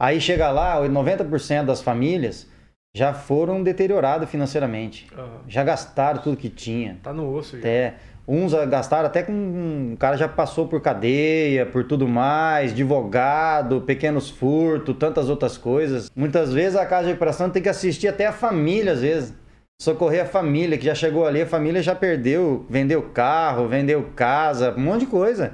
[0.00, 2.48] Aí chega lá, 90% das famílias
[2.96, 5.06] já foram deterioradas financeiramente.
[5.14, 5.42] Aham.
[5.46, 6.96] Já gastaram tudo que tinha.
[7.02, 7.58] Tá no osso já.
[7.58, 7.94] Até,
[8.26, 9.30] uns gastaram até com.
[9.32, 15.58] um, O cara já passou por cadeia, por tudo mais, advogado, pequenos furtos, tantas outras
[15.58, 16.10] coisas.
[16.16, 19.34] Muitas vezes a casa de recuperação tem que assistir até a família, às vezes.
[19.82, 24.74] Socorrer a família, que já chegou ali, a família já perdeu, vendeu carro, vendeu casa,
[24.76, 25.52] um monte de coisa.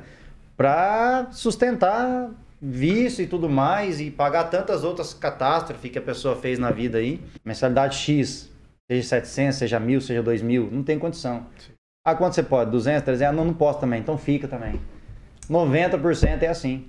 [0.56, 2.30] Pra sustentar
[2.68, 6.98] vício e tudo mais e pagar tantas outras catástrofes que a pessoa fez na vida
[6.98, 7.20] aí.
[7.44, 8.50] Mensalidade X,
[8.90, 11.46] seja 700, seja 1000, seja 2000, não tem condição.
[12.04, 12.70] Ah, quanto você pode?
[12.70, 13.28] 200, 300?
[13.28, 14.80] Ah, não, não posso também, então fica também.
[15.48, 16.86] 90% é assim.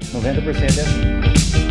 [0.00, 1.61] 90% é assim.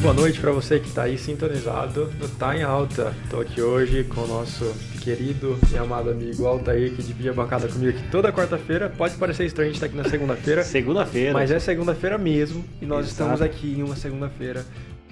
[0.00, 3.14] Boa noite para você que está aí sintonizado no Tá em Alta.
[3.24, 4.64] Estou aqui hoje com o nosso
[5.02, 8.88] querido e amado amigo Altair, que divide a bancada comigo aqui toda quarta-feira.
[8.88, 11.32] Pode parecer estranho a gente estar aqui na segunda-feira, Segunda-feira.
[11.32, 13.12] mas é segunda-feira mesmo e nós Exato.
[13.12, 14.64] estamos aqui em uma segunda-feira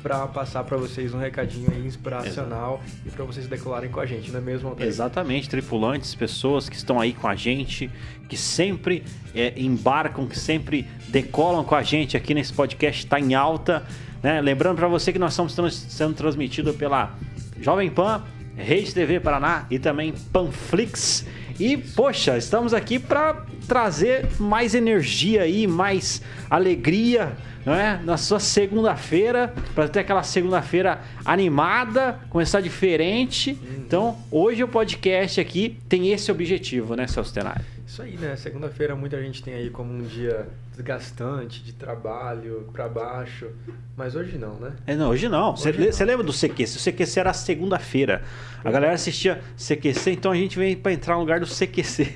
[0.02, 4.30] para passar para vocês um recadinho aí inspiracional e para vocês decolarem com a gente,
[4.30, 4.88] não é mesmo, Altair?
[4.88, 7.90] Exatamente, tripulantes, pessoas que estão aí com a gente,
[8.28, 9.02] que sempre
[9.34, 13.84] é, embarcam, que sempre decolam com a gente aqui nesse podcast Tá em Alta.
[14.26, 14.40] Né?
[14.40, 17.14] Lembrando para você que nós estamos trans- sendo transmitido pela
[17.60, 18.24] Jovem Pan,
[18.56, 21.24] Rede TV Paraná e também Panflix.
[21.60, 28.00] E, poxa, estamos aqui para trazer mais energia aí, mais alegria, não é?
[28.02, 33.56] Na sua segunda-feira, para ter aquela segunda-feira animada, começar diferente.
[33.78, 37.62] Então, hoje o podcast aqui tem esse objetivo, né, Celso Tenari?
[37.96, 38.36] Isso aí, né?
[38.36, 43.48] Segunda-feira muita gente tem aí como um dia desgastante, de trabalho, para baixo,
[43.96, 44.72] mas hoje não, né?
[44.86, 45.56] É, não, hoje não.
[45.56, 46.76] Você lembra do CQC?
[46.76, 48.22] O CQC era segunda-feira.
[48.62, 52.14] A galera assistia CQC, então a gente vem para entrar no lugar do CQC.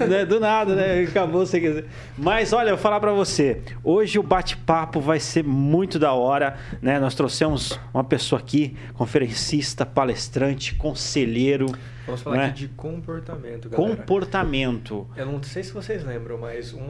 [0.00, 1.02] É, né, do nada, né?
[1.02, 1.84] Acabou o CQC.
[2.16, 3.60] Mas olha, eu vou falar para você.
[3.82, 6.98] Hoje o bate-papo vai ser muito da hora, né?
[6.98, 11.66] Nós trouxemos uma pessoa aqui, conferencista, palestrante, conselheiro,
[12.06, 12.46] Vamos falar é?
[12.46, 13.96] aqui de comportamento, galera.
[13.96, 15.06] comportamento.
[15.16, 16.82] Eu não sei se vocês lembram, mas um,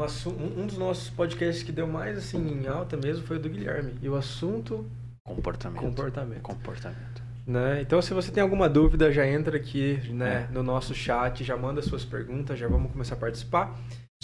[0.60, 3.92] um- dos nossos podcasts que deu mais assim em alta mesmo foi o do Guilherme.
[4.02, 4.84] E o assunto,
[5.24, 5.80] Comportamento.
[5.80, 6.42] comportamento.
[6.42, 7.22] Comportamento.
[7.46, 7.80] Né?
[7.82, 11.80] Então, se você tem alguma dúvida, já entra aqui né, no nosso chat, já manda
[11.82, 13.78] suas perguntas, já vamos começar a participar.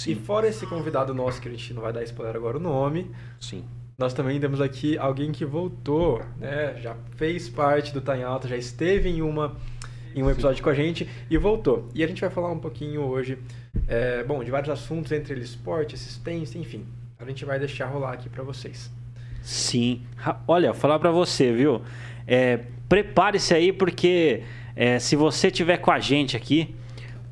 [0.07, 3.11] E fora esse convidado nosso, que a gente não vai dar spoiler agora o nome,
[3.39, 3.62] Sim.
[3.99, 6.81] nós também temos aqui alguém que voltou, né?
[6.81, 9.55] Já fez parte do Tá em Alta, já esteve em uma
[10.15, 11.88] em um episódio com a gente e voltou.
[11.94, 13.38] E a gente vai falar um pouquinho hoje,
[13.87, 16.84] é, bom, de vários assuntos, entre eles esporte, assistência, enfim.
[17.19, 18.91] A gente vai deixar rolar aqui pra vocês.
[19.43, 20.03] Sim.
[20.47, 21.82] Olha, falar pra você, viu?
[22.26, 22.60] É,
[22.91, 24.43] Prepare-se aí, porque
[24.75, 26.75] é, se você tiver com a gente aqui,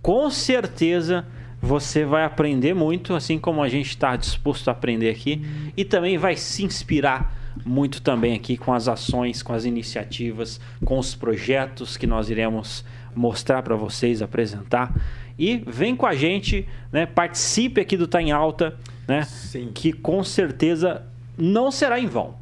[0.00, 1.27] com certeza
[1.60, 5.45] você vai aprender muito, assim como a gente está disposto a aprender aqui,
[5.77, 10.98] e também vai se inspirar muito também aqui com as ações, com as iniciativas, com
[10.98, 14.94] os projetos que nós iremos mostrar para vocês, apresentar.
[15.38, 17.06] E vem com a gente, né?
[17.06, 18.76] Participe aqui do Tá em Alta,
[19.06, 19.22] né?
[19.22, 19.70] Sim.
[19.72, 21.03] que com certeza
[21.36, 22.34] não será em vão.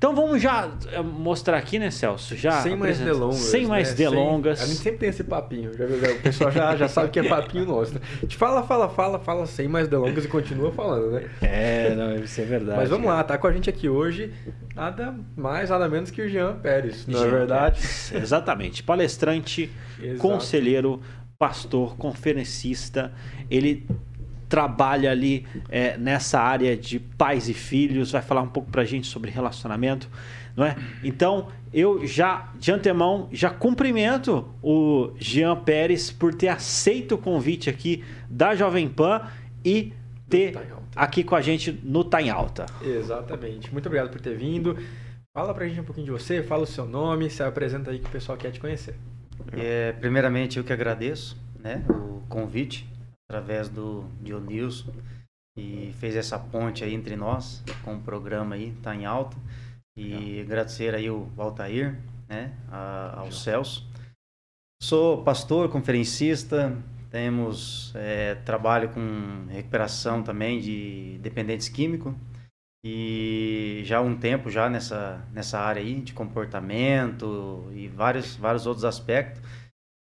[0.00, 2.34] Então vamos já eh, mostrar aqui, né, Celso?
[2.34, 3.36] Já sem mais apresenta- delongas.
[3.36, 3.94] Sem mais né?
[3.96, 4.58] delongas.
[4.58, 5.76] Sem- A gente sempre tem esse papinho.
[5.76, 6.14] Já, viu?
[6.16, 7.92] o pessoal já, já sabe que é papinho nosso.
[7.92, 8.00] né?
[8.16, 11.28] A gente fala, fala, fala, fala sem mais delongas e continua falando, né?
[11.42, 12.78] É, não, isso é verdade.
[12.78, 14.32] Mas vamos lá, tá com a gente aqui hoje
[14.74, 17.80] nada mais, nada menos que o Jean Pérez, não é Jean verdade?
[17.82, 18.12] Pérez.
[18.14, 18.82] Exatamente.
[18.82, 19.70] Palestrante,
[20.02, 20.18] Exato.
[20.18, 21.02] conselheiro,
[21.38, 23.12] pastor, conferencista.
[23.50, 23.86] Ele
[24.50, 29.06] trabalha ali eh, nessa área de pais e filhos, vai falar um pouco pra gente
[29.06, 30.10] sobre relacionamento,
[30.56, 30.76] não é?
[31.04, 37.70] Então, eu já, de antemão, já cumprimento o Jean Pérez por ter aceito o convite
[37.70, 39.22] aqui da Jovem Pan
[39.64, 39.92] e
[40.28, 40.62] ter Tá
[40.96, 42.66] aqui com a gente no Tá em Alta.
[42.82, 43.72] Exatamente.
[43.72, 44.76] Muito obrigado por ter vindo.
[45.32, 48.06] Fala pra gente um pouquinho de você, fala o seu nome, se apresenta aí que
[48.06, 48.96] o pessoal quer te conhecer.
[49.52, 52.84] É, primeiramente, eu que agradeço né, o convite
[53.30, 54.92] através do Dionilson
[55.56, 59.36] e fez essa ponte aí entre nós com o programa aí, tá em alta.
[59.96, 61.96] E agradecer aí o Altair,
[62.28, 63.86] né, a- ao Celso.
[64.82, 66.76] Sou pastor, conferencista,
[67.10, 72.12] temos é, trabalho com recuperação também de dependentes químicos
[72.84, 78.66] e já há um tempo já nessa, nessa área aí de comportamento e vários, vários
[78.66, 79.40] outros aspectos.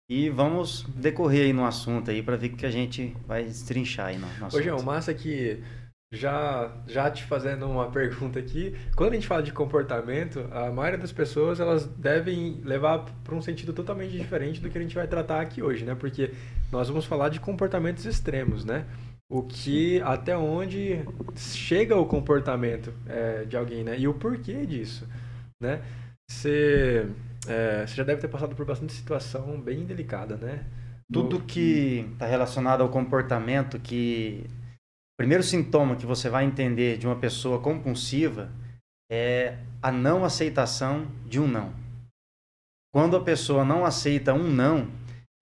[0.09, 4.07] E vamos decorrer aí no assunto aí para ver o que a gente vai destrinchar
[4.07, 5.61] aí no, no Hoje é o massa que
[6.13, 10.99] Já, já te fazendo uma pergunta aqui, quando a gente fala de comportamento, a maioria
[10.99, 15.09] das pessoas elas devem levar para um sentido totalmente diferente do que a gente vai
[15.09, 15.97] tratar aqui hoje, né?
[15.97, 16.31] Porque
[16.71, 18.87] nós vamos falar de comportamentos extremos, né?
[19.29, 21.01] O que, até onde
[21.35, 23.99] chega o comportamento é, de alguém, né?
[23.99, 25.05] E o porquê disso,
[25.61, 25.83] né?
[26.31, 27.09] Você,
[27.49, 30.65] é, você já deve ter passado por bastante situação bem delicada, né?
[31.13, 34.45] Tudo que está relacionado ao comportamento que
[35.17, 38.51] primeiro sintoma que você vai entender de uma pessoa compulsiva
[39.11, 41.73] é a não aceitação de um não.
[42.93, 44.91] Quando a pessoa não aceita um não,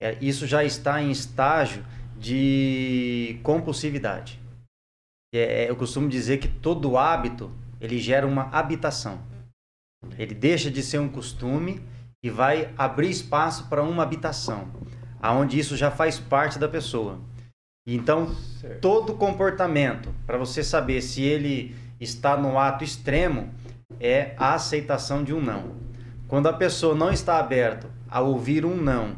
[0.02, 1.84] é, isso já está em estágio
[2.18, 4.38] de compulsividade.
[5.34, 7.50] É, eu costumo dizer que todo hábito
[7.80, 9.18] ele gera uma habitação.
[10.18, 11.82] Ele deixa de ser um costume
[12.24, 14.68] e vai abrir espaço para uma habitação,
[15.20, 17.20] aonde isso já faz parte da pessoa.
[17.86, 18.80] Então, certo.
[18.80, 23.50] todo comportamento, para você saber se ele está no ato extremo,
[24.00, 25.74] é a aceitação de um não.
[26.26, 29.16] Quando a pessoa não está aberta a ouvir um não,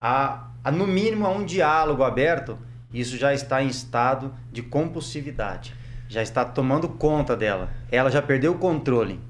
[0.00, 2.58] a, a no mínimo a um diálogo aberto,
[2.92, 5.76] isso já está em estado de compulsividade.
[6.08, 7.70] Já está tomando conta dela.
[7.88, 9.20] Ela já perdeu o controle.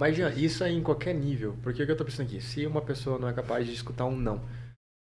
[0.00, 1.54] Mas já, isso é em qualquer nível.
[1.62, 2.40] Porque o que eu estou pensando aqui?
[2.40, 4.40] Se uma pessoa não é capaz de escutar um não,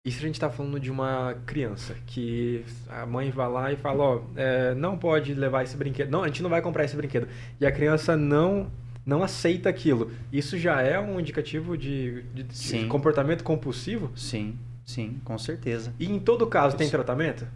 [0.03, 3.75] e se a gente está falando de uma criança que a mãe vai lá e
[3.75, 6.95] fala, ó, é, não pode levar esse brinquedo, não, a gente não vai comprar esse
[6.95, 7.27] brinquedo,
[7.61, 8.71] e a criança não
[9.05, 14.11] não aceita aquilo, isso já é um indicativo de, de, de comportamento compulsivo?
[14.17, 15.93] Sim, sim, com certeza.
[15.99, 17.47] E em todo caso tem tratamento?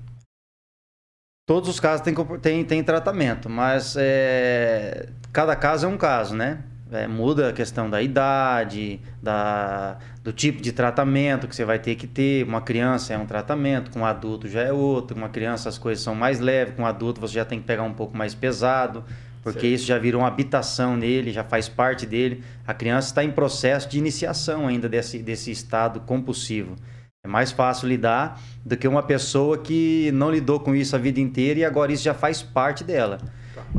[1.46, 6.64] Todos os casos têm tem, tem tratamento, mas é, cada caso é um caso, né?
[6.92, 11.96] É, muda a questão da idade, da, do tipo de tratamento que você vai ter
[11.96, 12.46] que ter.
[12.46, 15.16] Uma criança é um tratamento, com um adulto já é outro.
[15.16, 17.66] Com uma criança as coisas são mais leves, com um adulto você já tem que
[17.66, 19.06] pegar um pouco mais pesado,
[19.42, 19.74] porque certo.
[19.74, 22.44] isso já virou uma habitação nele, já faz parte dele.
[22.68, 26.76] A criança está em processo de iniciação ainda desse, desse estado compulsivo.
[27.24, 31.22] É mais fácil lidar do que uma pessoa que não lidou com isso a vida
[31.22, 33.18] inteira e agora isso já faz parte dela.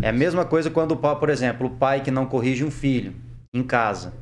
[0.00, 3.14] É a mesma coisa quando, por exemplo, o pai que não corrige um filho
[3.52, 4.12] em casa.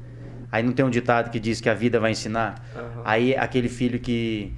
[0.51, 2.65] Aí não tem um ditado que diz que a vida vai ensinar?
[2.75, 3.03] Uhum.
[3.05, 4.53] Aí aquele filho que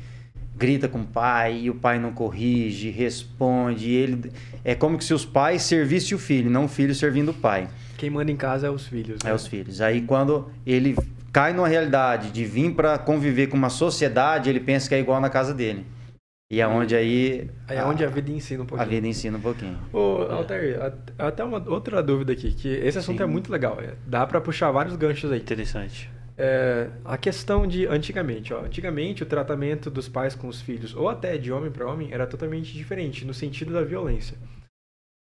[0.56, 3.90] grita com o pai e o pai não corrige, responde.
[3.90, 4.32] ele
[4.64, 7.68] É como se os pais servissem o filho, não o filho servindo o pai.
[7.98, 9.22] Quem manda em casa é os filhos.
[9.22, 9.30] Né?
[9.30, 9.80] É os filhos.
[9.80, 10.96] Aí quando ele
[11.32, 15.20] cai numa realidade de vir para conviver com uma sociedade, ele pensa que é igual
[15.20, 15.86] na casa dele.
[16.52, 17.48] E é onde aí.
[17.66, 18.86] Aí é onde a vida ensina um pouquinho.
[18.86, 19.78] A vida ensina um pouquinho.
[19.90, 20.78] Ô, Altair,
[21.18, 23.24] até uma outra dúvida aqui, que esse assunto Sim.
[23.24, 23.80] é muito legal.
[23.80, 25.40] É, dá para puxar vários ganchos aí.
[25.40, 26.10] Interessante.
[26.36, 31.08] É, a questão de antigamente, ó, antigamente o tratamento dos pais com os filhos, ou
[31.08, 34.36] até de homem para homem, era totalmente diferente no sentido da violência.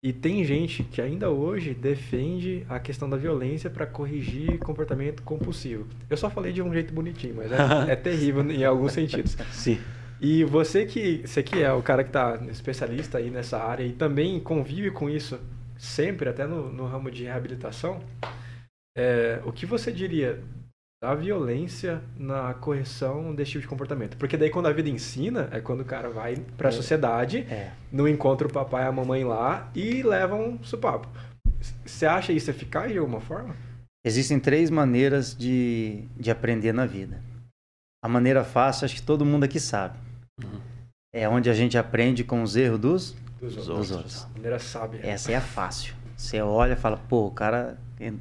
[0.04, 5.88] E tem gente que ainda hoje defende a questão da violência para corrigir comportamento compulsivo.
[6.08, 7.56] Eu só falei de um jeito bonitinho, mas é,
[7.90, 9.36] é terrível em alguns sentidos.
[9.50, 9.80] Sim.
[10.20, 13.92] E você que, você que é o cara que está especialista aí nessa área e
[13.92, 15.38] também convive com isso
[15.78, 18.00] sempre, até no, no ramo de reabilitação,
[18.96, 20.42] é, o que você diria
[21.02, 24.16] da violência na correção desse tipo de comportamento?
[24.16, 26.72] Porque daí quando a vida ensina, é quando o cara vai para a é.
[26.72, 27.72] sociedade, é.
[27.92, 31.08] não encontra o papai e a mamãe lá e levam um supapo.
[31.84, 33.54] Você acha isso eficaz de alguma forma?
[34.04, 37.20] Existem três maneiras de, de aprender na vida.
[38.02, 40.05] A maneira fácil, acho que todo mundo aqui sabe.
[40.42, 40.60] Uhum.
[41.14, 43.90] É onde a gente aprende com os erros dos, dos, dos outros.
[43.90, 44.26] outros.
[44.34, 45.00] Maneira sábia.
[45.02, 45.94] Essa é a fácil.
[46.16, 47.78] Você olha e fala, pô, o cara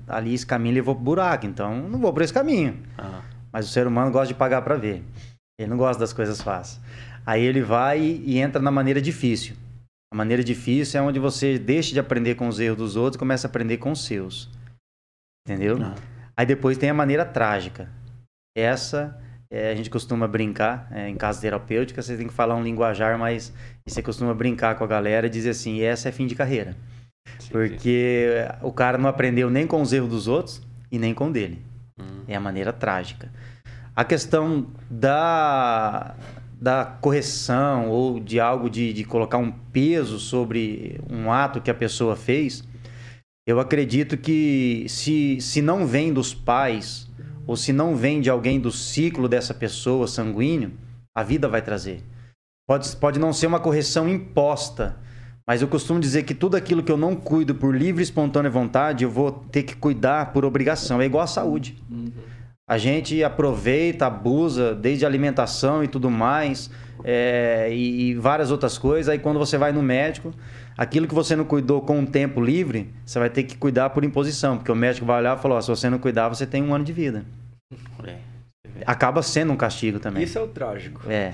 [0.08, 2.74] ali esse caminho levou pro buraco, então não vou por esse caminho.
[2.98, 3.22] Uhum.
[3.51, 5.04] Mas o ser humano gosta de pagar para ver.
[5.60, 6.82] Ele não gosta das coisas fáceis.
[7.25, 9.56] Aí ele vai e entra na maneira difícil.
[10.13, 13.20] A maneira difícil é onde você deixa de aprender com os erros dos outros e
[13.20, 14.50] começa a aprender com os seus.
[15.48, 15.78] Entendeu?
[15.78, 15.96] Uhum.
[16.38, 17.89] Aí depois tem a maneira trágica.
[18.56, 22.64] Essa é, a gente costuma brincar, é, em casa terapêutica, você tem que falar um
[22.64, 23.54] linguajar, mas
[23.86, 26.75] você costuma brincar com a galera e dizer assim: essa é fim de carreira.
[27.40, 28.58] Sim, Porque sim.
[28.62, 30.62] o cara não aprendeu nem com os erros dos outros
[30.92, 31.62] e nem com o dele.
[32.00, 32.24] Hum.
[32.28, 33.32] É a maneira trágica.
[33.96, 36.16] A questão da,
[36.60, 41.74] da correção ou de algo de, de colocar um peso sobre um ato que a
[41.74, 42.64] pessoa fez,
[43.48, 47.05] eu acredito que se, se não vem dos pais
[47.48, 50.74] ou se não vem de alguém do ciclo dessa pessoa sanguíneo,
[51.14, 52.04] a vida vai trazer.
[52.68, 54.98] Pode, pode não ser uma correção imposta,
[55.48, 58.50] mas eu costumo dizer que tudo aquilo que eu não cuido por livre e espontânea
[58.50, 61.00] vontade, eu vou ter que cuidar por obrigação.
[61.00, 61.78] É igual a saúde.
[61.90, 62.12] Uhum.
[62.68, 66.72] A gente aproveita, abusa, desde alimentação e tudo mais,
[67.04, 69.08] é, e, e várias outras coisas.
[69.08, 70.34] Aí quando você vai no médico,
[70.77, 74.03] aquilo que você não cuidou com o tempo livre, você vai ter que cuidar por
[74.03, 76.62] imposição, porque o médico vai olhar e falar: ó, se você não cuidar, você tem
[76.63, 77.25] um ano de vida.
[78.05, 78.17] É.
[78.86, 80.24] Acaba sendo um castigo também.
[80.24, 81.10] Isso é o trágico.
[81.10, 81.34] É.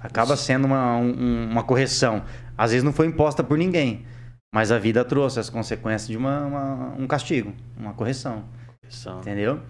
[0.00, 2.22] Acaba sendo uma, um- uma correção.
[2.56, 4.04] Às vezes não foi imposta por ninguém,
[4.54, 8.44] mas a vida trouxe as consequências de uma, uma- um castigo, uma correção.
[8.88, 9.60] São- Entendeu?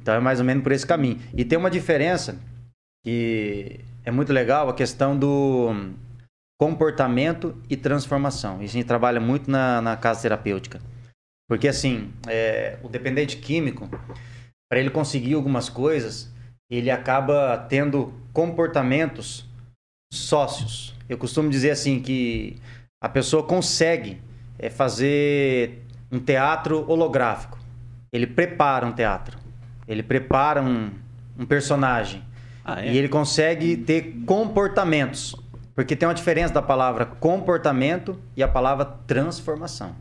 [0.00, 1.18] Então é mais ou menos por esse caminho.
[1.34, 2.36] E tem uma diferença
[3.04, 5.72] que é muito legal, a questão do
[6.58, 8.62] comportamento e transformação.
[8.62, 10.80] Isso a gente trabalha muito na, na casa terapêutica.
[11.48, 13.88] Porque assim, é, o dependente químico,
[14.70, 16.32] para ele conseguir algumas coisas,
[16.70, 19.46] ele acaba tendo comportamentos
[20.12, 20.94] sócios.
[21.08, 22.56] Eu costumo dizer assim que
[23.02, 24.20] a pessoa consegue
[24.58, 27.58] é, fazer um teatro holográfico.
[28.12, 29.38] Ele prepara um teatro.
[29.86, 30.90] Ele prepara um,
[31.38, 32.24] um personagem.
[32.64, 32.92] Ah, é?
[32.92, 35.36] E ele consegue ter comportamentos.
[35.74, 39.94] Porque tem uma diferença da palavra comportamento e a palavra transformação.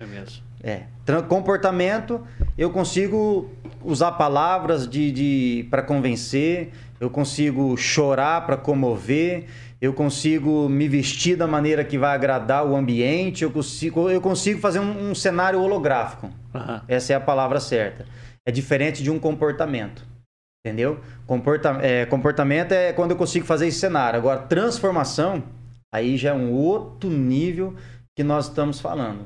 [0.00, 0.44] É mesmo.
[0.62, 0.84] É.
[1.28, 2.24] Comportamento,
[2.56, 3.50] eu consigo
[3.82, 6.70] usar palavras de, de para convencer,
[7.00, 9.46] eu consigo chorar para comover,
[9.80, 14.60] eu consigo me vestir da maneira que vai agradar o ambiente, eu consigo, eu consigo
[14.60, 16.30] fazer um, um cenário holográfico.
[16.54, 16.82] Aham.
[16.86, 18.04] Essa é a palavra certa.
[18.44, 20.06] É diferente de um comportamento.
[20.66, 21.00] Entendeu?
[21.26, 24.18] Comporta é, comportamento é quando eu consigo fazer esse cenário.
[24.18, 25.42] Agora, transformação,
[25.94, 27.74] aí já é um outro nível
[28.16, 29.24] que nós estamos falando.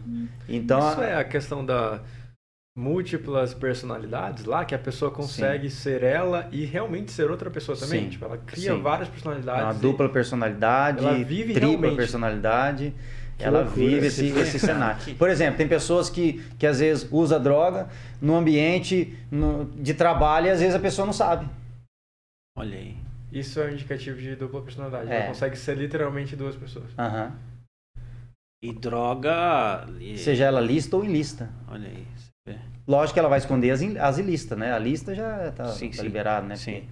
[0.49, 2.01] Então, Isso é a questão da
[2.77, 8.05] múltiplas personalidades lá, que a pessoa consegue ser ela e realmente ser outra pessoa também.
[8.05, 8.09] Sim.
[8.11, 8.81] Tipo, ela cria Sim.
[8.83, 9.63] várias é personalidades.
[9.65, 11.97] uma e- dupla personalidade, Ela vive tripla realmente.
[11.97, 12.95] personalidade.
[13.43, 15.15] Que ela loucura vive esse esse, filme, esse cenário.
[15.17, 17.89] Por exemplo, tem pessoas que, que às vezes usa droga
[18.21, 21.47] no ambiente no- de trabalho e às vezes a pessoa não sabe.
[22.57, 22.97] Olha aí.
[23.33, 25.11] Isso é um indicativo de dupla personalidade.
[25.11, 25.17] É.
[25.17, 26.87] Ela consegue ser literalmente duas pessoas.
[26.99, 27.33] Aham.
[28.63, 29.87] E droga.
[29.99, 31.51] e- Seja ela lista ou ilícita.
[31.69, 32.07] Olha aí.
[32.87, 34.73] Lógico que ela vai esconder as, as ilícitas, né?
[34.73, 36.03] A lista já tá, Sim, tá sim.
[36.03, 36.57] liberado, né?
[36.57, 36.73] Sim.
[36.81, 36.87] Porque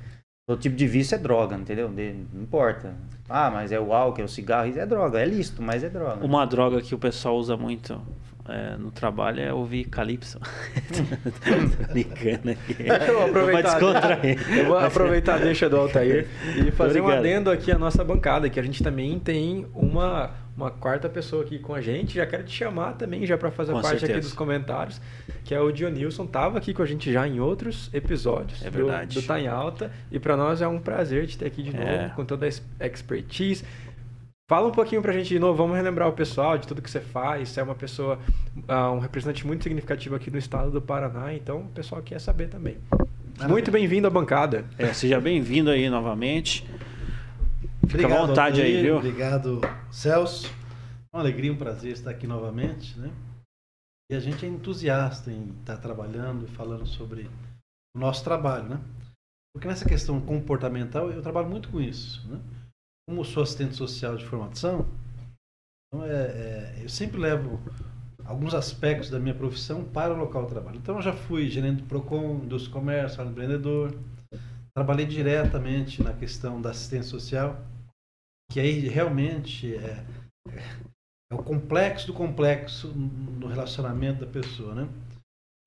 [0.51, 1.89] Todo tipo de vício é droga, entendeu?
[1.89, 2.93] De- não importa.
[3.29, 5.21] Ah, mas é o álcool, é o cigarro, é droga.
[5.21, 6.27] É lícito, mas é droga.
[6.27, 8.03] Uma droga que o pessoal usa muito
[8.51, 10.39] é, no trabalho é ouvir calypso.
[10.41, 12.77] Tô brincando aqui.
[13.09, 14.59] Eu aproveitar, Pra descontrair.
[14.59, 16.27] eu vou aproveitar a deixa do Altair
[16.67, 20.71] e fazer um adendo aqui à nossa bancada, que a gente também tem uma, uma
[20.71, 22.15] quarta pessoa aqui com a gente.
[22.15, 24.29] Já quero te chamar também, já para fazer Com parte aqui certeza.
[24.29, 25.01] dos comentários,
[25.45, 26.27] que é o Dionilson.
[26.27, 29.15] Tava aqui com a gente já em outros episódios É do- verdade.
[29.21, 29.91] do, Tá em Alta.
[30.11, 32.13] E para nós é um prazer te ter aqui de novo, É.
[32.17, 33.65] com toda a ex- expertise.
[34.51, 36.99] Fala um pouquinho pra gente de novo, vamos relembrar o pessoal de tudo que você
[36.99, 37.51] faz.
[37.51, 38.19] Você é uma pessoa,
[38.67, 42.49] ah, um representante muito significativo aqui do estado do Paraná, então o pessoal quer saber
[42.49, 42.77] também.
[43.49, 44.65] Muito bem-vindo à bancada.
[44.77, 46.69] É, seja bem-vindo aí novamente.
[47.87, 48.97] Fica à vontade aí, viu?
[48.97, 50.53] Obrigado, Celso.
[51.15, 53.09] Uma alegria, um prazer estar aqui novamente, né?
[54.11, 57.31] E a gente é entusiasta em estar trabalhando e falando sobre
[57.95, 58.81] o nosso trabalho, né?
[59.55, 62.41] Porque nessa questão comportamental eu trabalho muito com isso, né?
[63.09, 64.87] Como sou assistente social de formação,
[65.93, 67.61] então é, é, eu sempre levo
[68.25, 70.79] alguns aspectos da minha profissão para o local de trabalho.
[70.79, 73.99] Então eu já fui gerente do Procon, indústria do comércio, empreendedor,
[74.73, 77.61] trabalhei diretamente na questão da assistência social,
[78.53, 80.05] que aí realmente é,
[81.33, 84.89] é o complexo do complexo no relacionamento da pessoa, né?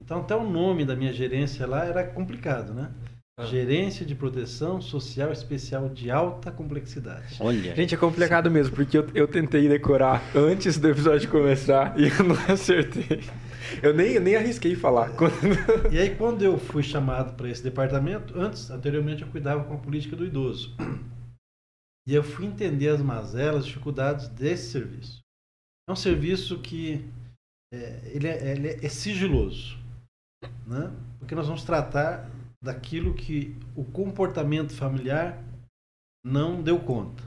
[0.02, 2.94] Então até o nome da minha gerência lá era complicado, né?
[3.36, 3.46] Ah.
[3.46, 7.38] Gerência de Proteção Social Especial de Alta Complexidade.
[7.40, 7.76] Olha.
[7.76, 12.24] Gente, é complicado mesmo, porque eu, eu tentei decorar antes do episódio começar e eu
[12.24, 13.24] não acertei.
[13.82, 15.10] Eu nem, eu nem arrisquei falar.
[15.92, 19.80] E aí quando eu fui chamado para esse departamento, antes, anteriormente eu cuidava com a
[19.80, 20.76] política do idoso.
[22.06, 25.22] E eu fui entender as mazelas, as dificuldades desse serviço.
[25.90, 27.04] É um serviço que
[27.74, 29.76] é, ele, é, ele é sigiloso,
[30.68, 30.92] né?
[31.18, 32.30] Porque nós vamos tratar
[32.64, 35.44] daquilo que o comportamento familiar
[36.26, 37.22] não deu conta.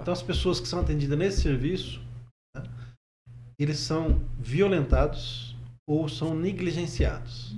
[0.00, 2.02] Então as pessoas que são atendidas nesse serviço,
[2.56, 2.64] né,
[3.58, 5.54] eles são violentados
[5.88, 7.54] ou são negligenciados.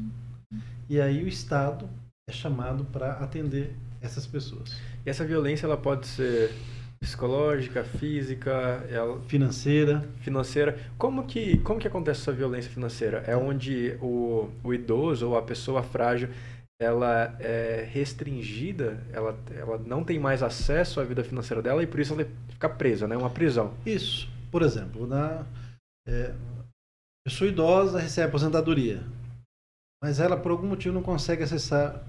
[0.89, 1.89] E aí o Estado
[2.29, 4.77] é chamado para atender essas pessoas.
[5.05, 6.53] E essa violência ela pode ser
[7.01, 8.51] psicológica, física,
[8.91, 10.79] ela- Financeira, financeira.
[10.99, 13.19] Como que, como que acontece essa violência financeira?
[13.27, 16.29] É onde o, o idoso ou a pessoa frágil
[16.81, 22.01] ela é restringida, ela, ela não tem mais acesso à vida financeira dela e por
[22.01, 23.17] isso ela fica presa, né?
[23.17, 23.75] Uma prisão.
[23.85, 24.29] Isso.
[24.51, 25.47] Por exemplo, dar,
[26.07, 26.35] é,
[27.27, 29.03] pessoa idosa recebe aposentadoria,
[30.03, 32.05] mas ela por algum motivo não consegue acessar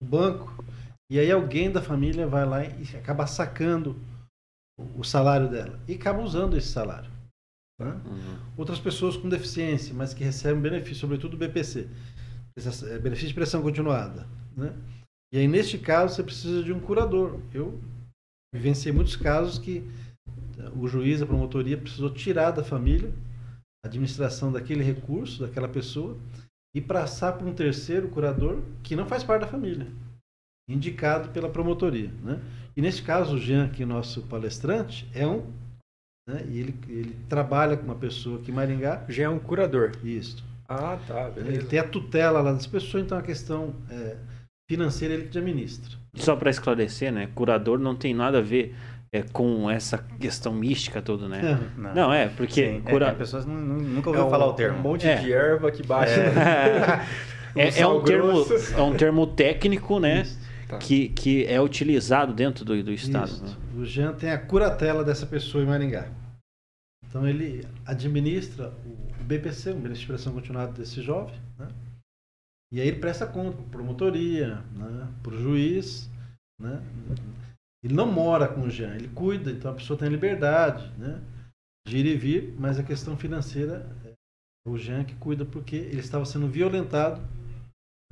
[0.00, 0.64] o banco
[1.10, 3.96] E aí alguém da família vai lá e acaba sacando
[4.96, 7.10] o salário dela e acaba usando esse salário.
[7.80, 7.90] Né?
[8.04, 8.38] Uhum.
[8.56, 11.88] Outras pessoas com deficiência, mas que recebem benefício, sobretudo o BPC,
[13.00, 14.26] benefício de pressão continuada.
[14.56, 14.74] Né?
[15.32, 17.40] E aí, neste caso, você precisa de um curador.
[17.52, 17.80] Eu
[18.54, 19.84] vivenciei muitos casos que
[20.76, 23.12] o juiz, a promotoria, precisou tirar da família
[23.84, 26.18] a administração daquele recurso, daquela pessoa,
[26.74, 29.86] e passar para um terceiro curador que não faz parte da família,
[30.68, 32.10] indicado pela promotoria.
[32.22, 32.40] Né?
[32.76, 35.46] E neste caso, o Jean, que é nosso palestrante, é um.
[36.28, 36.44] Né?
[36.48, 39.04] E ele, ele trabalha com uma pessoa aqui em Maringá.
[39.08, 39.92] Já é um curador.
[40.04, 40.44] Isso.
[40.68, 41.56] Ah, tá, beleza.
[41.56, 44.16] Ele tem a tutela lá das pessoas, então a questão é,
[44.70, 45.96] financeira ele que administra.
[46.14, 47.28] Só para esclarecer, né?
[47.34, 48.74] Curador não tem nada a ver
[49.10, 51.40] é, com essa questão mística toda, né?
[51.42, 51.94] É.
[51.94, 53.06] Não, é, porque Sim, é, cura...
[53.08, 54.78] é, pessoas nu- nunca É ouviram um, falar o termo.
[54.78, 55.16] um monte É.
[55.16, 56.12] de erva que bate.
[56.12, 57.02] É,
[57.56, 58.44] é sal um termo,
[58.76, 60.24] é um termo técnico, né?
[60.68, 60.76] Tá.
[60.76, 63.32] Que, que é utilizado dentro do, do Estado.
[63.40, 63.54] Né?
[63.74, 66.08] O Jean tem a curatela dessa pessoa em Maringá.
[67.08, 71.68] Então ele administra o BPC, o benefício de prestação continuada desse jovem, né?
[72.72, 75.08] E aí ele presta conta para promotoria, né?
[75.22, 76.10] para o juiz,
[76.60, 76.82] né?
[77.82, 81.22] Ele não mora com o Jean, ele cuida, então a pessoa tem liberdade, né?
[81.86, 84.12] De ir e vir, mas a questão financeira é
[84.68, 87.20] o Jean que cuida porque ele estava sendo violentado,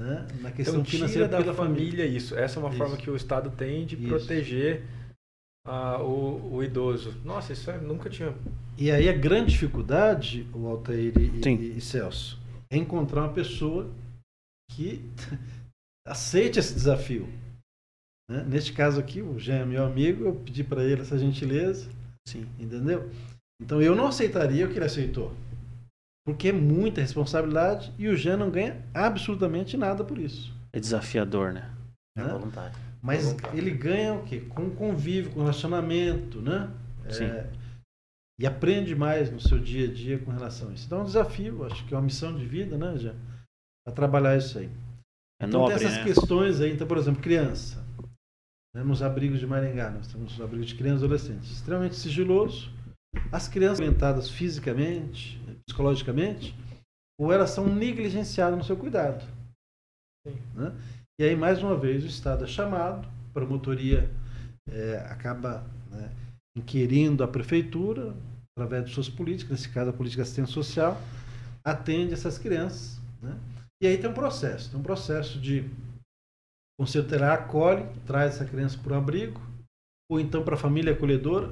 [0.00, 0.26] né?
[0.40, 2.06] Na questão Então financeira da família, família.
[2.06, 2.34] isso.
[2.36, 2.78] Essa é uma Isso.
[2.78, 4.06] forma que o Estado tem de Isso.
[4.08, 4.84] proteger
[5.66, 7.14] ah, o, o idoso.
[7.24, 8.34] Nossa, isso eu nunca tinha.
[8.78, 12.38] E aí a grande dificuldade, o Altair e, e- e Celso,
[12.70, 13.90] é encontrar uma pessoa
[14.70, 15.02] que
[16.06, 17.26] aceite esse desafio.
[18.30, 18.44] né?
[18.44, 21.90] Neste caso aqui, o Jean é meu amigo, eu pedi para ele essa gentileza,
[22.28, 22.46] Sim.
[22.58, 23.10] entendeu?
[23.60, 25.32] Então eu não aceitaria o que ele aceitou.
[26.26, 30.52] Porque é muita responsabilidade e o Jean não ganha absolutamente nada por isso.
[30.74, 31.70] É desafiador, né?
[32.18, 32.32] É né?
[32.32, 32.76] voluntário.
[33.02, 34.40] Mas ele ganha o quê?
[34.40, 36.70] Com convívio, com relacionamento, né?
[37.08, 37.24] Sim.
[37.24, 37.48] É,
[38.38, 40.86] e aprende mais no seu dia a dia com relação a isso.
[40.86, 43.14] Então é um desafio, acho que é uma missão de vida, né, já?
[43.84, 44.70] Para trabalhar isso aí.
[45.40, 46.04] É Então nobre, tem essas né?
[46.04, 47.84] questões aí, então, por exemplo, criança.
[48.74, 51.50] Né, nos abrigos de Maringá, nós temos os abrigos de crianças e adolescentes.
[51.50, 52.70] Extremamente sigiloso.
[53.32, 56.54] As crianças alimentadas fisicamente, psicologicamente,
[57.18, 59.24] ou elas são negligenciadas no seu cuidado.
[60.26, 60.36] Sim.
[60.54, 60.74] né?
[61.18, 64.10] E aí, mais uma vez, o Estado é chamado, a promotoria
[64.68, 66.12] eh, acaba né,
[66.56, 68.14] inquirindo a prefeitura,
[68.54, 71.00] através de suas políticas, nesse caso a política de assistência social,
[71.64, 73.00] atende essas crianças.
[73.22, 73.34] Né?
[73.82, 75.60] E aí tem um processo, tem um processo de
[76.78, 79.40] o conselho tutelar acolhe, traz essa criança para o abrigo,
[80.10, 81.48] ou então para a família acolhedora,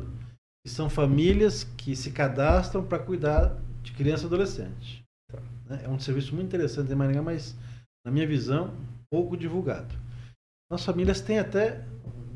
[0.62, 5.02] que são famílias que se cadastram para cuidar de criança e adolescente.
[5.66, 5.82] né?
[5.84, 7.56] É um serviço muito interessante em Maringá, mas,
[8.04, 8.74] na minha visão,
[9.14, 9.94] pouco divulgado.
[10.72, 11.84] As famílias têm até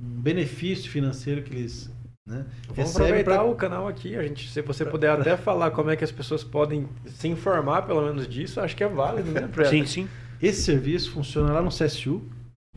[0.00, 1.90] um benefício financeiro que eles
[2.24, 4.14] né, Vamos aproveitar pra- o canal aqui.
[4.14, 6.86] A gente, se você pra- puder pra- até falar como é que as pessoas podem
[7.06, 9.48] se informar, pelo menos disso, acho que é válido, né?
[9.48, 10.06] Pra- Sim, sim.
[10.40, 12.22] Esse serviço funciona lá no CSU.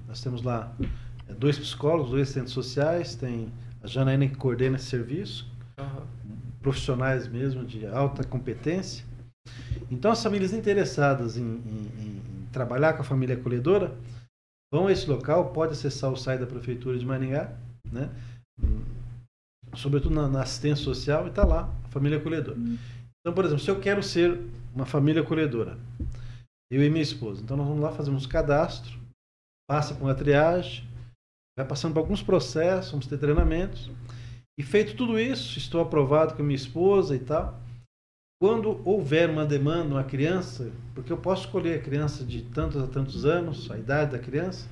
[0.08, 0.74] Nós temos lá
[1.30, 3.50] é, dois psicólogos, dois assistentes sociais, tem
[3.84, 6.08] a Janaína que coordena esse serviço, Aham.
[6.62, 9.06] profissionais mesmo de alta competência.
[9.92, 12.11] Então, as famílias interessadas em- em- em
[12.52, 13.98] trabalhar com a família acolhedora
[14.74, 17.58] vão a esse local, pode acessar o site da Prefeitura de Maringá,
[17.92, 18.10] né?
[19.76, 22.58] Sobretudo na, na assistência social, e está lá, a família acolhedora.
[23.20, 24.40] Então, por exemplo, se eu quero ser
[24.74, 25.78] uma família acolhedora,
[26.72, 28.98] eu e minha esposa, então nós vamos lá, fazemos cadastro,
[29.70, 30.86] passa por uma triagem,
[31.58, 33.92] vai passando por alguns processos, vamos ter treinamentos,
[34.58, 37.60] e feito tudo isso, estou aprovado com a minha esposa e tal.
[38.42, 42.88] Quando houver uma demanda, uma criança, porque eu posso escolher a criança de tantos a
[42.88, 44.68] tantos anos, a idade da criança,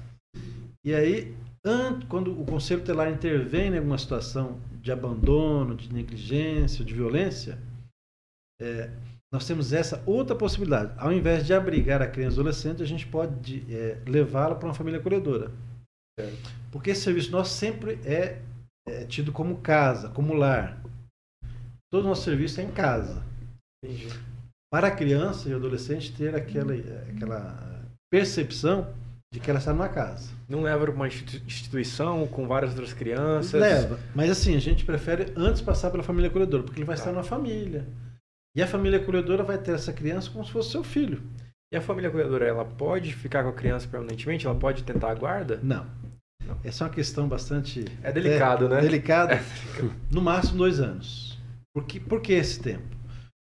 [0.84, 6.84] e aí, an- quando o conselho tutelar intervém em alguma situação de abandono, de negligência,
[6.84, 7.60] de violência,
[8.60, 8.90] é,
[9.32, 10.92] nós temos essa outra possibilidade.
[10.98, 14.74] Ao invés de abrigar a criança e adolescente, a gente pode é, levá-la para uma
[14.74, 15.52] família acolhedora.
[16.72, 18.42] Porque esse serviço nosso sempre é,
[18.88, 20.82] é tido como casa, como lar.
[21.92, 23.29] Todo o nosso serviço é em casa.
[23.84, 24.08] Entendi.
[24.72, 28.94] Para a criança e adolescente ter aquela, aquela percepção
[29.34, 30.30] de que ela está numa casa.
[30.48, 33.60] Não leva para uma institu- instituição com várias outras crianças.
[33.60, 34.00] Leva.
[34.16, 37.02] Mas assim, a gente prefere antes passar pela família acolhedora, porque ele vai Tá.
[37.02, 37.88] estar numa família.
[38.56, 41.22] E a família acolhedora vai ter essa criança como se fosse seu filho.
[41.72, 44.48] E a família acolhedora, ela pode ficar com a criança permanentemente?
[44.48, 45.60] Ela pode tentar a guarda?
[45.62, 45.86] Não.
[46.44, 46.58] Não.
[46.64, 47.86] Essa é uma questão bastante.
[48.02, 48.82] É delicado, é, né?
[48.82, 49.40] Delicada.
[50.10, 51.38] No máximo dois anos.
[51.76, 52.84] Por que, por que esse tempo?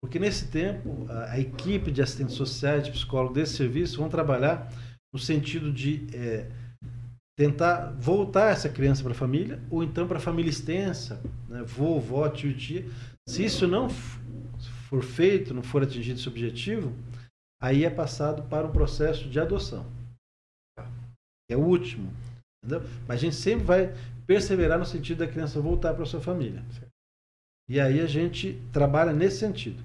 [0.02, 4.72] Porque nesse tempo, a, a equipe de assistentes sociais, de psicólogos desse serviço vão trabalhar
[5.12, 6.50] no sentido de é,
[7.36, 11.62] tentar voltar essa criança para a família, ou então para a família extensa, né?
[11.62, 12.84] vovó, tio, tia.
[13.28, 16.92] Se isso não for feito, não for atingido esse objetivo,
[17.62, 19.86] aí é passado para um processo de adoção.
[21.50, 22.12] É o último.
[22.62, 22.88] Entendeu?
[23.06, 23.94] Mas a gente sempre vai
[24.26, 26.62] perseverar no sentido da criança voltar para sua família.
[27.68, 29.82] E aí a gente trabalha nesse sentido.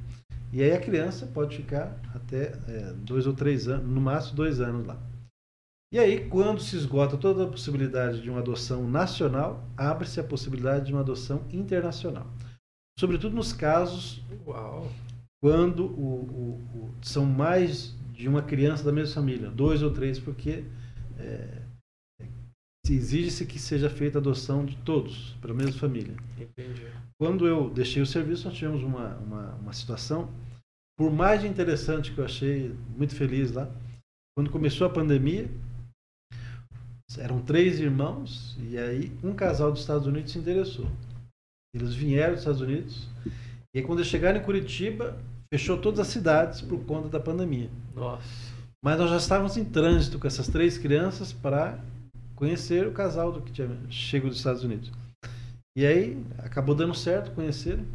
[0.56, 4.62] E aí a criança pode ficar até é, dois ou três anos, no máximo dois
[4.62, 4.98] anos lá.
[5.94, 10.86] E aí, quando se esgota toda a possibilidade de uma adoção nacional, abre-se a possibilidade
[10.86, 12.26] de uma adoção internacional.
[12.98, 14.90] Sobretudo nos casos Uau.
[15.44, 20.20] quando o, o, o, são mais de uma criança da mesma família, dois ou três,
[20.20, 20.64] porque
[21.20, 21.64] é,
[22.90, 26.16] exige-se que seja feita a adoção de todos, pela mesma família.
[26.40, 26.88] Entendi.
[27.20, 30.30] Quando eu deixei o serviço, nós tivemos uma, uma, uma situação,
[30.98, 33.70] por mais interessante que eu achei, muito feliz lá,
[34.36, 35.50] quando começou a pandemia,
[37.18, 40.90] eram três irmãos, e aí um casal dos Estados Unidos se interessou.
[41.74, 43.08] Eles vieram dos Estados Unidos,
[43.74, 45.18] e aí quando eles chegaram em Curitiba,
[45.54, 47.70] fechou todas as cidades por conta da pandemia.
[47.94, 48.54] Nossa.
[48.84, 51.80] Mas nós já estávamos em trânsito com essas três crianças para
[52.36, 54.92] conhecer o casal do que tinha chego dos Estados Unidos.
[55.78, 57.86] E aí acabou dando certo, conheceram,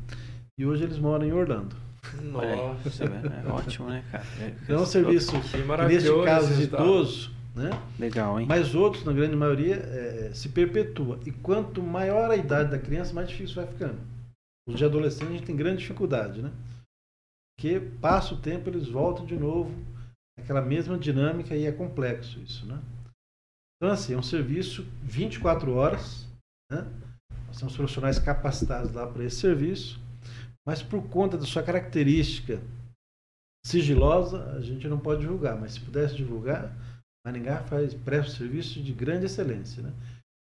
[0.59, 1.77] e hoje eles moram em Orlando.
[2.23, 4.25] Nossa, é ótimo, né, cara?
[4.41, 7.71] É, então é um serviço que, nesse caso de idoso, né?
[7.99, 8.47] Legal, hein?
[8.49, 11.19] Mas outros, na grande maioria, é, se perpetua.
[11.27, 13.99] E quanto maior a idade da criança, mais difícil vai ficando.
[14.69, 16.53] Os de adolescente a gente tem grande dificuldade, né?
[17.57, 19.71] Porque passa o tempo, eles voltam de novo
[20.39, 22.81] aquela mesma dinâmica e é complexo isso, né?
[23.77, 26.27] Então, assim, é um serviço 24 horas,
[26.71, 26.87] né?
[27.47, 30.01] Nós temos profissionais capacitados lá para esse serviço,
[30.67, 32.61] mas por conta da sua característica
[33.65, 36.75] sigilosa, a gente não pode divulgar, mas se pudesse divulgar,
[37.27, 39.93] Maringá faz presta serviço de grande excelência, né?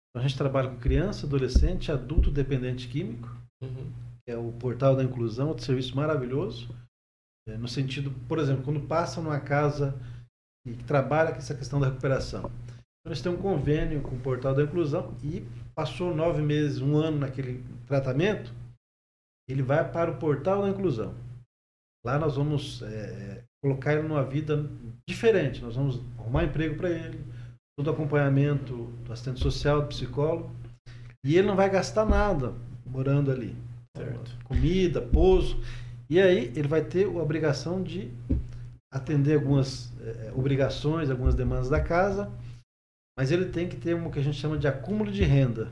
[0.09, 3.29] Então, a gente trabalha com criança, adolescente, adulto dependente químico,
[3.61, 3.91] uhum.
[4.23, 6.73] que é o portal da inclusão, outro serviço maravilhoso,
[7.47, 9.93] é, no sentido, por exemplo, quando passam numa casa
[10.65, 12.49] e trabalha com essa questão da recuperação.
[13.05, 16.97] Então, eles têm um convênio com o portal da inclusão e passou nove meses, um
[16.97, 18.53] ano naquele tratamento,
[19.47, 21.15] ele vai para o portal da inclusão.
[22.05, 24.69] Lá nós vamos é, colocar ele numa vida
[25.07, 25.61] diferente.
[25.61, 27.19] Nós vamos arrumar emprego para ele,
[27.77, 30.55] todo acompanhamento do assistente social, do psicólogo.
[31.25, 32.53] E ele não vai gastar nada
[32.85, 33.55] morando ali.
[33.97, 34.37] Certo.
[34.43, 35.59] Comida, pouso.
[36.09, 38.11] E aí ele vai ter a obrigação de
[38.93, 42.31] atender algumas é, obrigações, algumas demandas da casa,
[43.17, 45.71] mas ele tem que ter o que a gente chama de acúmulo de renda.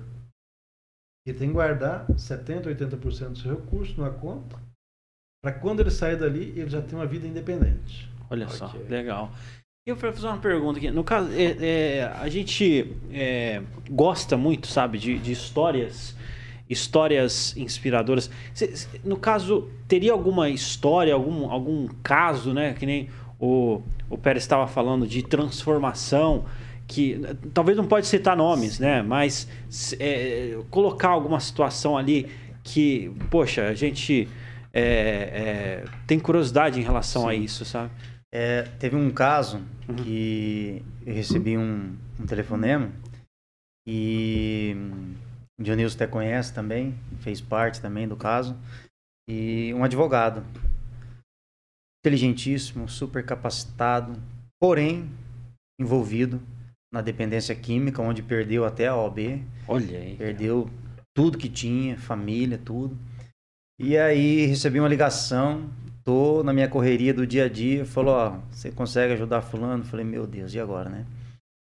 [1.26, 4.60] Ele tem que guardar 70%, 80% do seu recurso numa conta,
[5.42, 8.10] para quando ele sair dali, ele já tem uma vida independente.
[8.30, 8.58] Olha okay.
[8.58, 9.32] só, legal.
[9.86, 10.90] Eu quero fazer uma pergunta aqui.
[10.90, 16.16] No caso, é, é, a gente é, gosta muito, sabe, de, de histórias
[16.70, 18.30] histórias inspiradoras.
[19.04, 22.74] No caso, teria alguma história, algum, algum caso, né?
[22.74, 23.10] Que nem
[23.40, 26.46] o, o Pérez estava falando de transformação,
[26.88, 27.22] que
[27.54, 29.02] talvez não pode citar nomes, né?
[29.02, 29.48] Mas
[30.00, 32.30] é, colocar alguma situação ali
[32.64, 34.28] que, poxa, a gente
[34.72, 37.30] é, é, tem curiosidade em relação Sim.
[37.30, 37.92] a isso, sabe?
[38.32, 39.96] É, teve um caso uhum.
[39.96, 42.92] que eu recebi um, um telefonema
[43.88, 44.76] e
[45.60, 48.58] o Dionilson até conhece também, fez parte também do caso.
[49.30, 50.44] E um advogado.
[52.04, 54.20] Inteligentíssimo, super capacitado,
[54.60, 55.10] porém
[55.80, 56.42] envolvido
[56.94, 59.42] na dependência química, onde perdeu até a OB.
[59.68, 60.16] Olha aí.
[60.16, 60.70] Perdeu
[61.12, 62.96] tudo que tinha, família, tudo.
[63.80, 65.72] E aí recebi uma ligação,
[66.04, 69.84] tô na minha correria do dia a dia, falou, ó, você consegue ajudar fulano?
[69.84, 71.04] falei, meu Deus, e agora, né?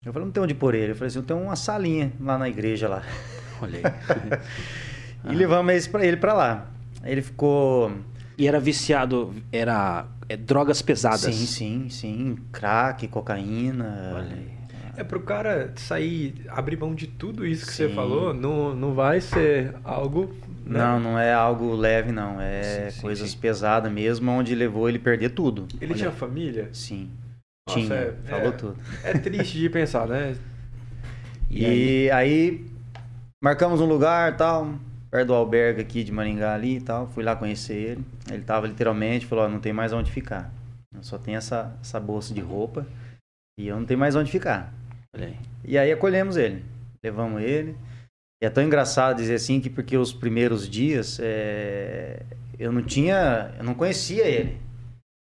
[0.05, 0.93] Eu falei, não tem onde pôr ele.
[0.93, 3.03] Eu falei assim, eu tenho uma salinha lá na igreja lá.
[3.61, 5.33] Olha aí.
[5.33, 6.71] e levamos ele para lá.
[7.03, 7.91] Ele ficou.
[8.37, 11.35] E era viciado, era é, drogas pesadas.
[11.35, 12.37] Sim, sim, sim.
[12.53, 14.13] Crack, cocaína.
[14.15, 14.58] Olha aí.
[14.99, 17.87] É pro cara sair, abrir mão de tudo isso que sim.
[17.87, 20.33] você falou, não, não vai ser algo.
[20.65, 20.77] Né?
[20.77, 22.39] Não, não é algo leve, não.
[22.39, 25.67] É sim, coisas sim, pesadas mesmo, onde levou ele perder tudo.
[25.79, 25.95] Ele Olha.
[25.99, 26.69] tinha família?
[26.73, 27.09] Sim.
[27.67, 28.77] Nossa, tinha, é, falou é, tudo.
[29.03, 30.35] É triste de pensar, né?
[31.51, 32.69] E, e aí, aí
[33.41, 34.75] Marcamos um lugar tal,
[35.09, 37.07] perto do albergue aqui de Maringá ali e tal.
[37.07, 38.05] Fui lá conhecer ele.
[38.29, 40.51] Ele tava literalmente, falou, oh, não tem mais onde ficar.
[40.93, 42.85] Eu só tenho essa, essa bolsa de roupa
[43.57, 44.73] e eu não tenho mais onde ficar.
[45.63, 46.63] E aí acolhemos ele.
[47.03, 47.75] Levamos ele.
[48.41, 52.23] E é tão engraçado dizer assim que porque os primeiros dias é,
[52.57, 54.57] eu não tinha, eu não conhecia ele.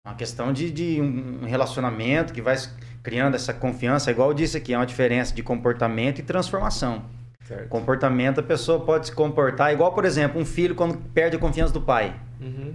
[0.06, 2.56] Uma questão de, de um relacionamento que vai
[3.02, 7.04] criando essa confiança, igual eu disse aqui, é uma diferença de comportamento e transformação.
[7.44, 7.68] Certo.
[7.68, 11.72] Comportamento, a pessoa pode se comportar igual, por exemplo, um filho quando perde a confiança
[11.72, 12.20] do pai.
[12.40, 12.74] Uhum.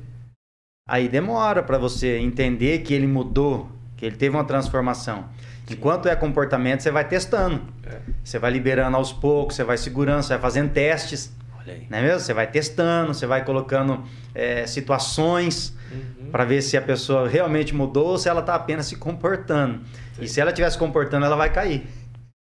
[0.87, 5.29] Aí demora para você entender que ele mudou, que ele teve uma transformação.
[5.69, 7.61] Enquanto é comportamento, você vai testando.
[7.85, 7.97] É.
[8.23, 11.33] Você vai liberando aos poucos, você vai segurando, você vai fazendo testes.
[11.59, 11.87] Olha aí.
[11.89, 12.19] Não é mesmo?
[12.21, 14.03] Você vai testando, você vai colocando
[14.33, 16.31] é, situações Uhum.
[16.31, 19.79] para ver se a pessoa realmente mudou ou se ela está apenas se comportando.
[20.17, 20.23] Sim.
[20.23, 21.87] E se ela estiver se comportando, ela vai cair.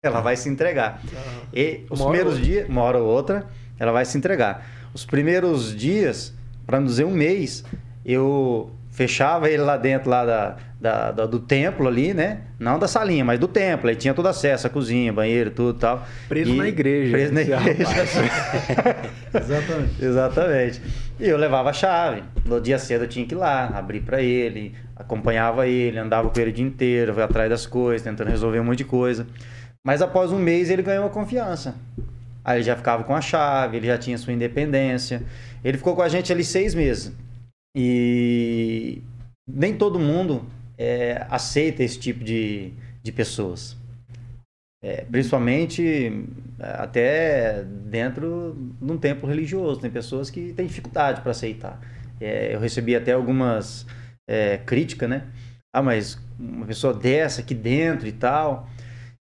[0.02, 1.02] Ela vai se entregar.
[1.52, 3.46] E os Uma primeiros dias, uma hora ou outra,
[3.79, 4.66] ela vai se entregar.
[4.94, 6.33] Os primeiros dias,
[6.66, 7.62] para não dizer um mês,
[8.05, 12.42] eu fechava ele lá dentro lá da, da- da- do templo ali, né?
[12.61, 13.88] Não da salinha, mas do templo.
[13.88, 16.07] Aí tinha todo acesso, a cozinha, banheiro, tudo e tal.
[16.29, 17.11] Preso E- na igreja.
[17.11, 17.62] Preso na igreja.
[19.35, 20.05] Exatamente.
[20.05, 20.83] Exatamente.
[21.18, 22.22] E eu levava a chave.
[22.44, 26.40] No dia cedo eu tinha que ir lá, abrir para ele, acompanhava ele, andava com
[26.40, 29.27] ele o dia inteiro, ia atrás das coisas, tentando resolver um monte de coisa.
[29.85, 31.75] Mas após um mês ele ganhou a confiança.
[32.44, 35.22] Aí ele já ficava com a chave, ele já tinha sua independência.
[35.64, 37.12] Ele ficou com a gente ali seis meses.
[37.77, 39.03] E
[39.49, 40.44] nem todo mundo
[40.79, 43.77] é, aceita esse tipo de, de pessoas.
[44.83, 46.25] É, principalmente
[46.61, 49.81] até dentro de um templo religioso.
[49.81, 51.81] Tem pessoas que têm dificuldade para aceitar.
[52.21, 53.87] É, eu recebi até algumas
[54.29, 55.25] é, críticas, né?
[55.75, 58.69] Ah, mas uma pessoa dessa aqui dentro e tal.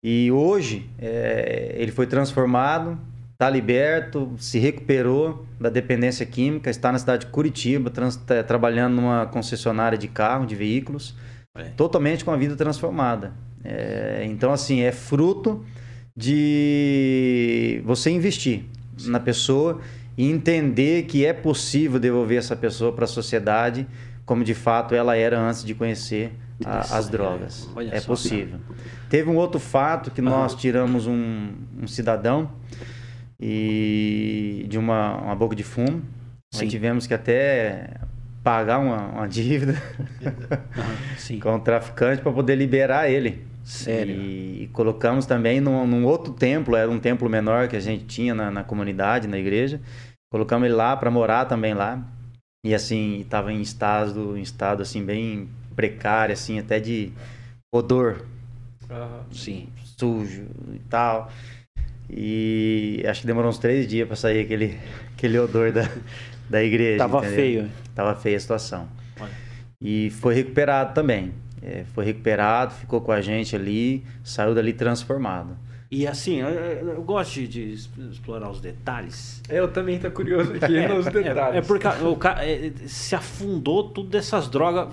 [0.03, 2.97] E hoje é, ele foi transformado,
[3.33, 8.95] está liberto, se recuperou da dependência química, está na cidade de Curitiba, trans- tá trabalhando
[8.95, 11.15] numa concessionária de carro, de veículos,
[11.59, 11.69] Aí.
[11.75, 13.33] totalmente com a vida transformada.
[13.63, 15.63] É, então, assim, é fruto
[16.15, 18.63] de você investir
[19.05, 19.79] na pessoa
[20.17, 23.87] e entender que é possível devolver essa pessoa para a sociedade
[24.25, 26.31] como de fato ela era antes de conhecer
[26.63, 27.67] a- as drogas.
[27.75, 28.07] olha É só.
[28.07, 28.59] possível.
[29.09, 31.49] Teve um outro fato que nós tiramos um,
[31.81, 32.51] um cidadão
[33.39, 36.01] e de uma, uma boca de fumo.
[36.51, 36.63] Sim.
[36.65, 37.91] Nós tivemos que até
[38.43, 39.75] pagar uma, uma dívida
[41.41, 43.45] com o traficante para poder liberar ele.
[43.63, 44.15] Sério?
[44.15, 48.05] E, e colocamos também num, num outro templo, era um templo menor que a gente
[48.05, 49.79] tinha na, na comunidade, na igreja.
[50.31, 52.01] Colocamos ele lá para morar também lá.
[52.65, 57.11] E assim, estava em estado, em estado assim bem precário, assim, até de
[57.73, 58.25] odor
[58.89, 59.23] Aham.
[59.31, 59.69] Sim.
[59.97, 61.31] sujo e tal.
[62.09, 64.77] E acho que demorou uns três dias para sair aquele,
[65.15, 65.87] aquele odor da,
[66.49, 66.97] da igreja.
[66.97, 67.35] Tava entendeu?
[67.35, 67.69] feio.
[67.99, 68.87] Tava feia a situação.
[69.19, 69.29] Olha.
[69.81, 71.33] E foi recuperado também.
[71.61, 75.57] É, foi recuperado, ficou com a gente ali, saiu dali transformado.
[75.91, 77.73] E assim, eu, eu gosto de, de
[78.09, 79.41] explorar os detalhes.
[79.49, 81.55] Eu também tô curioso aqui nos detalhes.
[81.55, 84.87] É, é porque o cara é, se afundou tudo dessas drogas,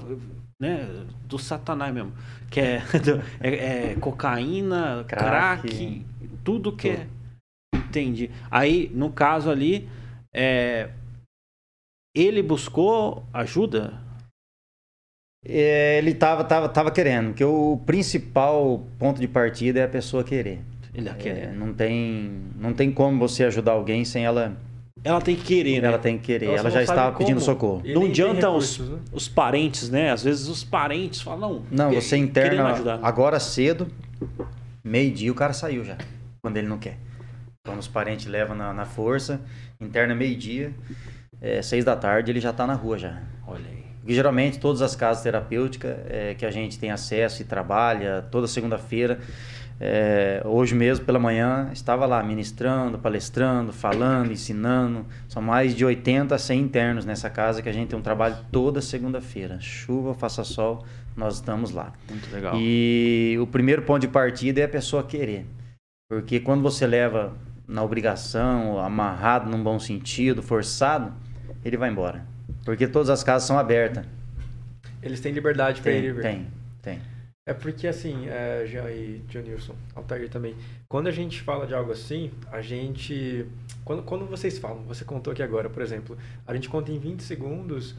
[0.60, 0.88] né?
[1.28, 2.12] Do satanás mesmo.
[2.50, 6.06] Que é, do- é- é cocaína, crack, Crack.
[6.42, 7.06] tudo que é.
[7.72, 8.32] Entendi.
[8.50, 9.88] Aí, no caso ali,
[10.34, 10.88] é,
[12.16, 14.00] ele buscou ajuda?
[15.44, 20.24] É, ele tava, tava, tava querendo, porque o principal ponto de partida é a pessoa
[20.24, 20.60] querer.
[20.92, 21.52] Ele É, quer.
[21.52, 24.56] não, tem, não tem como você ajudar alguém sem ela.
[25.04, 25.86] Ela tem que querer, né?
[25.88, 26.46] Ela tem que querer.
[26.46, 27.44] Ela Ela, já estava pedindo como.
[27.44, 27.82] socorro.
[27.84, 28.98] E Não adianta os, recursos, né?
[29.12, 30.10] os parentes, né?
[30.10, 31.90] Às vezes os parentes falam, não.
[31.90, 33.86] Não, você interna agora cedo,
[34.82, 35.96] meio-dia o cara saiu já,
[36.42, 36.96] quando ele não quer.
[37.64, 39.40] Quando os parentes levam na, na força,
[39.80, 40.72] interna meio-dia,
[41.40, 43.20] é, seis da tarde ele já está na rua já.
[43.46, 43.84] Olha aí.
[44.00, 48.46] Porque geralmente todas as casas terapêuticas é, que a gente tem acesso e trabalha toda
[48.46, 49.18] segunda-feira,
[49.78, 55.04] é, hoje mesmo pela manhã estava lá ministrando, palestrando, falando, ensinando.
[55.28, 58.36] São mais de 80 a 100 internos nessa casa que a gente tem um trabalho
[58.50, 59.58] toda segunda-feira.
[59.60, 60.84] Chuva, faça sol,
[61.16, 61.92] nós estamos lá.
[62.08, 62.54] Muito legal.
[62.56, 65.46] E o primeiro ponto de partida é a pessoa querer.
[66.08, 67.34] Porque quando você leva
[67.66, 71.12] na obrigação, amarrado num bom sentido, forçado,
[71.66, 72.24] ele vai embora.
[72.64, 74.04] Porque todas as casas são abertas.
[75.02, 76.22] Eles têm liberdade ir Tem, ver.
[76.22, 76.46] tem,
[76.82, 77.00] tem.
[77.48, 80.56] É porque assim, é, Jean e Dionilson, Altair também,
[80.88, 83.46] quando a gente fala de algo assim, a gente.
[83.84, 87.22] Quando, quando vocês falam, você contou aqui agora, por exemplo, a gente conta em 20
[87.22, 87.94] segundos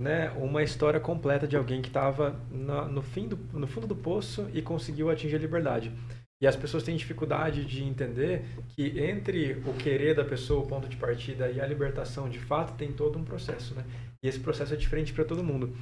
[0.00, 4.48] né, uma história completa de alguém que estava no, fim do, no fundo do poço
[4.54, 5.92] e conseguiu atingir a liberdade.
[6.40, 10.88] E as pessoas têm dificuldade de entender que entre o querer da pessoa, o ponto
[10.88, 13.82] de partida e a libertação de fato tem todo um processo, né?
[14.22, 15.74] E esse processo é diferente para todo mundo.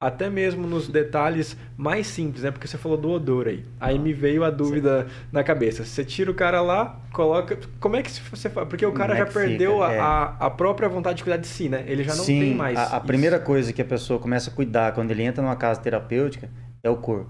[0.00, 2.52] Até mesmo nos detalhes mais simples, né?
[2.52, 3.64] Porque você falou do odor aí.
[3.80, 5.84] Aí me veio a dúvida na cabeça.
[5.84, 7.58] Você tira o cara lá, coloca.
[7.80, 8.68] Como é que você faz?
[8.68, 9.86] Porque o cara Como é já que perdeu fica?
[9.88, 10.46] a, É.
[10.46, 11.84] a, própria vontade de cuidar de si, né?
[11.86, 12.78] Ele já não Sim, tem mais.
[12.78, 15.80] a, a primeira coisa que a pessoa começa a cuidar quando ele entra numa casa
[15.80, 16.48] terapêutica
[16.82, 17.28] é o corpo.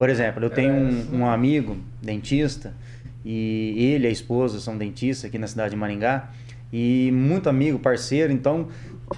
[0.00, 2.72] Por exemplo, eu tenho um, um amigo dentista
[3.22, 6.30] e ele e a esposa são dentistas aqui na cidade de Maringá
[6.72, 8.68] e muito amigo, parceiro, então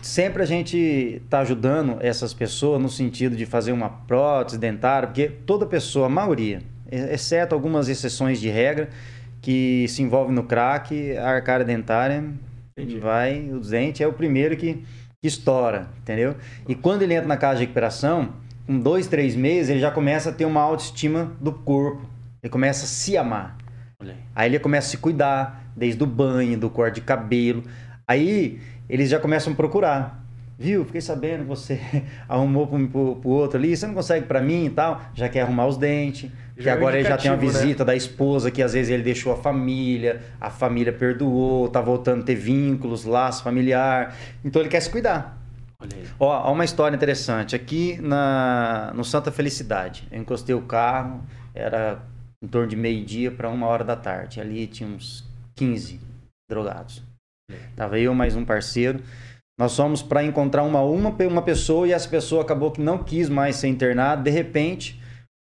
[0.03, 0.77] sempre a gente
[1.25, 6.11] está ajudando essas pessoas no sentido de fazer uma prótese dentária, porque toda pessoa, a
[6.11, 8.89] maioria, exceto algumas exceções de regra
[9.41, 12.25] que se envolvem no crack, a arcária dentária
[12.77, 12.99] Entendi.
[12.99, 14.83] vai, o dente é o primeiro que,
[15.21, 16.35] que estoura, entendeu?
[16.67, 20.31] E quando ele entra na casa de recuperação, com dois, três meses, ele já começa
[20.31, 22.09] a ter uma autoestima do corpo.
[22.43, 23.57] Ele começa a se amar.
[24.01, 24.15] Aí.
[24.35, 27.63] aí ele começa a se cuidar, desde o banho, do corte de cabelo.
[28.07, 30.23] Aí eles já começam a procurar.
[30.59, 30.85] Viu?
[30.85, 31.81] Fiquei sabendo que você
[32.29, 35.01] arrumou para o outro ali, você não consegue para mim e tal.
[35.15, 36.31] Já quer arrumar os dentes.
[36.57, 37.43] Já que é agora ele já tem uma né?
[37.43, 37.87] visita né?
[37.87, 42.25] da esposa que às vezes ele deixou a família, a família perdoou, tá voltando a
[42.25, 44.15] ter vínculos, laço familiar.
[44.45, 45.42] Então ele quer se cuidar.
[46.19, 47.57] Ó, uma história interessante.
[47.57, 51.23] Aqui na, no Santa Felicidade, eu encostei o carro,
[51.55, 52.01] era
[52.43, 54.41] em torno de meio-dia para uma hora da tarde.
[54.41, 55.25] Ali tinha uns
[55.57, 56.01] 15
[56.51, 57.03] drogados.
[57.77, 59.03] Tava eu mais um parceiro.
[59.59, 63.29] Nós fomos para encontrar uma, uma, uma pessoa e essa pessoa acabou que não quis
[63.29, 64.23] mais ser internada.
[64.23, 65.01] De repente,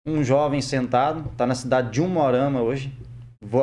[0.07, 2.93] um jovem sentado, está na cidade de Umorama hoje.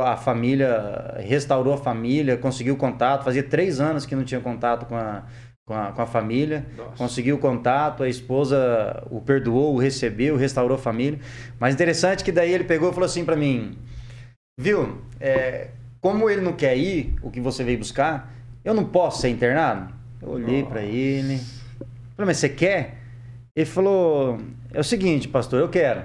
[0.03, 3.23] A família restaurou a família, conseguiu contato.
[3.23, 5.23] Fazia três anos que não tinha contato com a,
[5.65, 6.65] com a, com a família.
[6.77, 6.97] Nossa.
[6.97, 11.19] Conseguiu contato, a esposa o perdoou, o recebeu, restaurou a família.
[11.59, 13.77] Mas interessante que daí ele pegou e falou assim para mim:
[14.59, 18.31] Viu, é, como ele não quer ir, o que você veio buscar,
[18.63, 19.93] eu não posso ser internado?
[20.21, 21.39] Eu olhei para ele.
[22.15, 22.97] Falei, mas você quer?
[23.55, 24.39] Ele falou:
[24.73, 26.03] É o seguinte, pastor, eu quero.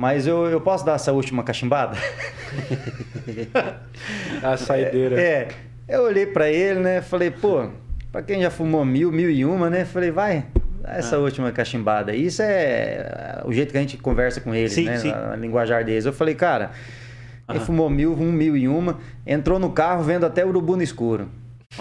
[0.00, 1.96] Mas eu, eu posso dar essa última cachimbada?
[4.44, 5.20] a saideira.
[5.20, 5.48] É,
[5.88, 7.02] é eu olhei para ele, né?
[7.02, 7.68] Falei, pô,
[8.10, 9.84] para quem já fumou mil, mil e uma, né?
[9.84, 10.46] Falei, vai,
[10.84, 11.20] essa ah.
[11.20, 12.14] última cachimbada.
[12.14, 14.98] Isso é o jeito que a gente conversa com eles, sim, né?
[14.98, 15.10] Sim.
[15.10, 16.06] Na, na linguajar deles.
[16.06, 16.70] Eu falei, cara,
[17.48, 21.28] ele fumou mil, um mil e uma, entrou no carro vendo até urubu no escuro.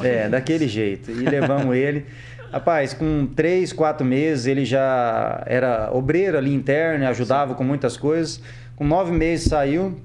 [0.04, 1.12] É, daquele jeito.
[1.12, 2.06] E levamos ele.
[2.52, 7.58] Rapaz, com três, quatro meses ele já era obreiro ali interno, ajudava Sim.
[7.58, 8.42] com muitas coisas.
[8.76, 10.00] Com nove meses saiu.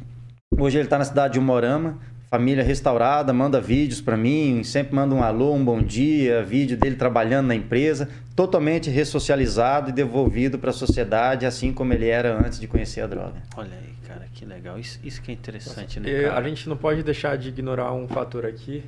[0.58, 1.98] Hoje ele está na cidade de Umorama,
[2.32, 6.96] família restaurada, manda vídeos para mim, sempre manda um alô, um bom dia, vídeo dele
[6.96, 12.58] trabalhando na empresa, totalmente ressocializado e devolvido para a sociedade, assim como ele era antes
[12.58, 13.42] de conhecer a droga.
[13.54, 14.78] Olha aí, cara, que legal.
[14.78, 16.22] Isso, isso que é interessante, né?
[16.22, 16.38] Cara?
[16.38, 18.82] A gente não pode deixar de ignorar um fator aqui,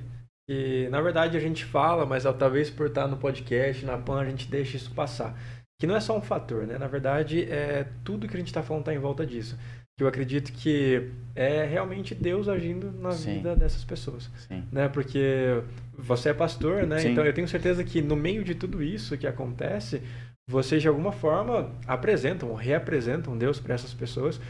[0.49, 4.25] que na verdade a gente fala, mas talvez por estar no podcast, na PAN, a
[4.25, 5.39] gente deixa isso passar.
[5.79, 6.79] Que não é só um fator, né?
[6.79, 9.59] Na verdade, é tudo que a gente está falando está em volta disso.
[9.97, 13.35] Que eu acredito que é realmente Deus agindo na Sim.
[13.35, 14.31] vida dessas pessoas.
[14.49, 14.65] Sim.
[14.73, 14.89] Né?
[14.89, 15.63] Porque
[15.97, 16.99] você é pastor, né?
[16.99, 17.13] Sim.
[17.13, 20.03] Então eu tenho certeza que no meio de tudo isso que acontece,
[20.49, 24.41] vocês de alguma forma apresentam, reapresentam Deus para essas pessoas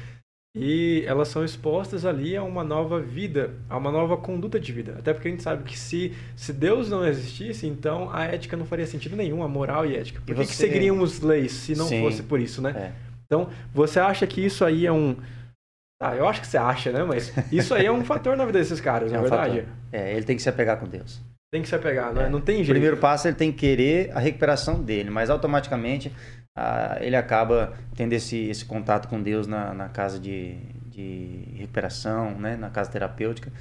[0.57, 4.95] e elas são expostas ali a uma nova vida, a uma nova conduta de vida.
[4.99, 8.65] Até porque a gente sabe que se, se Deus não existisse, então a ética não
[8.65, 10.21] faria sentido nenhum, a moral e ética.
[10.21, 10.51] Por e que, você...
[10.51, 12.71] que seguiríamos leis se não fosse por isso, né?
[12.71, 13.14] É.
[13.35, 15.17] Então, você acha que isso aí é um.
[16.01, 17.03] Ah, eu acho que você acha, né?
[17.03, 19.61] Mas isso aí é um fator na vida desses caras, é na é um verdade.
[19.61, 19.75] Fator.
[19.93, 21.21] É, ele tem que se apegar com Deus.
[21.53, 22.29] Tem que se apegar, não, é.
[22.29, 22.71] não tem jeito.
[22.71, 26.13] O primeiro passo ele tem que querer a recuperação dele, mas automaticamente
[26.57, 32.33] ah, ele acaba tendo esse, esse contato com Deus na, na casa de, de recuperação,
[32.41, 33.53] né, na casa terapêutica,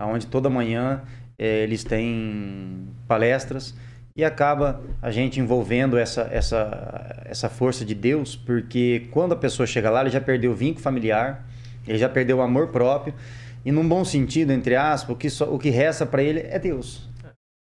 [0.00, 1.02] onde toda manhã
[1.38, 3.74] eh, eles têm palestras
[4.16, 9.66] e acaba a gente envolvendo essa, essa, essa força de Deus, porque quando a pessoa
[9.66, 11.44] chega lá, ele já perdeu o vínculo familiar,
[11.86, 13.12] ele já perdeu o amor próprio,
[13.64, 16.58] e num bom sentido, entre aspas, o que, só, o que resta para ele é
[16.58, 17.08] Deus.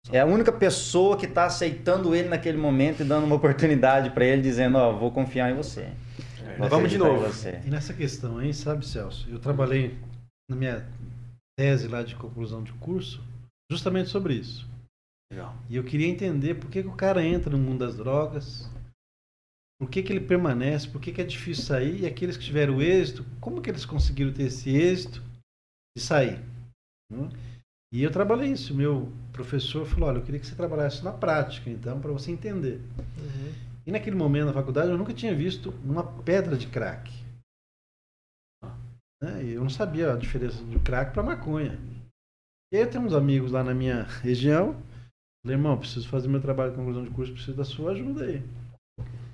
[0.10, 4.23] É a única pessoa que está aceitando ele naquele momento e dando uma oportunidade para
[4.23, 5.81] ele, dizendo: Ó, oh, vou confiar em você.
[5.81, 6.69] É.
[6.69, 7.25] Vamos de novo.
[7.65, 9.27] E nessa questão aí, sabe, Celso?
[9.29, 9.97] Eu trabalhei
[10.49, 10.86] na minha
[11.60, 13.21] tese lá de conclusão de curso
[13.69, 14.65] justamente sobre isso.
[15.32, 15.56] Legal.
[15.70, 18.70] E eu queria entender por que, que o cara entra no mundo das drogas,
[19.80, 22.82] por que, que ele permanece, por que, que é difícil sair, e aqueles que tiveram
[22.82, 25.22] êxito, como que eles conseguiram ter esse êxito
[25.96, 26.40] de sair?
[27.12, 27.30] Né?
[27.94, 28.74] E eu trabalhei isso.
[28.74, 32.82] Meu professor falou: olha, eu queria que você trabalhasse na prática, então, para você entender.
[33.18, 33.54] Uhum.
[33.86, 37.10] E naquele momento na faculdade eu nunca tinha visto uma pedra de crack.
[39.21, 39.44] Né?
[39.46, 41.80] Eu não sabia a diferença de crack para maconha.
[42.71, 44.75] E aí eu tenho uns amigos lá na minha região.
[45.48, 48.43] Falei, irmão, preciso fazer meu trabalho de conclusão de curso, preciso da sua ajuda aí.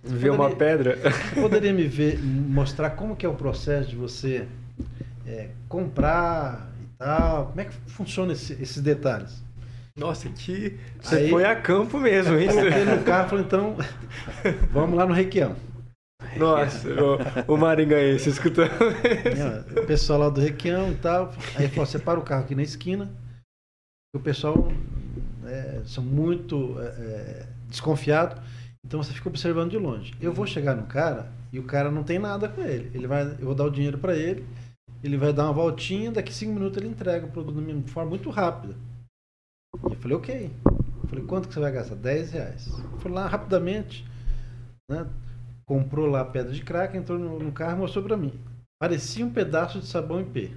[0.04, 0.96] Ver uma pedra?
[1.02, 4.48] Você poderia me ver, mostrar como que é o processo de você
[5.26, 7.48] é, comprar, tal?
[7.48, 9.42] Como é que funciona esse, esses detalhes?
[9.98, 12.48] Nossa, que você Aí, foi a campo mesmo, hein?
[12.48, 13.76] Coloquei no carro e falei, então,
[14.72, 15.56] vamos lá no Requião.
[16.38, 16.90] Nossa,
[17.48, 18.70] o, o Maringaense escutando.
[19.82, 21.34] O pessoal lá do Requião e tal.
[21.56, 23.12] Aí falou: separa o carro aqui na esquina.
[24.16, 24.72] O pessoal
[25.48, 28.42] é, são muito é, é, desconfiado.
[28.86, 30.14] Então você fica observando de longe.
[30.20, 32.92] Eu vou chegar no cara e o cara não tem nada com ele.
[32.94, 34.46] Ele vai, eu vou dar o dinheiro para ele.
[35.04, 38.30] Ele vai dar uma voltinha, daqui cinco minutos ele entrega o produto de forma muito
[38.30, 38.76] rápida.
[39.84, 40.52] Eu falei, ok.
[40.66, 41.96] Eu falei, quanto que você vai gastar?
[41.96, 42.68] 10 reais.
[42.68, 44.06] Eu falei lá rapidamente,
[44.90, 45.08] né?
[45.66, 48.34] Comprou lá a pedra de crack, entrou no, no carro e mostrou para mim.
[48.82, 50.52] Parecia um pedaço de sabão em P.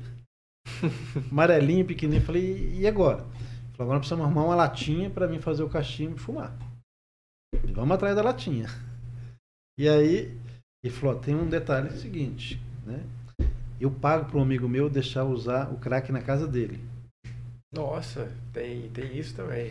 [1.30, 2.22] Amarelinho, pequenininho.
[2.22, 3.24] Eu falei, e agora?
[3.76, 6.56] Falei, agora precisamos arrumar uma latinha para mim fazer o cachimbo e fumar.
[7.62, 8.66] E vamos atrás da latinha.
[9.78, 10.34] E aí,
[10.82, 13.04] ele falou, tem um detalhe seguinte, né?
[13.78, 16.80] Eu pago para um amigo meu deixar usar o crack na casa dele.
[17.74, 19.70] Nossa, tem, tem isso também.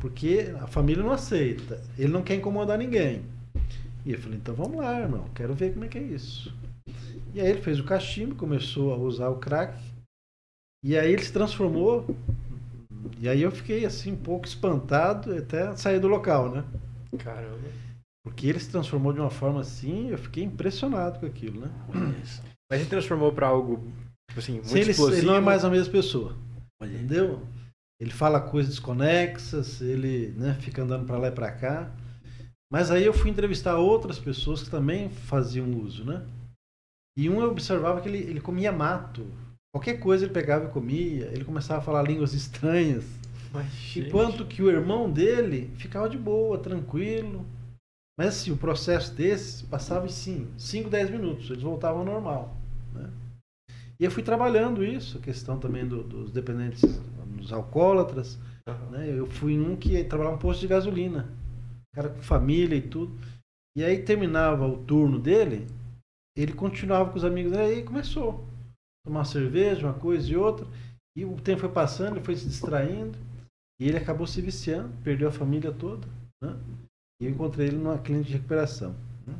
[0.00, 1.78] Porque a família não aceita.
[1.98, 3.22] Ele não quer incomodar ninguém.
[4.06, 5.28] E eu falei, então vamos lá, irmão.
[5.34, 6.54] Quero ver como é que é isso.
[7.34, 9.78] E aí ele fez o cachimbo, começou a usar o crack.
[10.82, 12.06] E aí ele se transformou.
[13.18, 16.64] E aí eu fiquei assim, um pouco espantado, até sair do local, né?
[17.18, 17.68] Caramba.
[18.24, 21.70] Porque ele se transformou de uma forma assim, eu fiquei impressionado com aquilo, né?
[22.70, 23.92] Mas ele transformou para algo,
[24.28, 25.18] tipo assim, muito Sim, ele, explosivo.
[25.18, 26.36] ele não é mais a mesma pessoa.
[26.80, 27.46] Entendeu?
[28.00, 31.92] Ele fala coisas desconexas, ele né, fica andando para lá e para cá.
[32.72, 36.26] Mas aí eu fui entrevistar outras pessoas que também faziam uso, né?
[37.16, 39.26] E um eu observava que ele, ele comia mato.
[39.74, 41.26] Qualquer coisa ele pegava e comia.
[41.32, 43.04] Ele começava a falar línguas estranhas.
[43.52, 47.44] Mas, gente, Enquanto que o irmão dele ficava de boa, tranquilo.
[48.18, 51.48] Mas assim, o processo desse passava em 5, 10 minutos.
[51.50, 52.56] Eles voltavam ao normal.
[52.92, 53.10] Né?
[53.98, 56.82] E eu fui trabalhando isso, a questão também do- dos dependentes,
[57.36, 58.38] dos alcoólatras.
[58.66, 58.90] Aham.
[58.90, 59.08] né?
[59.10, 61.28] Eu fui num que trabalhava um posto de gasolina.
[61.94, 63.18] Cara com família e tudo.
[63.76, 65.66] E aí terminava o turno dele,
[66.36, 68.44] ele continuava com os amigos dele, aí começou.
[69.04, 70.66] Tomar uma cerveja, uma coisa e outra.
[71.16, 73.18] E o tempo foi passando, ele foi se distraindo.
[73.80, 76.06] E ele acabou se viciando, perdeu a família toda.
[76.42, 76.56] Né?
[77.20, 78.94] E eu encontrei ele numa clínica de recuperação.
[79.26, 79.34] né?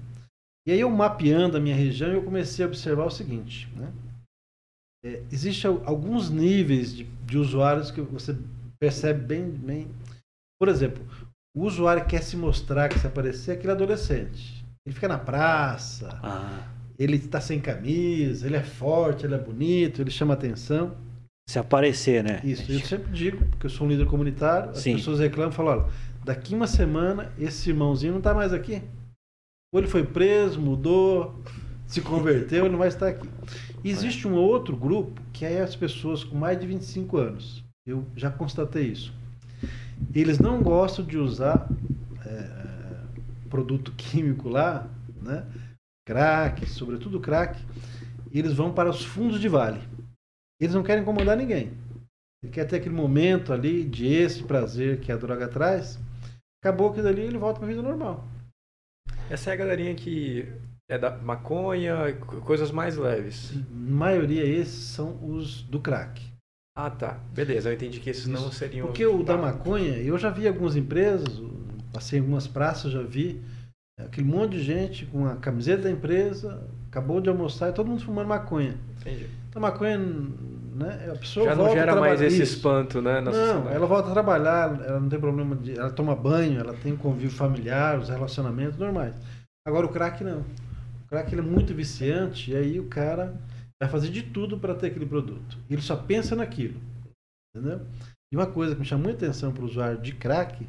[0.66, 3.68] E aí eu mapeando a minha região, eu comecei a observar o seguinte.
[3.76, 3.92] Né?
[5.04, 8.36] É, Existem al- alguns níveis de, de usuários que você
[8.80, 9.88] percebe bem, bem.
[10.60, 11.04] Por exemplo,
[11.56, 14.64] o usuário quer se mostrar, quer se aparecer, é aquele adolescente.
[14.86, 20.00] Ele fica na praça, Ah, ele está sem camisa, ele é forte, ele é bonito,
[20.00, 20.94] ele chama atenção.
[21.48, 22.40] se aparecer, né?
[22.44, 24.96] Isso, eu sempre digo, porque eu sou um líder comunitário, as Sim.
[24.96, 25.92] pessoas reclamam e falam, olha,
[26.24, 28.82] daqui uma semana esse irmãozinho não está mais aqui.
[29.72, 31.34] Ou ele foi preso, mudou,
[31.86, 33.28] se converteu, ele não vai estar aqui.
[33.84, 37.64] Existe um outro grupo que é as pessoas com mais de 25 anos.
[37.86, 39.12] Eu já constatei isso.
[40.14, 41.68] Eles não gostam de usar
[42.24, 42.62] é,
[43.50, 44.88] produto químico lá,
[45.20, 45.44] né?
[46.06, 47.60] Crack, sobretudo crack.
[48.30, 49.80] E eles vão para os fundos de vale.
[50.60, 51.72] Eles não querem incomodar ninguém.
[52.42, 55.98] Ele quer ter aquele momento ali de esse prazer que a droga traz.
[56.62, 58.24] Acabou que dali ele volta para a vida normal.
[59.30, 60.46] Essa é a galerinha que
[60.88, 63.52] é da maconha, co- coisas mais leves.
[63.70, 66.22] Na maioria esses são os do crack.
[66.76, 67.14] Ah, tá.
[67.32, 68.86] Beleza, eu entendi que esses não seriam.
[68.86, 69.42] Porque o da Tá.
[69.42, 71.40] maconha, eu já vi algumas empresas,
[71.92, 73.42] passei em algumas praças, já vi
[74.06, 78.02] aquele monte de gente com a camiseta da empresa, acabou de almoçar e todo mundo
[78.02, 78.76] fumando maconha.
[79.00, 79.26] Entendi.
[79.48, 82.56] Então, a maconha, né, a pessoa Já não gera mais esse Isso.
[82.56, 83.20] espanto, né?
[83.20, 83.74] Na Não, sociedade.
[83.74, 85.78] ela volta a trabalhar, ela não tem problema de.
[85.78, 89.14] Ela toma banho, ela tem convívio familiar, os relacionamentos normais.
[89.66, 90.40] Agora o crack não.
[90.40, 93.34] O crack ele é muito viciante e aí o cara
[93.82, 95.58] vai fazer de tudo para ter aquele produto.
[95.68, 96.80] Ele só pensa naquilo.
[97.54, 97.80] Entendeu?
[98.32, 100.66] E uma coisa que me chama muita atenção para o usuário de crack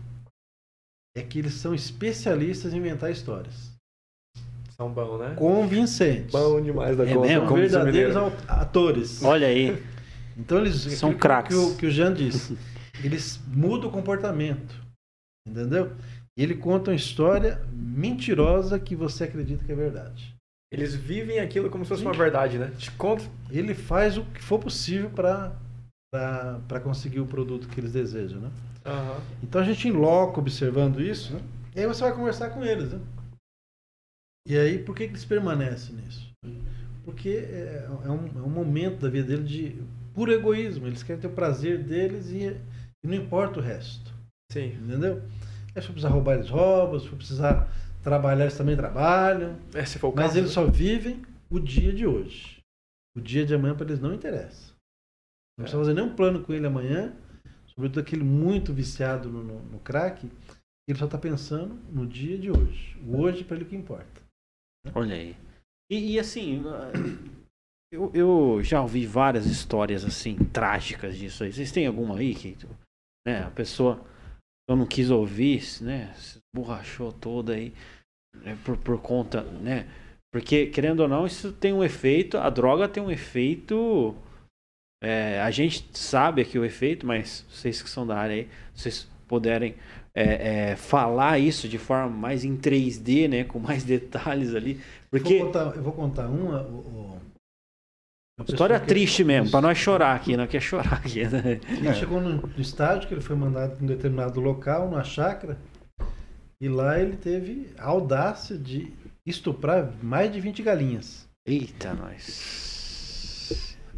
[1.16, 3.72] é que eles são especialistas em inventar histórias.
[4.76, 5.36] São bons, né?
[5.36, 6.32] Convincentes.
[6.32, 7.20] Bom demais da É conta.
[7.28, 7.40] mesmo?
[7.42, 8.16] São como verdadeiros
[8.48, 9.24] atores.
[9.24, 9.84] Olha aí.
[10.36, 11.56] Então eles São aquilo que- craques.
[11.56, 12.58] Que, o- que o Jean disse.
[13.04, 14.82] Eles mudam o comportamento.
[15.48, 15.92] Entendeu?
[16.38, 20.34] E ele conta uma história mentirosa que você acredita que é verdade.
[20.72, 22.08] Eles vivem aquilo como se fosse Sim.
[22.08, 22.72] uma verdade, né?
[22.80, 23.24] Te conta.
[23.52, 25.52] Ele faz o que for possível para
[26.68, 28.52] para conseguir o produto que eles desejam, né?
[28.86, 29.22] Aham.
[29.42, 31.42] Então a gente em loco observando isso, né?
[31.76, 33.00] E aí você vai conversar com eles, né?
[34.48, 36.32] E aí por que, que eles permanecem nisso?
[37.06, 39.82] Porque é, é um, é um momento da vida deles de
[40.14, 40.88] puro egoísmo.
[40.88, 42.46] Eles querem ter o prazer deles e,
[43.04, 44.14] e não importa o resto.
[44.52, 44.74] Sim.
[44.82, 45.22] Entendeu?
[45.76, 47.00] Aí se for precisar roubar, eles roubam.
[47.00, 49.58] Se for precisar trabalhar, eles também trabalham.
[49.74, 50.54] É, se for o Mas caso, eles né?
[50.54, 52.60] só vivem o dia de hoje.
[53.18, 54.74] O dia de amanhã para eles não interessa.
[55.58, 55.64] Não É.
[55.64, 57.14] precisa fazer nenhum plano com ele amanhã.
[57.74, 60.30] Sobretudo aquele muito viciado no, no, no crack.
[60.88, 62.98] Ele só está pensando no dia de hoje.
[63.06, 64.22] O hoje para ele o que importa.
[64.94, 65.36] Olha aí.
[65.90, 66.62] E, e assim,
[67.92, 71.54] eu, eu já ouvi várias histórias assim, trágicas disso aí.
[71.54, 72.58] Vocês têm alguma aí que
[73.26, 74.04] né, a pessoa
[74.70, 76.14] eu não quis ouvir, né?
[76.16, 77.74] Se borrachou toda aí
[78.36, 79.88] né, por, por conta, né?
[80.34, 84.16] Porque, querendo ou não, isso tem um efeito, a droga tem um efeito.
[85.04, 89.06] É, a gente sabe aqui o efeito, mas vocês que são da área aí, vocês
[89.28, 89.76] puderem
[90.16, 93.44] é, é, falar isso de forma mais em 3D, né?
[93.44, 94.80] Com mais detalhes ali.
[95.12, 95.34] Porque.
[95.34, 96.62] Eu vou contar, eu vou contar uma.
[96.62, 97.22] uma
[98.48, 101.60] História triste mesmo, pra nós chorar aqui, não quer chorar aqui, né?
[101.70, 105.56] Ele chegou no, estádio que ele foi mandado para um determinado local, numa chácara,
[106.60, 108.92] e lá ele teve a audácia de
[109.24, 111.30] estuprar mais de 20 galinhas.
[111.46, 112.73] Eita, nós.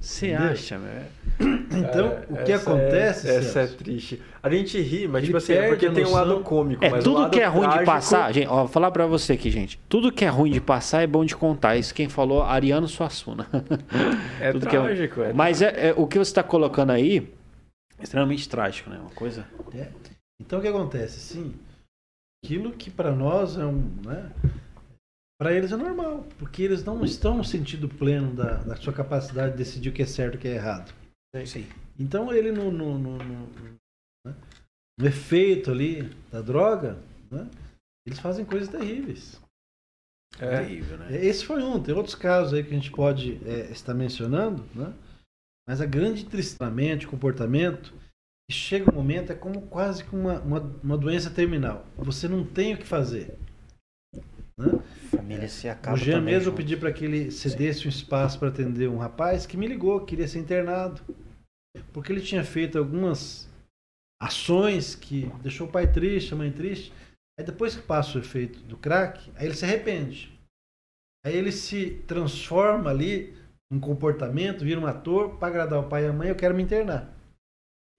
[0.06, 1.02] Você acha, meu?
[1.76, 3.76] Então, É, o que acontece, É, essa é Celso?
[3.78, 4.22] triste.
[4.42, 6.86] A gente ri, mas Ele tipo assim, é porque tem um lado cômico.
[6.86, 9.34] É, tudo lado que é ruim de trágico- passar, gente, ó, vou falar pra você
[9.34, 9.78] aqui, gente.
[9.90, 11.76] Tudo que é ruim de passar é bom de contar.
[11.76, 13.48] Isso quem falou, Ariano Suassuna.
[14.40, 17.28] É tudo que é- trágico, é Mas é, é- o que você tá colocando aí
[18.00, 18.98] é extremamente trágico, né?
[19.00, 19.46] Uma coisa.
[19.74, 19.88] É.
[20.40, 21.20] Então, o que acontece?
[21.20, 21.54] Sim,
[22.46, 23.84] aquilo que para nós é um.
[24.06, 24.30] Né,
[25.40, 29.52] para eles é normal, porque eles não estão no sentido pleno da, da sua capacidade
[29.52, 30.94] de decidir o que é certo e o que é errado.
[31.46, 31.68] Sim.
[32.00, 33.48] Então ele no, no, no- no-
[34.26, 34.36] né,
[34.98, 36.98] no efeito ali da droga,
[37.30, 37.50] né,
[38.08, 39.42] eles fazem coisas terríveis.
[40.40, 40.60] É.
[40.60, 41.26] Terrível, né?
[41.26, 44.94] Esse foi um, tem outros casos aí que a gente pode é, estar mencionando, né?
[45.68, 47.94] mas a grande tristamente, comportamento,
[48.52, 51.86] chega um momento, é como quase que uma, uma, uma doença terminal.
[51.98, 53.38] Você não tem o que fazer.
[54.58, 54.68] Né?
[55.10, 56.58] Família se acaba O Jean também mesmo eu junto.
[56.58, 60.28] pedi para que ele cedesse um espaço para atender um rapaz que me ligou, queria
[60.28, 61.02] ser internado.
[61.92, 63.50] Porque ele tinha feito algumas
[64.22, 66.94] ações que deixou o pai triste, a mãe triste.
[67.38, 70.40] Aí depois que passa o efeito do crack, aí ele se arrepende.
[71.26, 73.36] Aí ele se transforma ali
[73.72, 76.64] um comportamento, vira um ator para agradar o pai e a mãe, eu quero me
[76.64, 77.14] internar.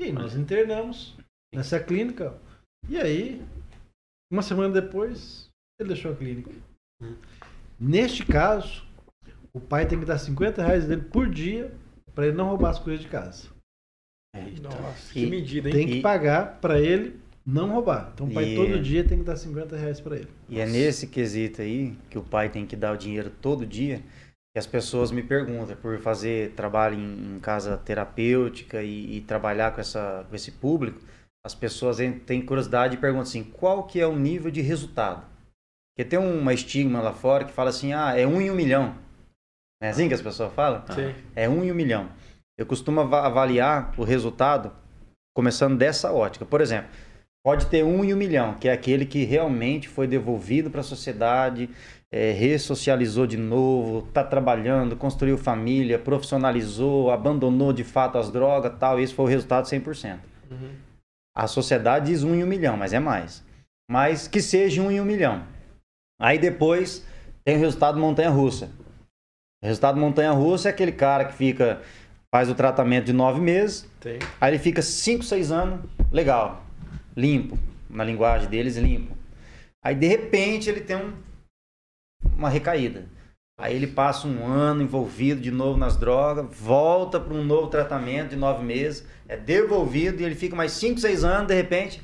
[0.01, 1.17] E aí nós internamos
[1.55, 2.39] nessa clínica.
[2.89, 3.43] E aí,
[4.31, 5.46] uma semana depois,
[5.79, 6.51] ele deixou a clínica.
[7.79, 8.85] Neste caso,
[9.53, 11.72] o pai tem que dar 50 reais dele por dia
[12.14, 13.49] para ele não roubar as coisas de casa.
[14.62, 15.74] Nossa, E- que medida, hein?
[15.74, 18.11] Tem que E- pagar para ele não roubar.
[18.14, 20.29] Então o pai E- todo dia tem que dar 50 reais para ele.
[20.49, 24.03] E é nesse quesito aí que o pai tem que dar o dinheiro todo dia
[24.55, 29.72] que as pessoas me perguntam por fazer trabalho em, em casa terapêutica e, e trabalhar
[29.74, 30.99] com, essa, com esse público.
[31.45, 35.24] As pessoas têm curiosidade e perguntam assim, qual que é o nível de resultado?
[35.97, 38.95] Porque tem uma estigma lá fora que fala assim, ah, é um em um milhão.
[39.81, 40.83] Não é assim que as pessoas falam?
[40.91, 41.15] Sim.
[41.35, 42.11] É um em um milhão.
[42.59, 44.71] Eu costumo ava- avaliar o resultado
[45.35, 46.45] começando dessa ótica.
[46.45, 46.91] Por exemplo,
[47.43, 50.85] pode ter um em um milhão, que é aquele que realmente foi devolvido para a
[50.85, 51.71] sociedade,
[52.13, 59.01] é, ressocializou de novo, está trabalhando, construiu família, profissionalizou, abandonou de fato as drogas tal.
[59.01, 60.19] Esse foi o resultado 100%.
[60.51, 60.75] Uhum.
[61.35, 63.43] A sociedade diz um em um milhão, mas é mais.
[63.91, 65.56] Mas que seja um em um milhão.
[66.21, 67.05] Aí depois
[67.45, 68.71] tem o resultado montanha-russa.
[69.62, 71.83] O resultado montanha-russa é aquele cara que fica,
[72.35, 74.19] faz o tratamento de nove meses, Tem.
[74.41, 75.81] aí ele fica cinco, seis anos,
[76.12, 76.64] legal,
[77.17, 77.59] limpo,
[77.89, 79.17] na linguagem deles, limpo.
[79.85, 81.14] Aí de repente ele tem um-
[82.37, 83.07] uma recaída.
[83.59, 88.31] Aí ele passa um ano envolvido de novo nas drogas, volta para um novo tratamento
[88.31, 92.03] de nove meses, é devolvido e ele fica mais cinco, seis anos, de repente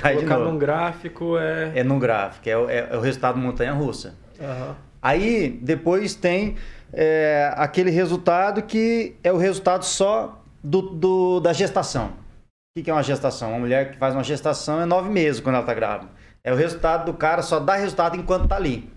[0.00, 0.52] cai de Colocar novo.
[0.52, 1.72] num gráfico é.
[1.76, 4.14] É num gráfico, é, o- é- é o resultado montanha-russa.
[4.40, 4.76] Aham.
[5.00, 6.56] Aí depois tem
[6.92, 12.06] é, aquele resultado que é o resultado só do, do- da gestação.
[12.06, 13.50] O que, que é uma gestação?
[13.50, 16.10] Uma mulher que faz uma gestação é nove meses quando ela está grávida.
[16.42, 18.90] É o resultado do cara, só dá resultado enquanto está ali.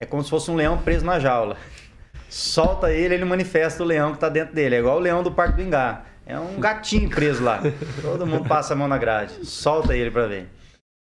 [0.00, 1.56] É como se fosse um leão preso na jaula.
[2.28, 4.74] Solta ele, ele manifesta o leão que está dentro dele.
[4.76, 6.02] É igual o leão do Parque do Ingá.
[6.28, 7.62] É um gatinho preso lá.
[8.02, 9.46] Todo mundo passa a mão na grade.
[9.46, 10.46] Solta ele para ver.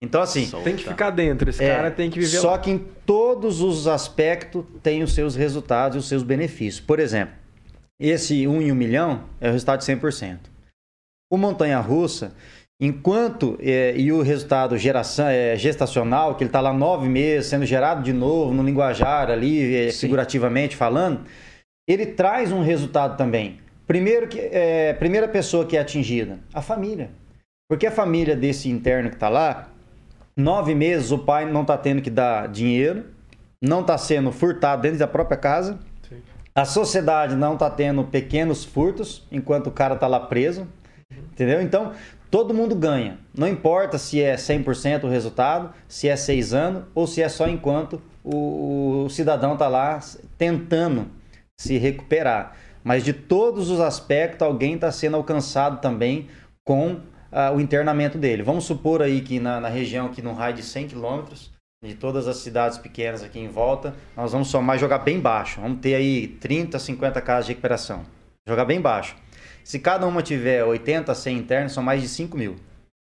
[0.02, 1.50] Então, assim, Tem que ficar dentro.
[1.50, 2.60] Esse é, cara tem que viver Só lá.
[2.60, 6.80] que em todos os aspectos tem os seus resultados e os seus benefícios.
[6.80, 7.36] Por exemplo,
[8.00, 10.38] esse 1 em 1 milhão é o resultado de 100%.
[11.30, 12.34] O montanha-russa,
[12.80, 17.66] enquanto é, e o resultado geração, é, gestacional, que ele está lá nove meses sendo
[17.66, 21.26] gerado de novo no linguajar ali, é, figurativamente falando,
[21.86, 23.60] ele traz um resultado também.
[23.88, 27.10] Primeiro que é, primeira pessoa que é atingida, a família.
[27.70, 29.70] Porque a família desse interno que está lá,
[30.36, 33.06] nove meses o pai não está tendo que dar dinheiro,
[33.62, 36.22] não está sendo furtado dentro da própria casa, Sim.
[36.54, 40.68] a sociedade não está tendo pequenos furtos enquanto o cara está lá preso,
[41.32, 41.62] entendeu?
[41.62, 41.94] Então
[42.30, 43.18] todo mundo ganha.
[43.34, 47.48] Não importa se é 100% o resultado, se é seis anos ou se é só
[47.48, 50.00] enquanto o, o cidadão está lá
[50.38, 51.08] tentando
[51.60, 52.56] se recuperar.
[52.88, 56.30] Mas de todos os aspectos, alguém está sendo alcançado também
[56.64, 58.44] com ah, o internamento dele.
[58.44, 61.52] Vamos supor aí que na, na região, aqui no raio de 100 quilômetros,
[61.84, 65.60] de todas as cidades pequenas aqui em volta, nós vamos somar jogar bem baixo.
[65.60, 68.06] Vamos ter aí 30, 50 casos de recuperação.
[68.48, 69.18] Jogar bem baixo.
[69.66, 72.56] Se cada uma tiver 80, 100 internos, são mais de 5 mil.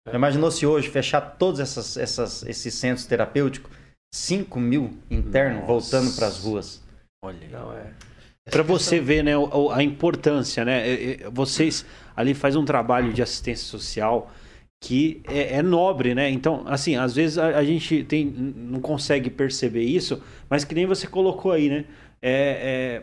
[0.09, 3.71] Já imaginou se hoje fechar todos essas, essas, esses centros terapêuticos?
[4.15, 5.67] 5 mil internos Nossa.
[5.67, 6.83] voltando para as ruas.
[7.23, 7.47] Olha.
[7.51, 8.08] Não, é.
[8.51, 9.33] Para você ver, né,
[9.73, 11.17] a importância, né?
[11.33, 11.85] Vocês
[12.17, 14.31] ali fazem um trabalho de assistência social
[14.81, 16.31] que é, é nobre, né?
[16.31, 20.87] Então, assim, às vezes a, a gente tem, não consegue perceber isso, mas que nem
[20.87, 21.85] você colocou aí, né?
[22.23, 23.03] É,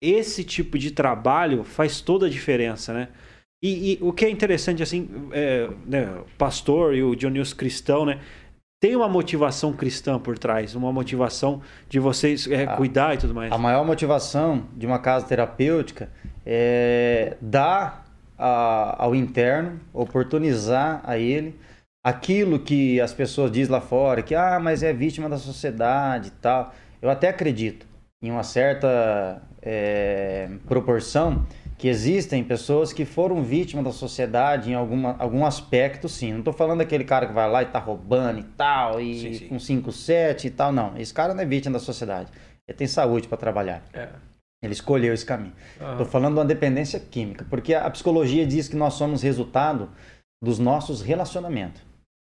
[0.00, 3.08] esse tipo de trabalho faz toda a diferença, né?
[3.62, 8.06] E, e o que é interessante, assim, é, né, o pastor e o Dionísio cristão,
[8.06, 8.20] né?
[8.80, 13.34] Tem uma motivação cristã por trás, uma motivação de vocês é, Ah, cuidar e tudo
[13.34, 13.50] mais.
[13.52, 16.08] A maior motivação de uma casa terapêutica
[16.46, 18.04] é dar
[18.38, 21.58] a- ao interno, oportunizar a ele
[22.04, 26.32] aquilo que as pessoas dizem lá fora, que ah, mas é vítima da sociedade e
[26.40, 26.72] tal.
[27.02, 27.84] Eu até acredito
[28.22, 31.44] em uma certa é, proporção
[31.78, 36.32] que existem pessoas que foram vítimas da sociedade em alguma, algum aspecto, sim.
[36.32, 39.34] Não estou falando daquele cara que vai lá e tá roubando e tal, e Sim,
[39.34, 39.48] sim.
[39.48, 40.98] com 5-7 e tal, não.
[40.98, 42.32] Esse cara não é vítima da sociedade.
[42.66, 43.84] Ele tem saúde para trabalhar.
[43.94, 44.08] É.
[44.60, 45.52] Ele escolheu esse caminho.
[45.92, 49.88] Estou falando de uma dependência química, porque a psicologia diz que nós somos resultado
[50.42, 51.80] dos nossos relacionamentos.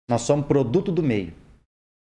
[0.08, 1.32] Nós somos produto do meio.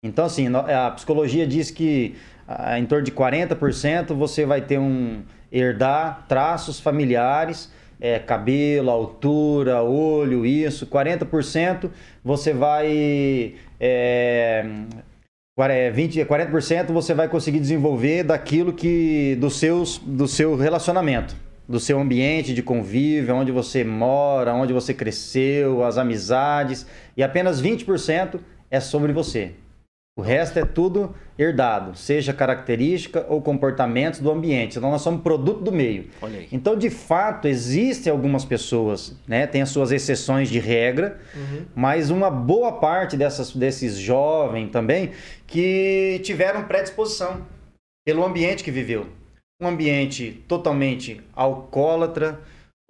[0.03, 2.17] Então, assim, a psicologia diz que
[2.49, 5.23] ah, em torno de 40% você vai ter um
[5.57, 10.87] herdar traços familiares, é, cabelo, altura, olho, isso.
[10.87, 11.91] 40%
[12.23, 14.65] você vai é,
[15.59, 21.35] Quare- 20, 40% você vai conseguir desenvolver daquilo que do seus do seu relacionamento,
[21.67, 26.87] do seu ambiente de convívio, onde você mora, onde você cresceu, as amizades,
[27.17, 28.39] e apenas 20%
[28.71, 29.53] é sobre você.
[30.19, 34.79] O resto é tudo herdado, seja característica ou comportamentos do ambiente.
[34.79, 36.09] Então nós somos produto do meio.
[36.23, 36.49] Olha aí.
[36.51, 39.47] Então, de fato, existem algumas pessoas, né?
[39.47, 41.67] Tem as suas exceções de regra, Uhum.
[41.75, 45.11] mas uma boa parte dessas, desses jovens também
[45.47, 47.43] que tiveram predisposição
[48.07, 49.07] pelo ambiente que viveu.
[49.61, 52.41] Um ambiente totalmente alcoólatra,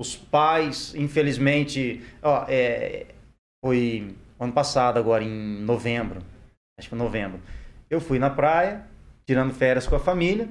[0.00, 3.06] os pais, infelizmente, ó, é,
[3.64, 6.20] foi ano passado, agora em novembro,
[6.78, 7.40] acho que novembro,
[7.90, 8.82] eu fui na praia,
[9.26, 10.48] tirando férias com a família,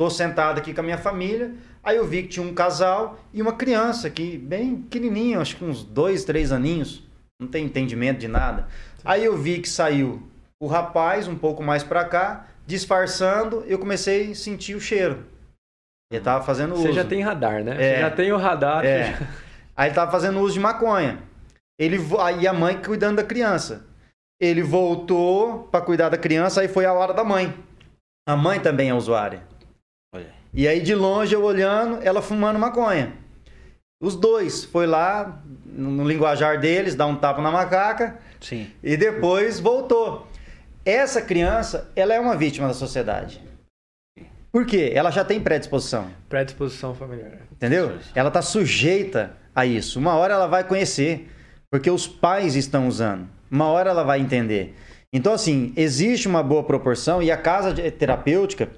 [0.00, 3.42] tô sentado aqui com a minha família, aí eu vi que tinha um casal e
[3.42, 7.02] uma criança aqui, bem pequenininho, acho que uns dois, três aninhos,
[7.40, 8.66] não tem entendimento de nada.
[9.04, 10.26] Aí eu vi que saiu
[10.60, 15.24] o rapaz um pouco mais pra cá, disfarçando, eu comecei a sentir o cheiro.
[16.10, 16.82] Ele tava fazendo uso.
[16.84, 17.72] Você já tem radar, né?
[17.72, 17.94] É.
[17.94, 18.84] Você já tem o radar.
[18.84, 19.04] É.
[19.04, 19.28] você já-
[19.76, 21.18] Aí ele tava fazendo uso de maconha.
[21.78, 23.86] Ele aí a mãe cuidando da criança.
[24.40, 27.54] Ele voltou pra cuidar da criança, aí foi a hora da mãe.
[28.26, 29.42] A mãe também é usuária.
[30.14, 30.32] Olha.
[30.52, 33.12] E aí de longe eu olhando, ela fumando maconha.
[34.00, 38.70] Os dois foi lá no no linguajar deles, dar um tapa na macaca Sim.
[38.82, 40.26] e depois voltou.
[40.84, 43.42] Essa criança, ela é uma vítima da sociedade.
[44.50, 44.92] Por quê?
[44.94, 46.10] Ela já tem predisposição.
[46.28, 47.40] Predisposição familiar.
[47.52, 47.98] Entendeu?
[48.14, 49.98] Ela está sujeita a isso.
[49.98, 51.28] Uma hora ela vai conhecer,
[51.70, 53.28] porque os pais estão usando.
[53.50, 54.74] Uma hora ela vai entender.
[55.12, 58.68] Então, assim, existe uma boa proporção e a casa de- terapêutica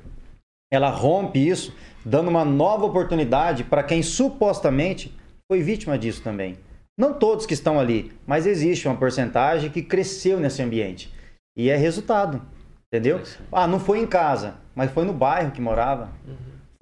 [0.72, 5.12] ela rompe isso, dando uma nova oportunidade para quem supostamente
[5.50, 6.56] foi vítima disso também.
[6.96, 11.12] Não todos que estão ali, mas existe uma porcentagem que cresceu nesse ambiente.
[11.56, 12.40] E é resultado.
[12.92, 13.20] Entendeu?
[13.52, 16.10] Ah, não foi em casa, mas foi no bairro que morava.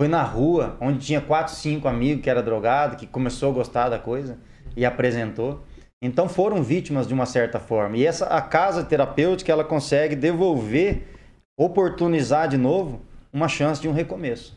[0.00, 3.88] Foi na rua, onde tinha quatro, cinco amigos que era drogado, que começou a gostar
[3.88, 4.38] da coisa
[4.76, 5.62] e apresentou.
[6.02, 7.96] Então foram vítimas de uma certa forma.
[7.96, 11.06] E essa a casa terapêutica ela consegue devolver,
[11.58, 13.00] oportunizar de novo
[13.32, 14.56] uma chance de um recomeço.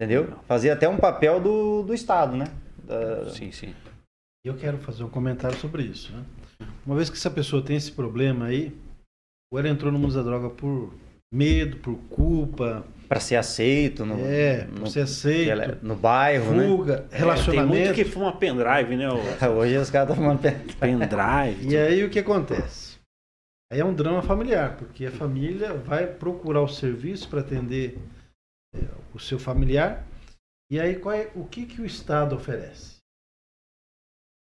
[0.00, 0.38] Entendeu?
[0.46, 2.46] Fazer até um papel do, do Estado, né?
[2.84, 3.74] Da- Sim, sim.
[4.44, 6.12] Eu quero fazer um comentário sobre isso.
[6.12, 6.24] Né?
[6.86, 8.74] Uma vez que essa pessoa tem esse problema aí,
[9.52, 10.94] ou ela entrou no mundo da droga por
[11.32, 16.96] medo, por culpa, Pra ser aceito no, é, no, ser aceito, no bairro, fuga, É,
[17.08, 17.68] tem relacionamento.
[17.68, 19.08] muito que fuma pendrive, né?
[19.08, 19.48] o né?
[19.48, 20.40] Hoje os caras estão falando.
[20.78, 21.70] Pendrive.
[21.70, 22.98] E aí o que acontece?
[23.72, 27.98] Aí é um drama familiar, porque a família vai procurar o serviço para atender
[28.74, 28.80] é,
[29.14, 30.06] o seu familiar.
[30.70, 32.96] E aí qual é, o que, que o Estado oferece?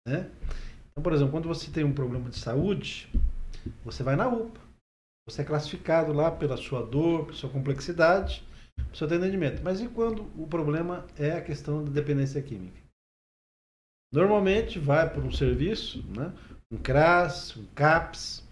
[0.07, 0.30] Né?
[0.90, 3.09] Então, por exemplo, quando você tem um problema de saúde,
[3.84, 4.61] você vai na UPA.
[5.28, 8.46] Você é classificado lá pela sua dor, pela sua complexidade,
[8.76, 9.62] pelo seu atendimento.
[9.62, 12.80] Mas e quando o problema é a questão da dependência química?
[14.12, 16.34] Normalmente vai por um serviço, né?
[16.70, 18.46] um CRAS, um CAPS.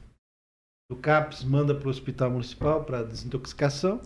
[0.91, 4.01] O CAPS manda para o hospital municipal para desintoxicação.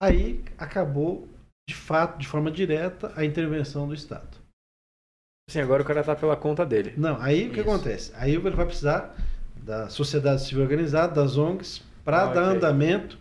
[0.00, 1.28] Aí acabou,
[1.68, 4.38] de fato, de forma direta, a intervenção do Estado.
[5.50, 6.94] Sim, agora o cara tá pela conta dele.
[6.96, 7.68] Não, aí o que Isso.
[7.68, 8.14] acontece?
[8.14, 9.16] Aí ele vai precisar
[9.64, 12.56] da sociedade civil organizada, das ONGs, para Ah, dar ok.
[12.56, 13.18] andamento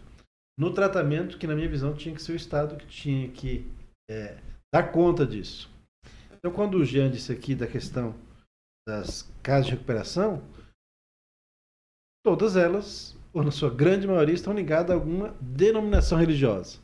[0.60, 3.70] no tratamento que, na minha visão, tinha que ser o Estado que tinha que
[4.10, 4.38] é,
[4.74, 5.70] dar conta disso.
[6.34, 8.16] Então, quando o Jean disse aqui da questão
[8.88, 10.42] das casas de recuperação,
[12.26, 16.80] todas elas, ou na sua grande maioria, estão ligadas a alguma denominação religiosa.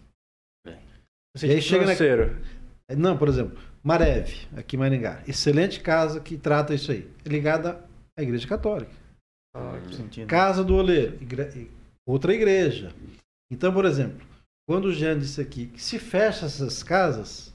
[0.66, 2.96] No sentido aí chega na-.
[2.96, 5.24] Não, por exemplo, Mareve, aqui em Maringá.
[5.28, 7.10] Excelente casa que trata isso aí.
[7.26, 7.84] É ligada
[8.18, 8.92] à Igreja Católica.
[10.28, 11.70] Casa do Oleiro, igre-
[12.08, 12.94] outra igreja.
[13.52, 14.26] Então, por exemplo,
[14.68, 17.54] quando o Jean disse aqui que se fecha essas casas,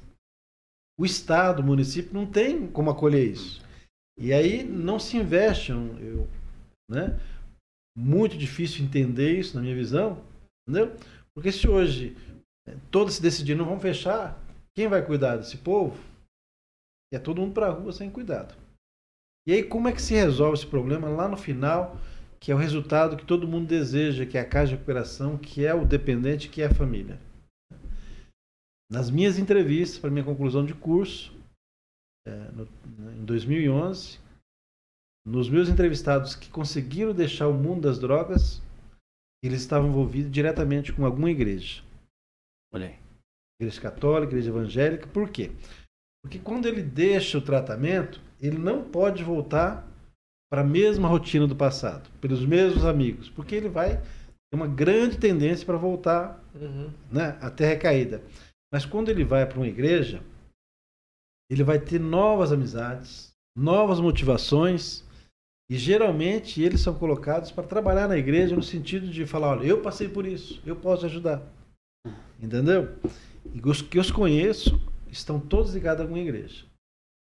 [0.98, 3.62] o Estado, o município não tem como acolher isso.
[4.18, 6.28] E aí não se investe, um- eu,
[6.90, 7.18] né?
[7.96, 10.24] Muito difícil entender isso na minha visão,
[10.68, 10.96] entendeu?
[11.34, 12.16] Porque se hoje
[12.66, 14.38] eh, todos se decidirem, não vão fechar,
[14.76, 15.98] quem vai cuidar desse povo?
[17.12, 18.54] E é todo mundo para a rua sem cuidado.
[19.48, 21.96] E aí como é que se resolve esse problema lá no final,
[22.38, 25.64] que é o resultado que todo mundo deseja, que é a casa de recuperação, que
[25.64, 27.18] é o dependente, que é a família?
[28.92, 31.34] Nas minhas entrevistas, para minha conclusão de curso,
[32.26, 32.68] eh, no-
[33.12, 34.18] em 2011,
[35.26, 38.60] nos meus entrevistados que conseguiram deixar o mundo das drogas,
[39.42, 41.82] eles estavam envolvidos diretamente com alguma igreja.
[42.70, 42.98] Olha aí.
[43.58, 45.06] Igreja católica, igreja evangélica.
[45.06, 45.52] Por quê?
[46.28, 49.88] Porque quando ele deixa o tratamento, ele não pode voltar
[50.52, 55.16] para a mesma rotina do passado, pelos mesmos amigos, porque ele vai ter uma grande
[55.16, 56.90] tendência para voltar Uhum.
[57.10, 58.22] né, até recaída.
[58.70, 60.22] Mas quando ele vai para uma igreja,
[61.50, 65.06] ele vai ter novas amizades, novas motivações,
[65.70, 69.80] e geralmente eles são colocados para trabalhar na igreja no sentido de falar: olha, eu
[69.80, 71.42] passei por isso, eu posso ajudar.
[72.38, 72.98] Entendeu?
[73.54, 74.78] E os que eu conheço
[75.10, 76.64] estão todos ligados a alguma igreja.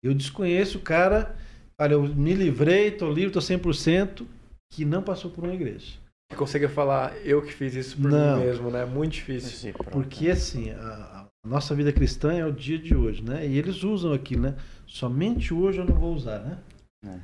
[0.03, 1.35] Eu desconheço o cara,
[1.79, 4.25] olha, eu me livrei, estou livre, estou 100%,
[4.71, 5.93] que não passou por uma igreja.
[6.35, 8.39] Consegue falar, eu que fiz isso por Não.
[8.39, 8.83] mim mesmo, né?
[8.85, 9.51] Muito difícil.
[9.51, 9.73] Sim.
[9.91, 13.47] Porque assim, a, a nossa vida cristã é o dia de hoje, né?
[13.47, 14.55] E eles usam aquilo, né?
[14.87, 16.57] Somente hoje eu não vou usar, né?
[17.03, 17.21] Né?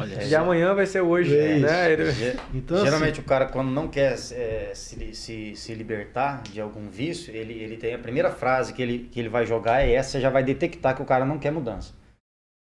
[0.00, 1.92] Olha E amanhã vai ser hoje, É né?
[1.92, 6.60] Ele- Então, assim, Geralmente o cara, quando não quer é, se, se, se libertar de
[6.60, 9.92] algum vício, ele, ele tem a primeira frase que ele, que ele vai jogar é
[9.92, 11.92] essa, você já vai detectar que o cara não quer mudança.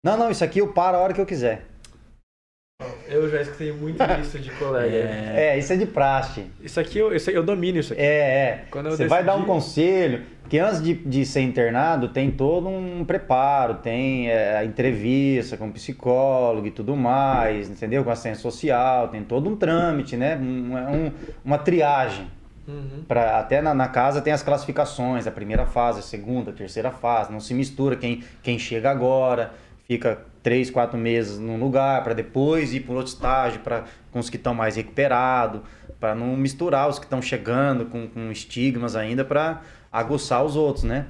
[0.03, 1.65] Não, não, isso aqui eu paro a hora que eu quiser.
[3.09, 4.87] Eu já escutei muito isso de colega.
[4.95, 6.45] É, É, isso é de praxe.
[6.61, 8.01] Isso aqui eu, isso eu domino isso aqui.
[8.01, 8.65] É, é.
[8.71, 12.31] Quando eu Você vai dar um decidi- conselho, porque antes de, de ser internado tem
[12.31, 18.03] todo um preparo, tem é, a entrevista com o psicólogo e tudo mais, entendeu?
[18.03, 20.37] Com assistência social, tem todo um trâmite, né?
[20.37, 20.77] Um-
[21.07, 21.11] um-
[21.43, 22.27] uma triagem.
[22.65, 23.03] Uhum.
[23.07, 26.91] Pra, até na, na casa tem as classificações, a primeira fase, a segunda, a terceira
[26.91, 29.51] fase, não se mistura quem, quem chega agora,
[29.87, 34.29] fica três, quatro meses num lugar para depois ir para outro estágio para com os
[34.29, 35.61] que estão mais recuperados,
[35.99, 39.61] para não misturar os que estão chegando com, com estigmas ainda para
[39.91, 41.07] aguçar os outros, né?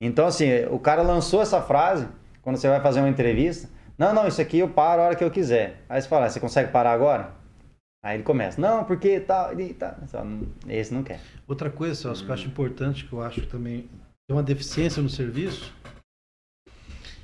[0.00, 2.06] Então assim, o cara lançou essa frase
[2.42, 3.68] quando você vai fazer uma entrevista,
[3.98, 5.82] não, não, isso aqui eu paro a hora que eu quiser.
[5.88, 7.32] Aí você fala, "Ah, você consegue parar agora?
[8.02, 9.96] Aí ele começa, não, porque tal, tá.
[10.24, 11.20] Não- Esse não quer.
[11.48, 13.88] outra coisa, Celso, que eu acho importante, que eu acho também
[14.28, 15.74] tem uma deficiência no serviço,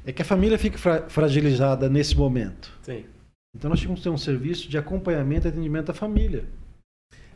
[0.06, 2.72] é que a família fica fra- fragilizada nesse momento.
[2.82, 3.04] Sim.
[3.56, 6.44] Então nós tínhamos que ter um serviço de acompanhamento e atendimento à família.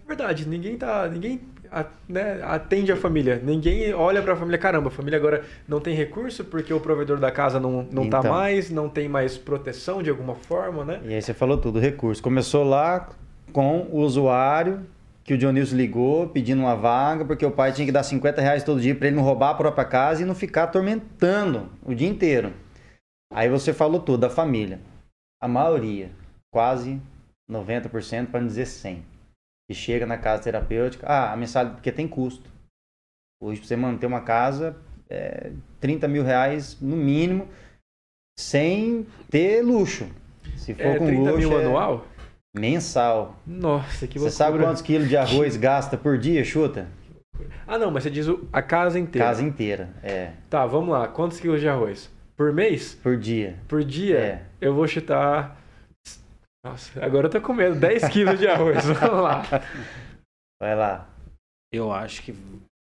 [0.06, 1.06] Verdade, ninguém tá.
[1.06, 1.40] Ninguém
[1.70, 3.40] a- né, atende a família.
[3.44, 4.58] Ninguém olha pra família.
[4.58, 8.18] Caramba, a família agora não tem recurso porque o provedor da casa não, não tá
[8.20, 8.32] Então.
[8.32, 11.00] mais, não tem mais proteção de alguma forma, né?
[11.04, 12.22] E aí você falou tudo, recurso.
[12.22, 13.10] Começou lá
[13.52, 14.80] com o usuário
[15.28, 18.64] que o Dionísio ligou pedindo uma vaga, porque o pai tinha que dar 50 reais
[18.64, 22.08] todo dia para ele não roubar a própria casa e não ficar atormentando o dia
[22.08, 22.54] inteiro.
[23.30, 24.80] Aí você falou tudo, da família.
[25.38, 26.10] A maioria,
[26.50, 26.98] quase
[27.46, 29.02] 90%, para não dizer 100%,
[29.68, 32.50] que chega na casa terapêutica, ah, a mensalidade, porque tem custo.
[33.38, 34.78] Hoje, para você manter uma casa,
[35.10, 37.46] é 30 mil reais no mínimo,
[38.38, 40.08] sem ter luxo.
[40.56, 42.06] Se for É com 30 luxo, mil é anual?
[42.56, 43.36] Mensal.
[43.46, 44.30] Nossa, que Você loucura.
[44.30, 46.88] sabe quantos quilos de arroz gasta por dia, chuta?
[47.66, 49.28] Ah, não, mas você diz o- a casa inteira.
[49.28, 51.06] Casa inteira, é, Tá, vamos lá.
[51.08, 52.10] Quantos quilos de arroz?
[52.36, 52.94] Por mês?
[52.94, 53.56] por dia.
[53.68, 54.18] Por dia?
[54.18, 54.42] É.
[54.60, 55.56] Eu vou chutar.
[56.64, 57.76] Nossa, agora eu tô com medo.
[57.76, 58.84] 10 quilos de arroz.
[58.84, 59.42] Vamos lá.
[60.60, 61.08] Vai lá.
[61.72, 62.34] Eu acho que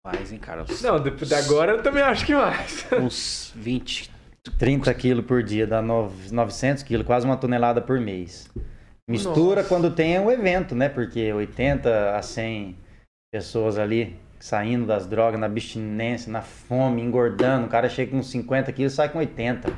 [0.07, 0.63] mais, hein, cara?
[0.63, 2.87] Uns, Não, depois de agora eu também acho que mais.
[2.93, 4.11] uns 20.
[4.59, 8.49] 30 quilos por dia, dá nove- 900 quilos, quase uma tonelada por mês.
[9.09, 9.69] Mistura Nossa.
[9.69, 10.89] quando tem um evento, né?
[10.89, 12.77] Porque 80 a 100
[13.33, 17.67] pessoas ali saindo das drogas, na abstinência, na fome, engordando.
[17.67, 19.73] O cara chega com 50 quilos e sai com 80,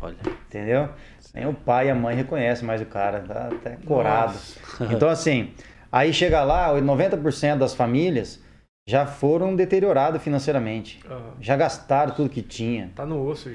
[0.00, 0.16] Olha.
[0.46, 0.88] entendeu?
[1.34, 4.32] Nem o pai e a mãe reconhecem mais o cara, tá até corado.
[4.32, 4.94] Nossa.
[4.94, 5.52] Então, assim,
[5.90, 8.42] aí chega lá, 90% das famílias
[8.88, 11.00] já foram deterioradas financeiramente.
[11.10, 12.90] Ah, Já gastaram tudo que tinha.
[12.94, 13.54] tá no osso já.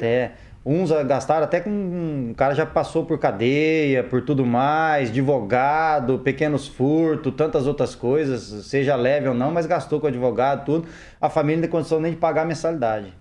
[0.64, 2.30] Uns gastaram até com.
[2.32, 8.66] O cara já passou por cadeia, por tudo mais, advogado, pequenos furtos, tantas outras coisas,
[8.68, 10.88] seja leve ou não, mas gastou com advogado, tudo.
[11.20, 13.12] A família não tem condição nem de pagar a mensalidade.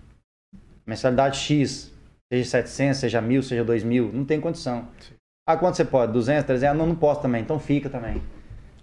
[0.85, 1.91] Mensalidade X,
[2.31, 4.87] seja 700, seja 1.000, seja 2.000, não tem condição.
[4.99, 5.15] Sim.
[5.47, 6.13] Ah, quanto você pode?
[6.13, 6.75] 200, 300?
[6.75, 8.21] Ah, não, não posso também, então fica também.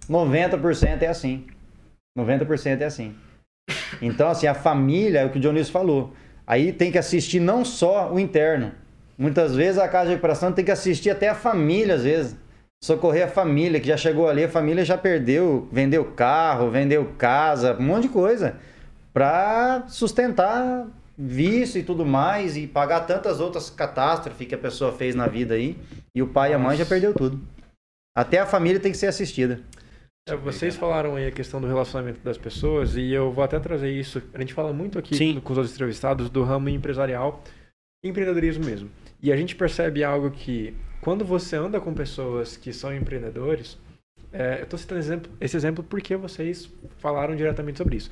[0.09, 1.47] 90% é assim.
[2.17, 3.15] 90% é assim.
[4.01, 6.13] Então, assim, a família, é o que o Dionísio falou.
[6.49, 8.71] Aí tem que assistir não só o interno.
[9.15, 12.35] Muitas vezes a casa de recuperação tem que assistir até a família, às vezes.
[12.83, 17.77] Socorrer a família, que já chegou ali, a família já perdeu, vendeu carro, vendeu casa,
[17.77, 18.55] um monte de coisa.
[19.13, 25.13] Pra sustentar vício e tudo mais, e pagar tantas outras catástrofes que a pessoa fez
[25.13, 25.77] na vida aí.
[26.15, 27.39] E o pai e a mãe já perdeu tudo.
[28.17, 29.59] Até a família tem que ser assistida.
[30.29, 33.91] É, vocês falaram aí a questão do relacionamento das pessoas e eu vou até trazer
[33.91, 34.21] isso.
[34.33, 35.39] A gente fala muito aqui Sim.
[35.39, 37.43] com os outros entrevistados do ramo empresarial,
[38.03, 38.89] empreendedorismo mesmo.
[39.21, 43.77] E a gente percebe algo que quando você anda com pessoas que são empreendedores,
[44.31, 48.11] é, eu estou citando exemplo- esse exemplo porque vocês falaram diretamente sobre isso.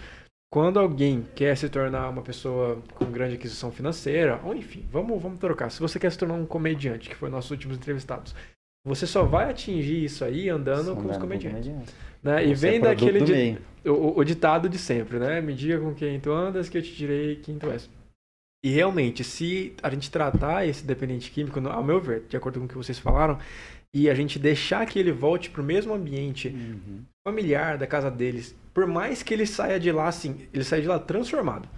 [0.49, 5.39] Quando alguém quer se tornar uma pessoa com grande aquisição financeira, ou enfim, vamos, vamos
[5.39, 5.69] trocar.
[5.69, 8.33] Se você quer se tornar um comediante, que foi nossos últimos entrevistados,
[8.87, 11.71] você só vai atingir isso aí andando com os comediantes.
[12.23, 12.45] Né?
[12.47, 15.39] E é vem produto daquele di- o, o- o ditado de sempre, né?
[15.41, 17.89] Me diga com quem tu andas que eu te direi quem tu és.
[18.65, 22.65] E realmente, se a gente tratar esse dependente químico, ao meu ver, de acordo com
[22.65, 23.37] o que vocês falaram,
[23.93, 27.01] e a gente deixar que ele volte pro mesmo ambiente Uhum.
[27.25, 30.87] familiar da casa deles, por mais que ele saia de lá assim, ele sai de
[30.87, 31.69] lá transformado.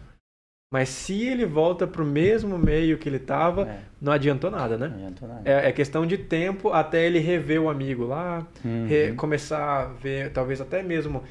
[0.71, 4.87] Mas se ele volta pro mesmo meio que ele tava, É, não adiantou nada, né?
[4.89, 5.41] não adiantou nada.
[5.49, 8.85] É, é questão de tempo até ele rever o amigo lá, Uhum.
[8.87, 11.23] re- começar a ver, talvez até mesmo,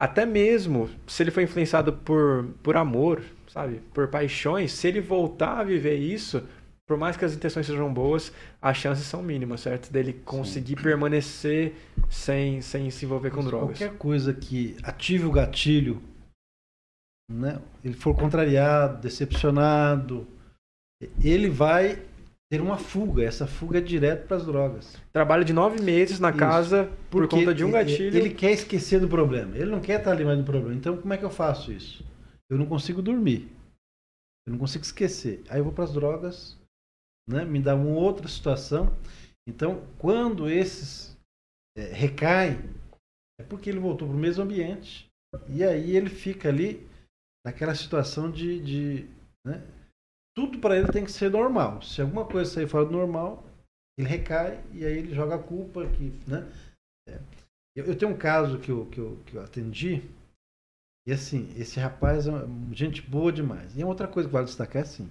[0.00, 5.60] até mesmo se ele foi influenciado por, por amor, sabe, por paixões, se ele voltar
[5.60, 6.42] a viver isso,
[6.84, 9.90] por mais que as intenções sejam boas, as chances são mínimas, certo?
[9.92, 11.74] Dele conseguir permanecer
[12.10, 13.78] sem, sem se envolver com Mas drogas.
[13.78, 16.02] Qualquer coisa que ative o gatilho,
[17.30, 17.60] né?
[17.82, 20.26] Ele for contrariado, decepcionado,
[21.22, 22.02] ele vai
[22.50, 23.24] ter uma fuga.
[23.24, 24.96] Essa fuga é direto para as drogas.
[25.12, 26.38] Trabalho de nove meses na Isso.
[26.38, 28.16] casa por Porque conta de um gatilho.
[28.16, 29.56] Ele quer esquecer do problema.
[29.56, 30.74] Ele não quer estar ali mais no problema.
[30.74, 32.04] Então, como é que eu faço isso?
[32.50, 33.50] Eu não consigo dormir.
[34.46, 35.42] Eu não consigo esquecer.
[35.48, 36.58] Aí eu vou para as drogas,
[37.28, 37.44] né?
[37.44, 38.94] me dá uma outra situação.
[39.48, 41.16] Então, quando esses
[41.76, 42.58] é, recaem,
[43.40, 45.08] é porque ele voltou para o mesmo ambiente.
[45.48, 46.86] E aí ele fica ali
[47.44, 48.60] naquela situação de.
[48.60, 49.08] de
[49.46, 49.62] né?
[50.36, 51.80] Tudo para ele tem que ser normal.
[51.82, 53.44] Se alguma coisa sair fora do normal,
[53.98, 55.86] ele recai e aí ele joga a culpa.
[55.88, 56.50] Que, né?
[57.08, 57.20] É.
[57.76, 60.02] Eu, eu tenho um caso que eu, que, eu, que eu atendi.
[61.06, 63.76] E assim, esse rapaz é uma gente boa demais.
[63.76, 65.08] E outra coisa que vale destacar é assim: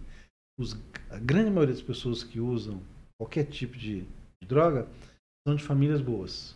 [0.60, 0.74] os,
[1.10, 2.82] a grande maioria das pessoas que usam
[3.18, 4.90] qualquer tipo de, de droga
[5.48, 6.56] são de famílias boas.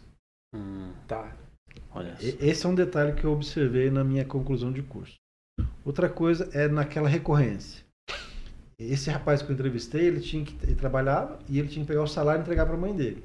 [0.53, 1.35] Hum, Tá.
[1.91, 2.17] olha.
[2.21, 5.15] E- Esse é um detalhe que eu observei na minha conclusão de curso.
[5.83, 7.85] Outra coisa é naquela recorrência.
[8.79, 12.03] Esse rapaz que eu entrevistei, ele tinha que ele trabalhava e ele tinha que pegar
[12.03, 13.23] o salário e entregar para a mãe dele.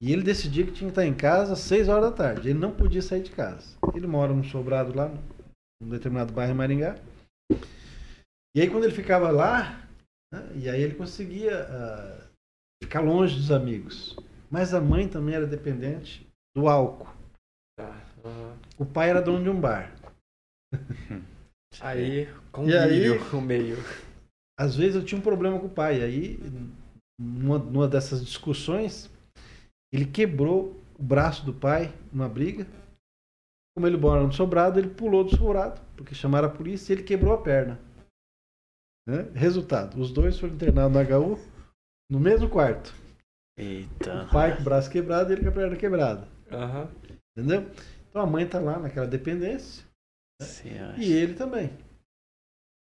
[0.00, 2.50] E ele decidia que tinha que estar em casa às 6 horas da tarde.
[2.50, 3.76] Ele não podia sair de casa.
[3.94, 5.12] Ele mora num sobrado lá,
[5.80, 6.96] num determinado bairro em Maringá.
[8.56, 9.86] E aí quando ele ficava lá,
[10.32, 12.28] né, e aí ele conseguia ah,
[12.82, 14.16] ficar longe dos amigos.
[14.50, 16.26] Mas a mãe também era dependente
[16.56, 17.12] do álcool.
[17.78, 18.04] Tá.
[18.78, 19.94] O pai era dono de um bar.
[21.80, 23.76] Aí, E convívio, aí- o meio.
[24.58, 26.02] Às vezes eu tinha um problema com o pai.
[26.02, 26.38] Aí,
[27.20, 29.10] numa, numa dessas discussões,
[29.92, 32.66] ele quebrou o braço do pai numa briga.
[33.76, 37.04] Como ele mora no sobrado, ele pulou do sobrado, porque chamaram a polícia e ele
[37.04, 37.78] quebrou a perna.
[39.06, 39.30] Né?
[39.34, 41.38] Resultado: os dois foram internados no HU
[42.10, 42.92] no mesmo quarto.
[43.56, 44.24] Eita.
[44.24, 46.28] O pai com o braço quebrado e ele com a perna quebrada.
[46.50, 46.90] Aham.
[47.36, 47.70] Entendeu?
[48.08, 49.87] Então a mãe tá lá naquela dependência.
[50.98, 51.70] E ele também.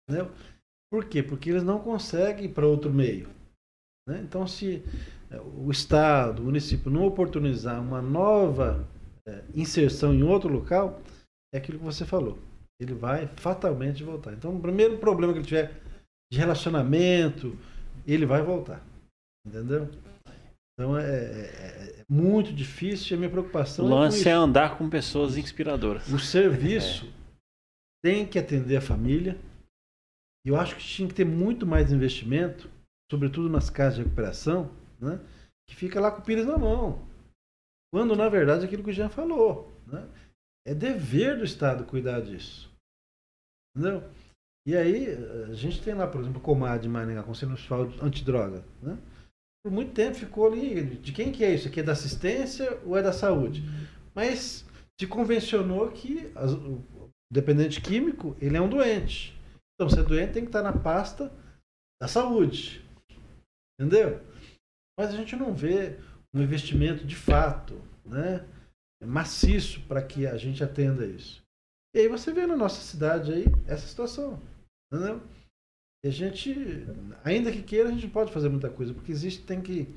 [0.08, 0.30] Entendeu?
[0.90, 1.22] Por quê?
[1.22, 3.28] Porque eles não conseguem ir para outro meio.
[4.08, 4.20] né?
[4.22, 4.82] Então, se
[5.30, 8.86] é, o Estado, o município não oportunizar uma nova
[9.26, 11.00] é, inserção em outro local,
[11.52, 12.38] é aquilo que você falou.
[12.80, 14.32] Ele vai fatalmente voltar.
[14.32, 15.80] Então, o primeiro problema que ele tiver
[16.32, 17.56] de relacionamento,
[18.06, 18.84] ele vai voltar.
[19.46, 19.88] Entendeu?
[20.78, 24.76] Então é, é, é muito difícil e a minha preocupação o lance é, é, andar
[24.76, 26.06] com pessoas inspiradoras.
[26.12, 27.08] O serviço
[28.06, 29.36] tem que atender a família.
[30.46, 32.70] E eu acho que tinha que ter muito mais investimento,
[33.10, 35.18] sobretudo nas casas de recuperação, né?
[35.68, 37.04] que fica lá com o pires na mão.
[37.92, 39.72] Quando, na verdade, é aquilo que o Jean falou.
[39.88, 40.08] Né?
[40.64, 42.70] É dever do Estado cuidar disso.
[43.76, 44.08] Entendeu?
[44.68, 45.08] E aí,
[45.50, 48.64] a gente tem lá, por exemplo, o Comad de Maringá, Conselho Nacional Antidroga.
[48.80, 48.96] Né?
[49.64, 51.66] Por muito tempo ficou ali, de quem que é isso?
[51.66, 53.64] Aqui é da assistência ou é da saúde?
[54.14, 54.64] Mas
[55.00, 56.52] se convencionou que as,
[57.30, 59.38] dependente químico, ele é um doente.
[59.74, 61.32] Então, se é doente, tem que estar na pasta
[62.00, 62.84] da saúde.
[63.78, 64.20] Entendeu?
[64.98, 65.98] Mas a gente não vê
[66.34, 67.74] um investimento de fato,
[68.04, 68.46] né?
[69.04, 71.42] maciço para que a gente atenda isso.
[71.94, 74.40] E aí você vê na nossa cidade aí essa situação.
[74.92, 75.22] Entendeu?
[76.04, 76.54] E a gente,
[77.24, 79.94] ainda que queira, a gente pode fazer muita coisa, porque existe, tem que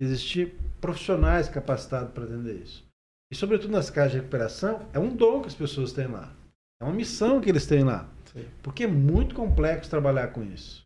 [0.00, 2.84] existir profissionais capacitados para atender isso.
[3.30, 6.34] E sobretudo nas casas de recuperação, é um dom que as pessoas têm lá.
[6.82, 8.08] É uma missão que eles têm lá.
[8.24, 8.44] Sim.
[8.60, 10.82] Porque é muito complexo trabalhar com isso.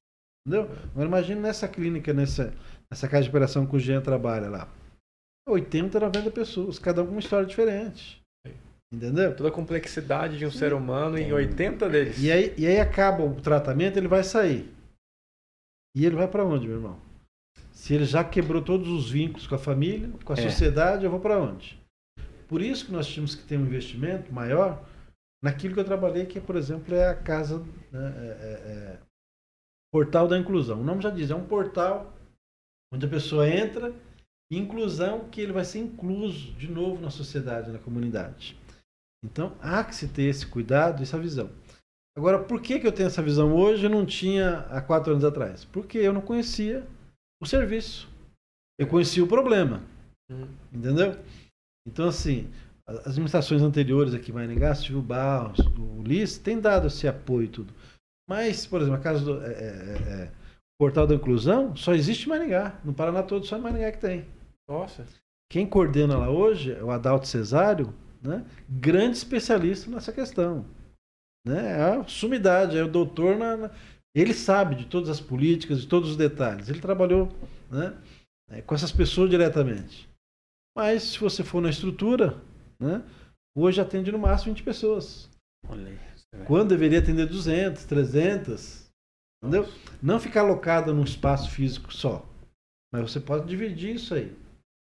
[0.46, 0.70] Entendeu?
[0.92, 2.52] Agora imagine nessa clínica, nessa,
[2.90, 4.68] nessa casa de recuperação que o Jean trabalha lá.
[5.48, 8.20] 80, 90 pessoas, cada um com uma história diferente.
[8.92, 9.34] Entendeu?
[9.34, 10.58] Toda a complexidade de um Sim.
[10.58, 12.22] ser humano em 80 deles.
[12.22, 14.70] E aí, e aí acaba o tratamento, ele vai sair.
[15.96, 16.98] E ele vai para onde, meu irmão?
[17.72, 20.42] Se ele já quebrou todos os vínculos com a família, com a é.
[20.42, 21.80] sociedade, eu vou para onde?
[22.46, 24.84] Por isso que nós tínhamos que ter um investimento maior
[25.42, 27.58] naquilo que eu trabalhei, que, por exemplo, é a casa,
[27.92, 28.98] né, é, é, é,
[29.92, 30.80] portal da inclusão.
[30.80, 32.12] O nome já diz, é um portal
[32.92, 33.94] onde a pessoa entra,
[34.50, 38.56] inclusão que ele vai ser incluso de novo na sociedade, na comunidade.
[39.24, 41.50] Então, há que se ter esse cuidado, essa visão.
[42.16, 45.24] Agora, por que, que eu tenho essa visão hoje e não tinha há quatro anos
[45.24, 45.64] atrás?
[45.64, 46.86] Porque eu não conhecia
[47.42, 48.08] o serviço.
[48.78, 49.82] Eu conhecia o problema.
[50.30, 50.48] Uhum.
[50.72, 51.18] Entendeu?
[51.86, 52.50] Então, assim,
[52.88, 57.48] as administrações anteriores aqui em Maringá, Silvio Barros, o Ulisses, têm dado esse apoio e
[57.48, 57.74] tudo.
[58.28, 60.32] Mas, por exemplo, a casa do é, é, é, é
[60.78, 62.78] Portal da Inclusão só existe em Maringá.
[62.84, 64.26] No Paraná todo, só em Maringá que tem.
[64.68, 65.06] Nossa.
[65.50, 68.44] Quem coordena lá hoje é o Adalto Cesário, né?
[68.68, 70.66] grande especialista nessa questão.
[71.46, 71.78] Né?
[71.78, 73.70] É a sumidade, é o doutor na, na,
[74.14, 76.68] ele sabe de todas as políticas, de todos os detalhes.
[76.68, 77.28] Ele trabalhou
[77.70, 77.94] né,
[78.50, 80.08] é, com essas pessoas diretamente.
[80.74, 82.42] Mas se você for na estrutura,
[82.78, 83.02] né,
[83.56, 85.28] hoje atende no máximo 20 pessoas.
[86.46, 88.86] Quando deveria atender 200, 300.
[89.42, 89.68] Entendeu?
[90.02, 92.24] Não ficar alocado num espaço físico só.
[92.92, 94.36] Mas você pode dividir isso aí.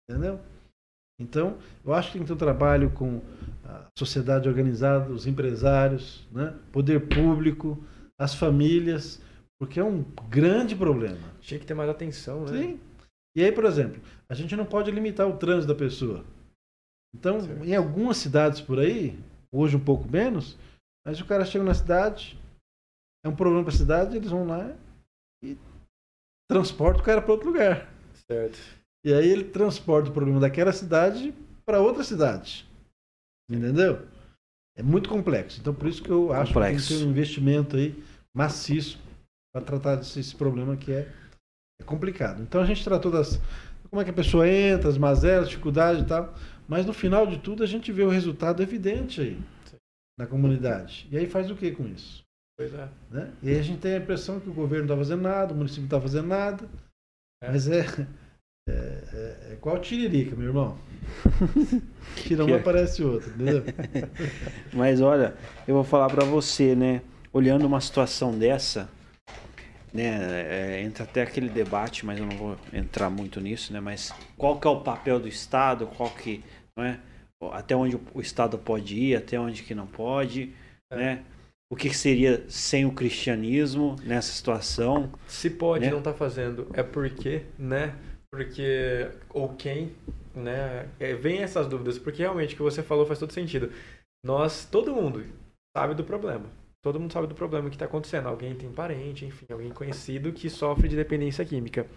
[0.09, 0.39] Entendeu?
[1.19, 3.21] Então, eu acho que tem que ter um trabalho com
[3.63, 6.57] a sociedade organizada, os empresários, né?
[6.71, 7.83] poder público,
[8.19, 9.21] as famílias,
[9.59, 11.17] porque é um grande problema.
[11.39, 12.61] Tinha que ter mais atenção, né?
[12.61, 12.79] Sim.
[13.35, 16.23] E aí, por exemplo, a gente não pode limitar o trânsito da pessoa.
[17.15, 17.63] Então, certo.
[17.63, 19.17] em algumas cidades por aí,
[19.51, 20.57] hoje um pouco menos,
[21.05, 22.39] mas o cara chega na cidade,
[23.25, 24.75] é um problema para a cidade, eles vão lá
[25.43, 25.57] e
[26.49, 27.91] transportam o cara para outro lugar.
[28.29, 28.57] Certo.
[29.05, 31.33] E aí ele transporta o problema daquela cidade
[31.65, 32.67] para outra cidade.
[33.49, 34.07] Entendeu?
[34.77, 35.59] É muito complexo.
[35.59, 36.81] Então por isso que eu acho complexo.
[36.81, 38.03] que tem que ter um investimento aí
[38.35, 38.99] maciço
[39.53, 41.11] para tratar desse problema que é,
[41.79, 42.41] é, complicado.
[42.41, 43.39] Então a gente tratou das
[43.89, 46.33] como é que a pessoa entra, as mazelas, dificuldades e tal,
[46.67, 49.39] mas no final de tudo a gente vê o resultado evidente aí
[50.17, 51.07] na comunidade.
[51.11, 52.23] E aí faz o que com isso?
[52.57, 52.87] Pois é.
[53.09, 53.33] Né?
[53.41, 55.57] E aí a gente tem a impressão que o governo não está fazendo nada, o
[55.57, 56.69] município não está fazendo nada,
[57.41, 57.51] é.
[57.51, 57.83] mas é
[58.67, 60.77] é, é, é qual tiririca, meu irmão.
[62.15, 63.63] Tira um, aparece outro, entendeu?
[64.71, 65.35] Mas olha,
[65.67, 67.01] eu vou falar para você, né?
[67.33, 68.89] Olhando uma situação dessa,
[69.93, 70.77] né?
[70.77, 73.79] É, entra até aquele debate, mas eu não vou entrar muito nisso, né?
[73.79, 75.85] Mas qual que é o papel do Estado?
[75.85, 76.43] Qual que,
[76.75, 76.99] não é?
[77.51, 80.53] Até onde o Estado pode ir, até onde que não pode,
[80.91, 80.95] é.
[80.95, 81.23] né?
[81.71, 85.11] O que seria sem o cristianismo nessa situação?
[85.27, 85.91] Se pode, né?
[85.91, 87.95] não está fazendo, é porque, né?
[88.31, 89.91] Porque, ou quem,
[90.35, 90.87] né?
[90.99, 93.71] É, vem essas dúvidas, porque realmente o que você falou faz todo sentido.
[94.25, 95.25] Nós, todo mundo
[95.75, 96.45] sabe do problema.
[96.83, 98.27] Todo mundo sabe do problema que está acontecendo.
[98.27, 101.87] Alguém tem parente, enfim, alguém conhecido que sofre de dependência química.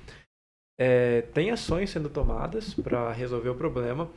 [0.79, 4.09] É, tem ações sendo tomadas para resolver o problema,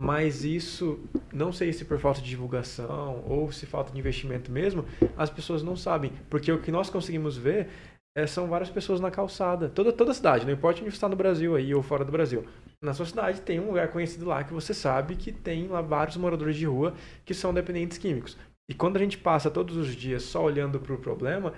[0.00, 1.00] mas isso,
[1.32, 4.84] não sei se por falta de divulgação ou se falta de investimento mesmo,
[5.16, 6.12] as pessoas não sabem.
[6.30, 7.68] Porque o que nós conseguimos ver
[8.16, 9.68] é, são várias pessoas na calçada.
[9.70, 12.46] Toda, toda cidade, não importa onde está no Brasil aí ou fora do Brasil.
[12.80, 16.16] Na sua cidade tem um lugar conhecido lá que você sabe que tem lá vários
[16.16, 16.94] moradores de rua
[17.24, 18.36] que são dependentes químicos.
[18.72, 21.52] E quando a gente passa todos os dias só olhando para o problema,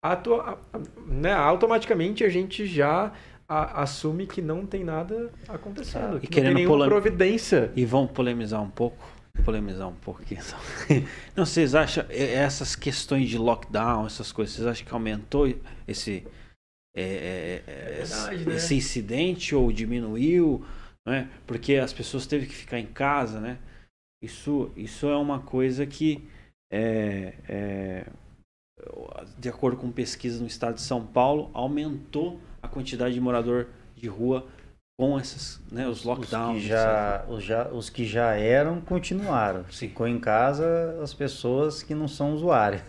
[0.00, 0.56] atua,
[1.04, 3.12] né, automaticamente a gente já
[3.48, 6.18] a, assume que não tem nada acontecendo.
[6.18, 7.72] E que querendo não tem nenhuma providência.
[7.74, 9.04] E vamos polemizar um pouco?
[9.44, 10.40] Polemizar um pouquinho.
[11.34, 15.52] Não, vocês acham essas questões de lockdown, essas coisas, vocês acham que aumentou
[15.88, 16.24] esse,
[16.94, 18.56] é, é, é, verdade, né?
[18.56, 20.64] esse incidente ou diminuiu?
[21.06, 21.28] Né?
[21.46, 23.58] Porque as pessoas teve que ficar em casa, né?
[24.22, 26.28] Isso, isso é uma coisa que,
[26.70, 28.06] é, é,
[29.38, 33.66] de acordo com pesquisas no estado de São Paulo, aumentou a quantidade de morador
[33.96, 34.46] de rua
[34.98, 36.62] com esses, né, os Os lockdowns.
[36.62, 39.64] que, já, os, já, os que já eram, continuaram.
[39.70, 39.88] Sim.
[39.88, 42.82] Ficou em casa as pessoas que não são usuárias.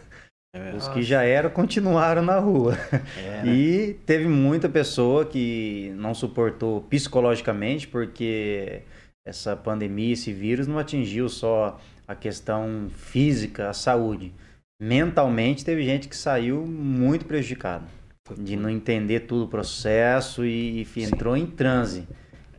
[0.54, 2.76] É, Os que já eram, continuaram na rua.
[3.18, 3.48] é, né?
[3.48, 8.82] E teve muita pessoa que não suportou psicologicamente, porque
[9.26, 11.80] essa pandemia, esse vírus não atingiu só
[12.12, 14.34] a questão física, a saúde.
[14.82, 17.86] Mentalmente, teve gente que saiu muito prejudicada,
[18.38, 22.07] de não entender todo o processo e, e entrou em transe.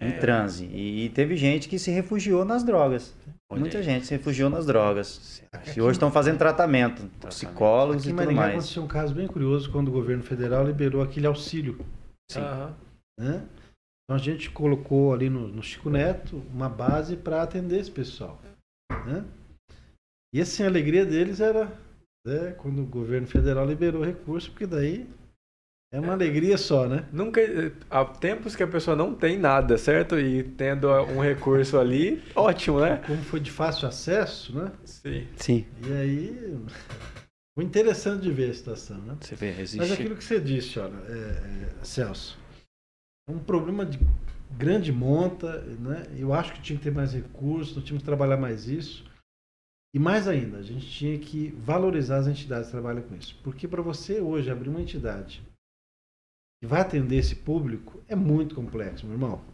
[0.00, 0.12] Em É.
[0.12, 0.64] transe.
[0.66, 3.14] E teve gente que se refugiou nas drogas.
[3.50, 3.84] Olha Muita aí.
[3.84, 5.42] gente se refugiou nas drogas.
[5.76, 8.50] E hoje estão fazendo tratamento, psicólogos Aqui e tudo mais.
[8.54, 11.78] aconteceu um caso bem curioso quando o governo federal liberou aquele auxílio.
[12.30, 12.40] Sim.
[12.40, 12.74] aham.
[13.20, 13.42] né?
[14.04, 18.40] Então a gente colocou ali no, no Chico Neto uma base para atender esse pessoal.
[19.06, 19.24] Né?
[20.32, 21.66] E assim, a alegria deles era
[22.26, 25.06] né, quando o governo federal liberou o recurso, porque daí
[25.92, 27.06] é uma alegria só, né?
[27.12, 27.40] Nunca.
[27.90, 30.18] Há tempos que a pessoa não tem nada, certo?
[30.18, 33.02] E tendo um recurso ali, ótimo, né?
[33.06, 34.72] Como foi de fácil acesso, né?
[34.86, 35.26] Sim.
[35.36, 36.58] Sim, E aí
[37.54, 39.18] foi interessante de ver a situação, né?
[39.20, 39.76] você vê, existe.
[39.76, 42.38] Mas aquilo que você disse, olha, é, é, Celso,
[43.28, 43.98] é um problema de
[44.56, 46.06] grande monta, né?
[46.16, 49.04] Eu acho que tinha que ter mais recursos, nós tínhamos que trabalhar mais isso.
[49.94, 53.38] E mais ainda, a gente tinha que valorizar as entidades que trabalham com isso.
[53.42, 55.42] Porque para você hoje abrir uma entidade
[56.62, 59.44] que vai atender esse público é muito complexo, meu irmão.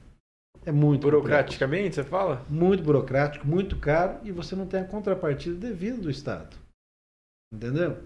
[0.64, 2.36] É muito Burocraticamente, você fala?
[2.36, 6.56] complexo, muito burocrático, muito caro e você não tem a contrapartida devida do Estado.
[7.52, 8.02] Entendeu?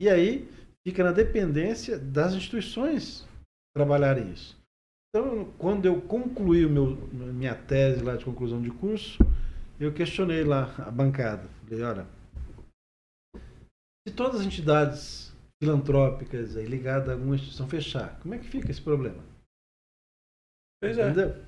[0.00, 0.48] E aí
[0.86, 3.26] fica na dependência das instituições
[3.76, 4.56] trabalharem isso.
[5.10, 9.18] Então, quando eu concluí o meu, minha tese lá de conclusão de curso,
[9.78, 11.48] eu questionei lá a bancada.
[11.64, 12.06] Falei, olha,
[14.06, 18.70] se todas as entidades filantrópicas aí ligadas a alguma instituição fechar, como é que fica
[18.70, 19.22] esse problema?
[20.82, 21.10] Pois é.
[21.10, 21.44] Entendeu?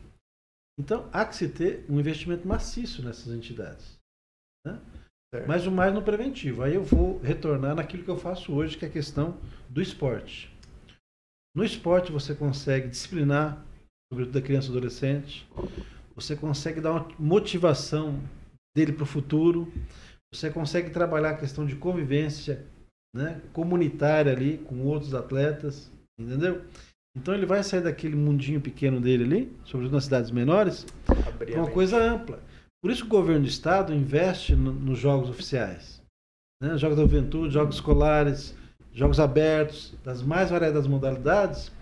[0.79, 3.99] Então, há que se ter um investimento maciço nessas entidades.
[4.67, 4.81] né?
[5.47, 6.63] Mas o mais no preventivo.
[6.63, 10.51] Aí eu vou retornar naquilo que eu faço hoje, que é a questão do esporte.
[11.55, 13.65] No esporte você consegue disciplinar,
[14.11, 15.49] sobretudo da criança e adolescente,
[16.17, 18.19] você consegue dar uma motivação
[18.77, 19.71] dele para o futuro,
[20.35, 22.65] você consegue trabalhar a questão de convivência
[23.15, 26.63] né, comunitária ali com outros atletas, entendeu?
[27.17, 31.63] Então ele vai sair daquele mundinho pequeno dele ali, sobretudo nas cidades menores, para a
[31.63, 32.43] uma coisa ampla.
[32.83, 36.03] Por isso o governo do estado investe no- nos jogos oficiais.
[36.63, 36.77] Né?
[36.77, 38.55] Jogos da juventude, jogos escolares,
[38.93, 41.73] jogos abertos, das mais variadas modalidades,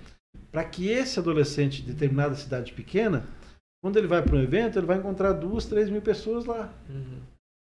[0.53, 3.27] para que esse adolescente de determinada cidade pequena,
[3.85, 6.73] quando ele vai para um evento, ele vai encontrar duas, três mil pessoas lá.
[6.89, 7.21] Uhum.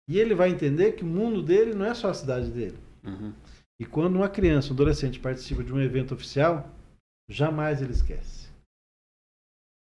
[0.10, 2.78] E ele vai entender que o mundo dele não é só a cidade dele.
[3.04, 3.34] Uhum.
[3.78, 6.74] E quando uma criança, um adolescente participa de um evento oficial,
[7.30, 8.48] jamais ele esquece.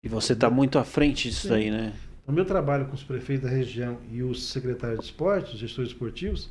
[0.02, 1.48] E você está muito à frente disso Sim.
[1.50, 1.94] daí, né?
[2.26, 5.90] O meu trabalho com os prefeitos da região e os secretários de esporte, os gestores
[5.90, 6.50] esportivos,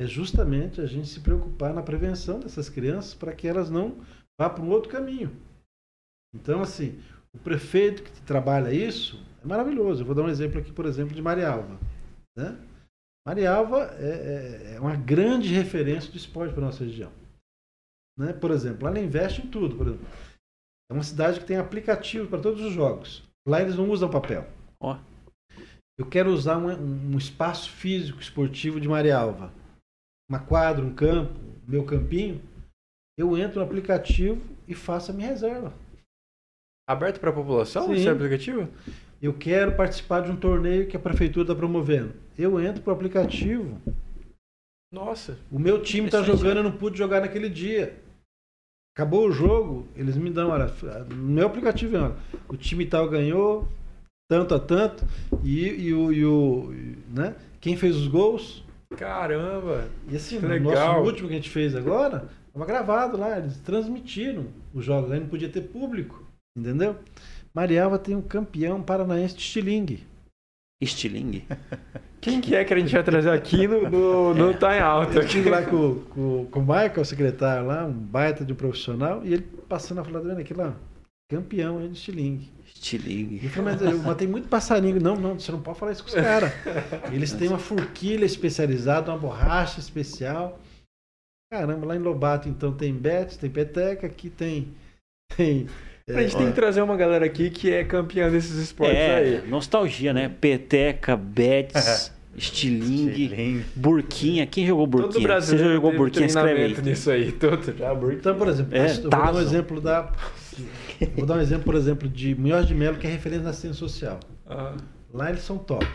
[0.00, 3.94] é justamente a gente se preocupar na prevenção dessas crianças para que elas não
[4.40, 5.36] vá para um outro caminho.
[6.34, 6.98] Então, assim,
[7.34, 10.02] o prefeito que trabalha isso é maravilhoso.
[10.02, 11.78] Eu vou dar um exemplo aqui, por exemplo, de Marialva.
[12.36, 12.58] Né?
[13.26, 17.12] Marialva é, é- é uma grande referência do esporte para a nossa região.
[18.18, 18.32] Né?
[18.32, 19.76] Por exemplo, lá ela investe em tudo.
[19.76, 20.06] Por exemplo.
[20.90, 23.22] É uma cidade que tem aplicativo para todos os jogos.
[23.46, 24.46] Lá eles não usam papel.
[24.80, 24.98] Ó.
[25.98, 26.68] Eu quero usar um,
[27.14, 29.52] um espaço físico esportivo de Marialva.
[30.28, 31.32] Uma quadra, um campo,
[31.66, 32.42] meu campinho.
[33.18, 35.72] Eu entro no aplicativo e faço a minha reserva.
[36.86, 37.94] Aberto para a população Sim.
[37.94, 38.68] esse aplicativo?
[39.20, 42.12] Eu quero participar de um torneio que a prefeitura está promovendo.
[42.36, 43.80] Eu entro pro aplicativo.
[44.92, 45.38] Nossa.
[45.50, 47.96] O meu time está jogando, eu não pude jogar naquele dia.
[48.96, 50.66] Acabou o jogo, eles me dão, olha,
[51.08, 52.16] no meu aplicativo, olha,
[52.48, 53.66] o time tal ganhou,
[54.28, 55.06] tanto a tanto,
[55.42, 56.74] e, e o, e o
[57.08, 57.34] né?
[57.58, 58.62] Quem fez os gols?
[58.96, 59.88] Caramba.
[60.10, 60.74] E assim, legal.
[60.74, 64.44] nosso último que a gente fez agora, Estava gravado lá, eles transmitiram
[64.74, 66.21] os jogos, aí não podia ter público,
[66.56, 66.96] entendeu?
[67.54, 70.06] Marialva tem um campeão paranaense de estilingue.
[70.80, 71.46] Estilingue?
[72.20, 75.14] Quem que é que a gente vai trazer aqui no, no, no Tá em Alta?
[75.14, 78.56] Eu estive lá com, com, com o Michael, o secretário lá, um baita de um
[78.56, 80.76] profissional, e ele passando a falar, vendo aqui lá,
[81.28, 82.52] campeão de estilingue.
[82.64, 83.36] Estilingue.
[83.36, 85.00] Ele falou, mas eu matei muito passarinho.
[85.00, 86.52] Não, não, você não pode falar isso com os caras.
[87.12, 90.60] Eles têm uma forquilha especializada, uma borracha especial.
[91.50, 94.74] Caramba, lá em Lobato então tem bet, tem peteca, aqui tem.
[95.36, 95.66] tem
[96.08, 99.48] a gente tem que trazer uma galera aqui que é campeã desses esportes É, aí.
[99.48, 100.28] nostalgia, né?
[100.28, 103.64] Peteca, Betis, estilingue, Estilingue.
[103.76, 104.46] burquinha.
[104.46, 105.20] Quem jogou Todo burquinha?
[105.20, 106.26] Você brasileiro já jogou burquinha?
[106.26, 106.82] Escreve aí.
[106.82, 107.32] nisso aí.
[107.32, 108.18] Todo já, burquinha.
[108.18, 110.12] Então, por exemplo, É, eu vou dar um exemplo da.
[111.16, 113.78] Vou dar um exemplo, por exemplo, de Munhoz de Melo, que é referência na assistência
[113.78, 114.20] social.
[114.46, 114.76] Ah,
[115.12, 115.86] Lá eles são top.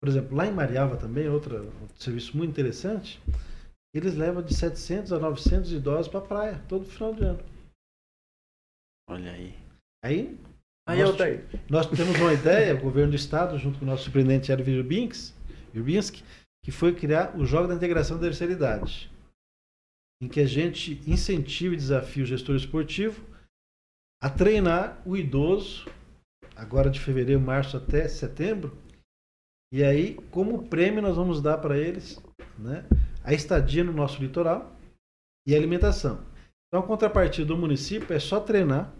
[0.00, 3.20] Por exemplo, lá em Marialva também, outra, outro serviço muito interessante,
[3.94, 7.38] eles levam de 700 a 900 idosos para a praia, todo final de ano.
[9.12, 9.54] Olha aí.
[10.04, 10.38] Aí
[10.88, 14.04] Aí nós, eu nós temos uma ideia, o governo do estado, junto com o nosso
[14.04, 15.32] surpreendente Hélio Virbinski,
[15.72, 16.24] Virbinski,
[16.64, 19.10] que foi criar o Jogo da Integração da Terceira Idade,
[20.20, 23.24] em que a gente incentiva e desafia o gestor esportivo
[24.20, 25.86] a treinar o idoso,
[26.56, 28.76] agora de fevereiro, março até setembro,
[29.72, 32.20] e aí, como prêmio, nós vamos dar para eles
[32.58, 32.84] né,
[33.22, 34.76] a estadia no nosso litoral
[35.46, 36.26] e a alimentação.
[36.68, 38.92] Então, a contrapartida do município é só treinar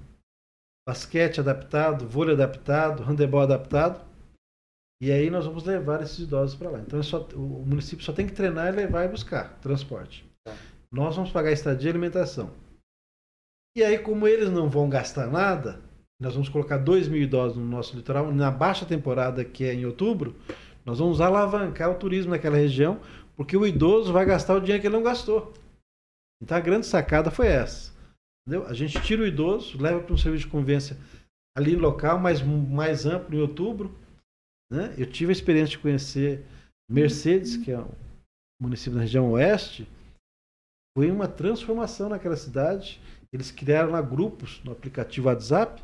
[0.86, 4.04] basquete adaptado, vôlei adaptado, handebol adaptado.
[5.00, 6.78] E aí nós vamos levar esses idosos para lá.
[6.78, 10.24] Então é só, o município só tem que treinar e levar e buscar transporte.
[10.44, 10.54] Tá.
[10.92, 12.50] Nós vamos pagar estadia e alimentação.
[13.76, 15.80] E aí, como eles não vão gastar nada,
[16.20, 18.30] nós vamos colocar 2 mil idosos no nosso litoral.
[18.30, 20.36] Na baixa temporada, que é em outubro,
[20.84, 23.00] nós vamos alavancar o turismo naquela região,
[23.34, 25.52] porque o idoso vai gastar o dinheiro que ele não gastou.
[26.40, 27.91] Então a grande sacada foi essa.
[28.46, 28.66] Entendeu?
[28.66, 30.96] A gente tira o idoso, leva para um serviço de convivência
[31.56, 33.96] ali local, mais, mais amplo, em outubro.
[34.70, 34.94] Né?
[34.98, 36.44] Eu tive a experiência de conhecer
[36.90, 37.90] Mercedes, que é um
[38.60, 39.86] município da região oeste.
[40.96, 43.00] Foi uma transformação naquela cidade.
[43.32, 45.82] Eles criaram lá grupos no aplicativo WhatsApp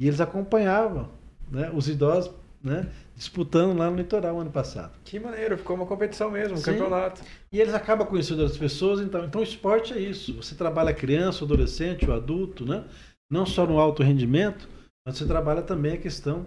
[0.00, 1.12] e eles acompanhavam
[1.50, 4.92] né, os idosos né, disputando lá no litoral ano passado.
[5.04, 6.72] Que maneiro, ficou uma competição mesmo, um Sim.
[6.72, 7.22] campeonato.
[7.50, 10.34] E eles acabam conhecendo outras pessoas, então, então o esporte é isso.
[10.34, 12.84] Você trabalha a criança, o adolescente, o adulto, né?
[13.30, 14.68] Não só no alto rendimento,
[15.06, 16.46] mas você trabalha também a questão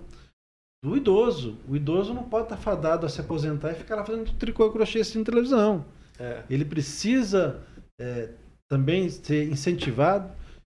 [0.84, 1.58] do idoso.
[1.68, 4.72] O idoso não pode estar fadado a se aposentar e ficar lá fazendo tricô e
[4.72, 5.86] crochê assistindo televisão.
[6.20, 6.44] É.
[6.50, 7.62] Ele precisa
[8.00, 8.30] é,
[8.70, 10.32] também ser incentivado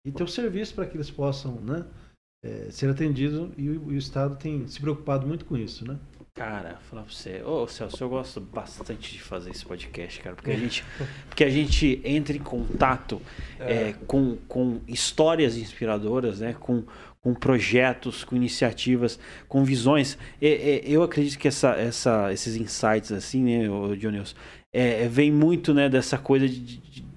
[0.04, 1.84] e ter o serviço para que eles possam né,
[2.42, 5.98] é, ser atendidos e o, e o Estado tem se preocupado muito com isso, né?
[6.34, 10.52] Cara, falar pra você, ô Celso, eu gosto bastante de fazer esse podcast, cara, porque
[10.52, 10.84] a gente,
[11.28, 13.20] porque a gente entra em contato
[13.58, 16.54] é, com, com histórias inspiradoras, né?
[16.60, 16.84] Com,
[17.20, 20.16] com projetos, com iniciativas, com visões.
[20.40, 23.68] É, é, eu acredito que essa, essa, esses insights, assim, né,
[24.72, 27.07] é, é, vem muito né, dessa coisa de, de,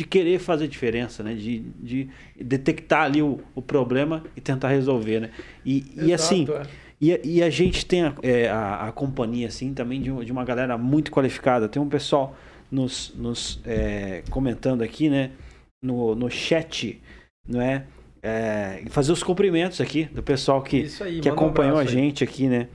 [0.00, 1.34] de querer fazer diferença, né?
[1.34, 2.08] De, de
[2.40, 5.30] detectar ali o, o problema e tentar resolver, né?
[5.64, 6.44] E, e assim.
[6.44, 6.90] Exato, é.
[7.02, 10.24] E, a- e a gente tem a, é, a, a companhia, assim, também de, um-
[10.24, 11.68] de uma galera muito qualificada.
[11.68, 12.34] Tem um pessoal
[12.70, 15.32] nos, nos é, comentando aqui, né?
[15.84, 16.98] No, no chat,
[17.46, 17.84] não é?
[18.22, 22.24] É, fazer os cumprimentos aqui do pessoal que, aí, que manda um acompanhou a gente
[22.24, 22.68] aqui, né?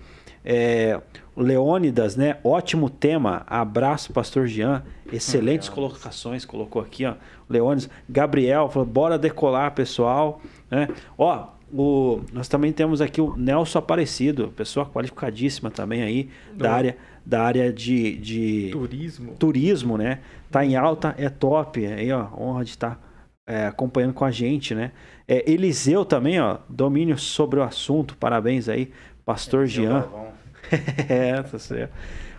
[1.36, 2.38] Leônidas, né?
[2.44, 3.44] Ótimo tema.
[3.48, 4.84] Abraço, Pastor Jean.
[5.12, 7.16] Excelentes colocações, colocou aqui, ó.
[7.50, 7.90] Leônidas.
[8.08, 10.42] Gabriel falou: bora decolar, pessoal.
[10.72, 10.88] Né?
[11.18, 16.98] Ó, o, nós também temos aqui o Nelson Aparecido, pessoa qualificadíssima também aí, da área,
[17.26, 19.34] da área de, de Turismo.
[19.38, 20.20] turismo, né?
[20.50, 21.86] Tá em alta, é top.
[21.86, 23.00] Aí, ó, honra de estar
[23.46, 24.92] é, acompanhando com a gente, né?
[25.28, 28.16] É, Eliseu também, ó, domínio sobre o assunto.
[28.16, 28.92] Parabéns aí,
[29.26, 30.02] Pastor Jean.
[30.02, 30.35] Galvão.
[31.10, 31.94] é, tá certo.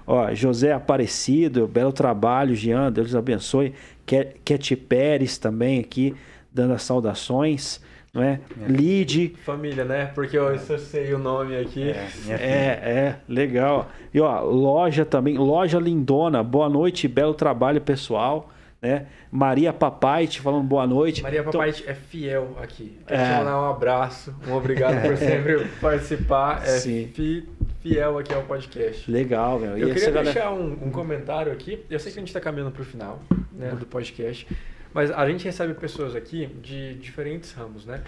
[0.06, 3.74] Ó, José Aparecido, belo trabalho, Jean, Deus abençoe.
[4.06, 6.14] Ket Pérez também aqui,
[6.52, 7.80] dando as saudações,
[8.14, 8.40] não é?
[8.68, 10.06] Lide, Família, né?
[10.14, 11.90] Porque eu, se eu sei o nome aqui.
[11.90, 13.90] É, minha é, é, legal.
[14.14, 18.48] E ó, loja também, loja lindona, boa noite, belo trabalho pessoal,
[18.80, 19.06] né?
[19.30, 21.22] Maria Papai te falando boa noite.
[21.22, 22.98] Maria Então, Papai é fiel aqui.
[23.06, 23.24] Quero É.
[23.24, 26.62] te mandar um abraço, um obrigado por sempre participar.
[26.62, 27.10] É Sim.
[27.14, 27.48] fi-
[27.80, 29.10] fiel aqui ao podcast.
[29.10, 29.76] legal, meu.
[29.78, 31.84] Eu E queria galera- deixar um, um comentário aqui.
[31.90, 33.20] Eu sei que a gente está caminhando para o final
[33.52, 34.46] né, do podcast,
[34.92, 38.02] mas a gente recebe pessoas aqui de diferentes ramos, né?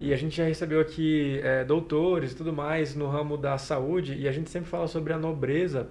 [0.00, 4.14] E a gente já recebeu aqui é, doutores e tudo mais no ramo da saúde,
[4.14, 5.88] e a gente sempre fala sobre a nobreza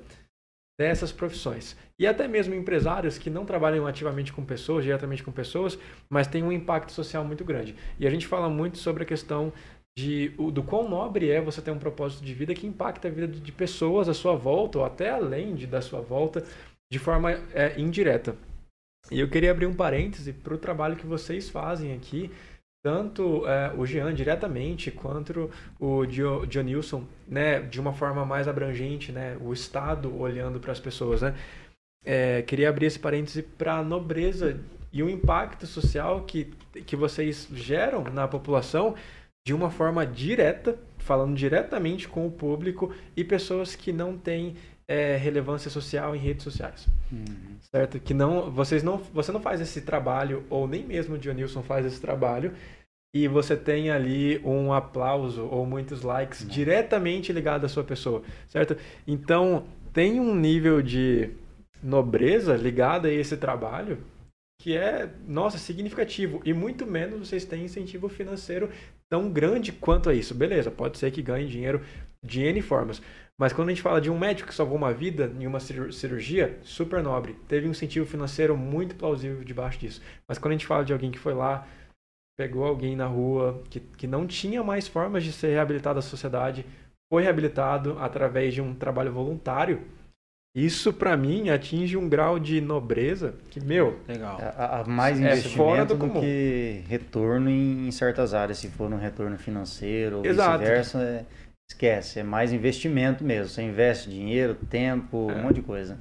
[0.78, 1.76] dessas profissões.
[1.98, 5.80] E até mesmo empresários que não trabalham ativamente com pessoas, diretamente com pessoas,
[6.10, 7.76] mas têm um impacto social muito grande.
[8.00, 9.54] E a gente fala muito sobre a questão
[9.98, 13.28] de, do quão nobre é você ter um propósito de vida que impacta a vida
[13.28, 16.44] de pessoas à sua volta, ou até além de, da sua volta,
[16.92, 18.36] de forma é, indireta.
[19.10, 22.32] E eu queria abrir um parêntese para o trabalho que vocês fazem aqui,
[22.86, 25.50] tanto é, o Jean diretamente quanto
[25.80, 31.24] o Dionilson, né, de uma forma mais abrangente, né, o Estado olhando para as pessoas,
[31.24, 31.34] né.
[32.06, 34.60] É, queria abrir esse parêntese para a nobreza
[34.94, 36.54] e o impacto social que,
[36.86, 38.94] que vocês geram na população
[39.44, 44.58] de uma forma direta, falando diretamente com o público e pessoas que não têm
[44.88, 46.88] é, relevância social em redes sociais.
[47.12, 47.58] Uhum.
[47.62, 48.00] Certo?
[48.00, 51.86] Que não, vocês não, você não faz esse trabalho, ou nem mesmo o Dionilson faz
[51.86, 52.54] esse trabalho,
[53.14, 56.50] e você tem ali um aplauso ou muitos likes não.
[56.50, 58.76] diretamente ligado à sua pessoa, certo?
[59.08, 61.32] Então, tem um nível de
[61.82, 64.00] nobreza ligado a esse trabalho
[64.62, 66.42] que é, nossa, significativo.
[66.44, 68.70] E muito menos vocês têm incentivo financeiro
[69.10, 70.34] tão grande quanto a isso.
[70.34, 71.82] Beleza, pode ser que ganhe dinheiro
[72.24, 73.02] de N formas.
[73.38, 76.58] Mas quando a gente fala de um médico que salvou uma vida em uma cirurgia,
[76.64, 80.02] super nobre, teve um incentivo financeiro muito plausível debaixo disso.
[80.28, 81.68] Mas quando a gente fala de alguém que foi lá,
[82.38, 86.66] pegou alguém na rua, que, que não tinha mais formas de ser reabilitado à sociedade,
[87.12, 89.82] foi reabilitado através de um trabalho voluntário,
[90.56, 94.00] isso para mim atinge um grau de nobreza que, meu.
[94.08, 94.40] Legal.
[94.40, 98.60] A, a mais é investimento do, do que retorno em, em, certas áreas.
[98.60, 101.26] Se for um retorno financeiro ou vice-versa, é
[101.70, 103.50] Esquece, é mais investimento mesmo.
[103.50, 105.36] Você investe dinheiro, tempo, é.
[105.36, 105.98] um monte de coisa.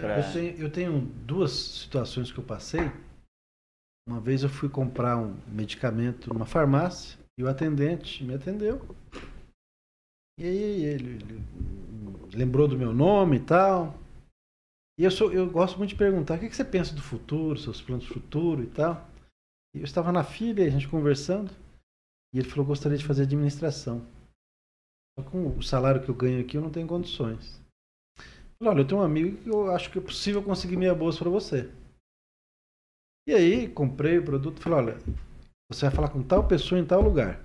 [0.00, 0.18] Pra...
[0.18, 2.90] Eu, tenho, eu tenho duas situações que eu passei.
[4.08, 8.96] Uma vez eu fui comprar um medicamento numa farmácia e o atendente me atendeu.
[10.38, 11.44] E aí ele, ele
[12.34, 13.98] lembrou do meu nome e tal.
[14.98, 17.58] E eu, sou, eu gosto muito de perguntar o que, que você pensa do futuro,
[17.58, 19.08] seus planos do futuro e tal.
[19.76, 21.52] E eu estava na fila, a gente conversando,
[22.34, 24.04] e ele falou: gostaria de fazer administração
[25.24, 27.60] com o salário que eu ganho aqui, eu não tenho condições.
[28.58, 31.18] Falei, olha, eu tenho um amigo que eu acho que é possível conseguir meia bolsa
[31.20, 31.70] para você.
[33.28, 34.98] E aí, comprei o produto falei, olha,
[35.70, 37.44] você vai falar com tal pessoa em tal lugar.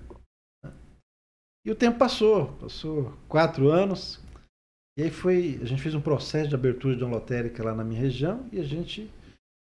[1.66, 4.22] E o tempo passou, passou quatro anos.
[4.98, 7.84] E aí foi, a gente fez um processo de abertura de uma lotérica lá na
[7.84, 9.10] minha região e a gente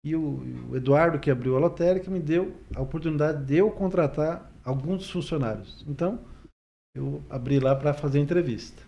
[0.05, 4.51] e o, o Eduardo que abriu a lotérica me deu a oportunidade de eu contratar
[4.64, 5.85] alguns funcionários.
[5.89, 6.24] Então,
[6.99, 8.83] eu abri lá para fazer entrevista.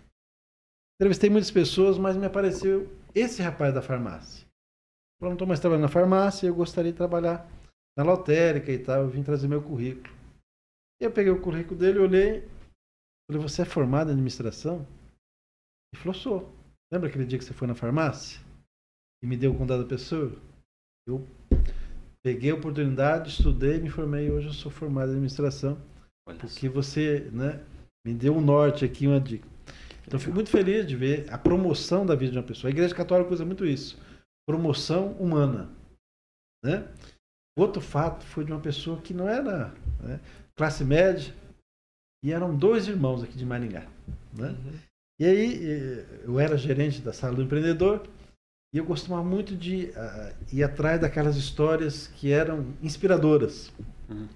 [0.99, 4.45] Entrevistei muitas pessoas, mas me apareceu esse rapaz da farmácia.
[5.19, 7.49] Eu não estou mais trabalhando na farmácia, eu gostaria de trabalhar
[7.97, 9.03] na lotérica e tal.
[9.03, 10.13] Eu vim trazer meu currículo.
[10.99, 12.47] E eu peguei o currículo dele, olhei,
[13.27, 14.85] falei: Você é formado em administração?
[15.93, 16.53] Ele falou: Sou.
[16.91, 18.41] Lembra aquele dia que você foi na farmácia
[19.23, 20.35] e me deu o contato da pessoa?
[21.07, 21.25] Eu
[22.23, 24.29] peguei a oportunidade, estudei, me formei.
[24.29, 25.81] Hoje eu sou formado em administração.
[26.27, 27.65] Olha porque você, né,
[28.05, 29.47] me deu um norte aqui, uma dica.
[30.05, 32.69] Então, fico muito feliz de ver a promoção da vida de uma pessoa.
[32.69, 33.97] A Igreja Católica usa muito isso.
[34.47, 35.69] Promoção humana.
[36.63, 36.87] Né?
[37.57, 40.19] Outro fato foi de uma pessoa que não era né,
[40.55, 41.33] classe média
[42.23, 43.87] e eram dois irmãos aqui de Maringá.
[44.33, 44.49] Né?
[44.49, 44.79] Uhum.
[45.19, 48.07] E aí, eh, eu era gerente da sala do empreendedor
[48.73, 53.71] e eu costumava muito de uh, ir atrás daquelas histórias que eram inspiradoras.
[54.09, 54.27] Uhum.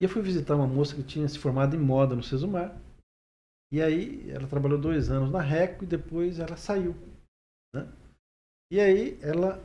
[0.00, 2.76] E eu fui visitar uma moça que tinha se formado em moda no Sesumar.
[3.72, 6.94] E aí ela trabalhou dois anos na Reco e depois ela saiu.
[7.74, 7.86] Né?
[8.72, 9.60] E aí ela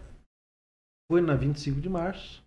[1.09, 2.43] foi na 25 de março,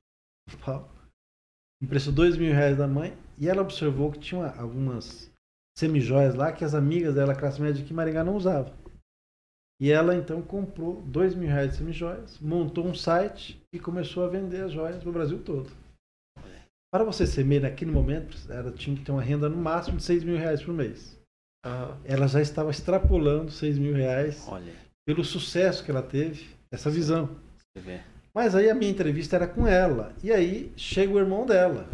[1.82, 5.30] emprestou dois mil reais da mãe e ela observou que tinha algumas
[5.78, 8.74] semijoias lá que as amigas dela, classe média aqui em Maringá, não usavam.
[9.80, 14.28] E ela então comprou dois mil reais de semijoias, montou um site e começou a
[14.28, 15.70] vender as joias no Brasil todo.
[16.92, 20.02] Para você ser MEI naquele momento, ela tinha que ter uma renda no máximo de
[20.02, 21.18] 6 mil reais por mês.
[21.64, 21.96] Ah.
[22.04, 24.72] Ela já estava extrapolando 6 mil reais Olha.
[25.04, 27.36] pelo sucesso que ela teve, essa visão.
[28.34, 30.14] Mas aí a minha entrevista era com ela.
[30.22, 31.88] E aí chega o irmão dela.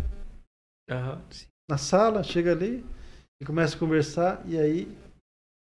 [1.71, 2.85] Na sala, chega ali
[3.41, 4.43] e começa a conversar.
[4.47, 4.89] E aí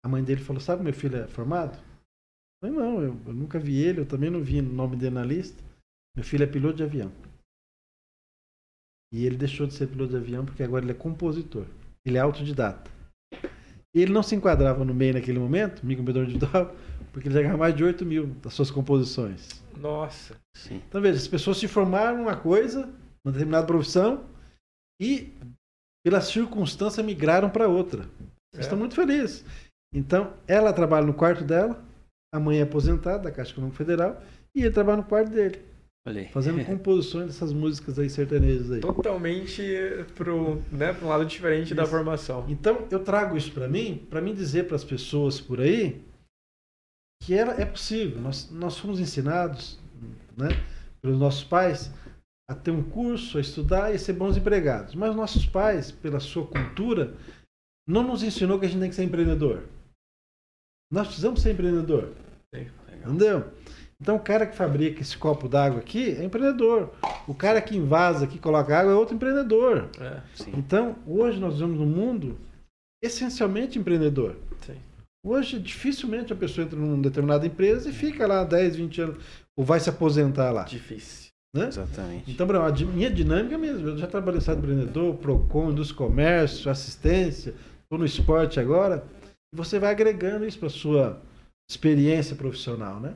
[0.03, 1.77] a mãe dele falou: Sabe, meu filho é formado?
[1.77, 5.15] Eu falei: Não, eu, eu nunca vi ele, eu também não vi o nome dele
[5.15, 5.63] na lista.
[6.15, 7.11] Meu filho é piloto de avião.
[9.13, 11.65] E ele deixou de ser piloto de avião porque agora ele é compositor.
[12.05, 12.91] Ele é autodidata.
[13.95, 16.75] E ele não se enquadrava no meio naquele momento, microempreendedor individual,
[17.13, 19.63] porque ele já ganhava mais de 8 mil das suas composições.
[19.77, 20.35] Nossa.
[20.53, 20.81] Sim.
[20.87, 22.89] Então veja, as pessoas se formaram uma coisa,
[23.23, 24.25] uma determinada profissão,
[25.01, 25.33] e
[26.05, 28.05] pela circunstância migraram para outra.
[28.53, 28.59] É.
[28.59, 29.45] Estão muito felizes.
[29.93, 31.81] Então, ela trabalha no quarto dela,
[32.33, 34.21] a mãe é aposentada da Caixa Econômica Federal
[34.53, 35.61] e ele trabalha no quarto dele,
[36.31, 38.79] Fazendo composições dessas músicas aí sertanejas aí.
[38.79, 39.63] Totalmente
[40.13, 41.91] pro, né, pro lado diferente da Isso.
[41.91, 42.45] formação.
[42.47, 46.03] Então, eu trago isso para mim, para mim dizer para as pessoas por aí
[47.23, 48.21] que era, é possível.
[48.21, 49.79] Nós, nós fomos ensinados,
[50.37, 50.49] né,
[51.01, 51.91] pelos nossos pais,
[52.47, 54.93] a ter um curso, a estudar e a ser bons empregados.
[54.93, 57.15] Mas nossos pais, pela sua cultura,
[57.87, 59.63] não nos ensinou que a gente tem que ser empreendedor.
[60.91, 62.13] Nós precisamos ser empreendedor.
[62.53, 62.73] Legal.
[63.07, 63.51] Entendeu?
[64.05, 66.93] Então, o cara que fabrica esse copo d'água aqui é empreendedor.
[67.27, 69.89] O cara que invasa aqui, coloca água, é outro empreendedor.
[69.99, 70.53] É, Sim.
[70.55, 72.37] Então, hoje nós vivemos num mundo
[73.03, 74.35] essencialmente empreendedor.
[74.61, 74.75] sim.
[75.25, 79.23] Hoje, dificilmente a pessoa entra numa determinada empresa e fica lá 10, 20 anos,
[79.57, 80.65] ou vai se aposentar lá.
[80.65, 81.31] Difícil.
[81.51, 81.67] Né?
[81.67, 82.29] Exatamente.
[82.29, 83.87] Então, Bruno, a minha dinâmica mesmo.
[83.87, 89.03] Eu já trabalhei no Estado empreendedor, PROCON, indústria comércio, assistência, estou no esporte agora.
[89.51, 91.19] E você vai agregando isso para sua
[91.67, 93.15] experiência profissional, né?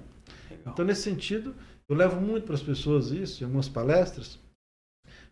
[0.59, 0.73] Legal.
[0.73, 1.55] Então, nesse sentido,
[1.87, 4.39] eu levo muito para as pessoas isso, em algumas palestras,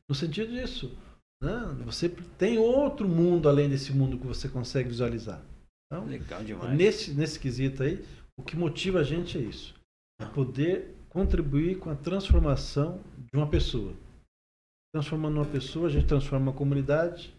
[0.09, 0.97] no sentido disso.
[1.41, 1.51] Né?
[1.85, 5.43] Você tem outro mundo além desse mundo que você consegue visualizar.
[5.85, 6.75] Então, Legal demais.
[6.75, 8.03] nesse, nesse quesito aí,
[8.37, 9.73] o que motiva a gente é isso.
[10.19, 13.93] É poder contribuir com a transformação de uma pessoa.
[14.93, 17.33] Transformando uma pessoa, a gente transforma uma comunidade,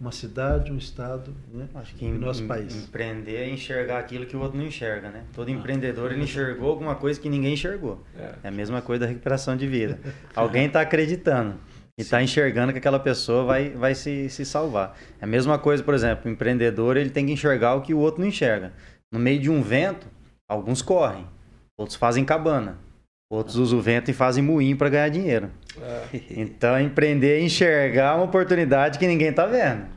[0.00, 1.68] uma cidade, um estado, né?
[1.74, 2.74] Acho que em, nosso em- país.
[2.74, 5.24] empreender é enxergar aquilo que o outro não enxerga, né?
[5.34, 5.52] Todo Ah.
[5.52, 8.02] empreendedor ele enxergou alguma coisa que ninguém enxergou.
[8.18, 8.34] É.
[8.44, 9.98] É a mesma coisa da recuperação de vida.
[10.34, 11.56] Alguém está acreditando
[11.98, 14.96] e está enxergando que aquela pessoa vai, vai se, se salvar.
[15.20, 17.98] É a mesma coisa, por exemplo, o empreendedor ele tem que enxergar o que o
[17.98, 18.72] outro não enxerga.
[19.12, 20.06] No meio de um vento,
[20.48, 21.26] alguns correm,
[21.76, 22.78] outros fazem cabana,
[23.30, 25.50] outros usam o vento e fazem moinho para ganhar dinheiro.
[25.80, 26.20] É.
[26.30, 29.88] Então, empreender é enxergar uma oportunidade que ninguém está vendo.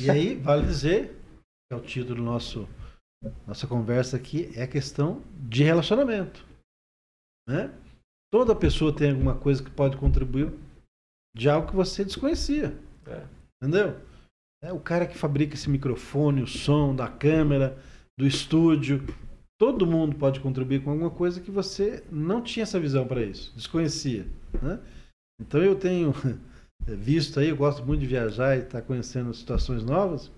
[0.00, 1.08] E aí, vale dizer,
[1.68, 2.68] que é o título do nosso
[3.46, 6.44] nossa conversa aqui, é a questão de relacionamento.
[7.48, 7.72] Né?
[8.32, 10.52] Toda pessoa tem alguma coisa que pode contribuir
[11.36, 12.76] de algo que você desconhecia.
[13.06, 13.24] É.
[13.62, 14.00] Entendeu?
[14.62, 17.78] É o cara que fabrica esse microfone, o som da câmera,
[18.18, 19.04] do estúdio.
[19.62, 23.52] Todo mundo pode contribuir com alguma coisa que você não tinha essa visão para isso,
[23.54, 24.26] desconhecia.
[24.60, 24.80] Né?
[25.40, 26.12] Então eu tenho
[26.84, 30.32] visto aí, eu gosto muito de viajar e estar conhecendo situações novas.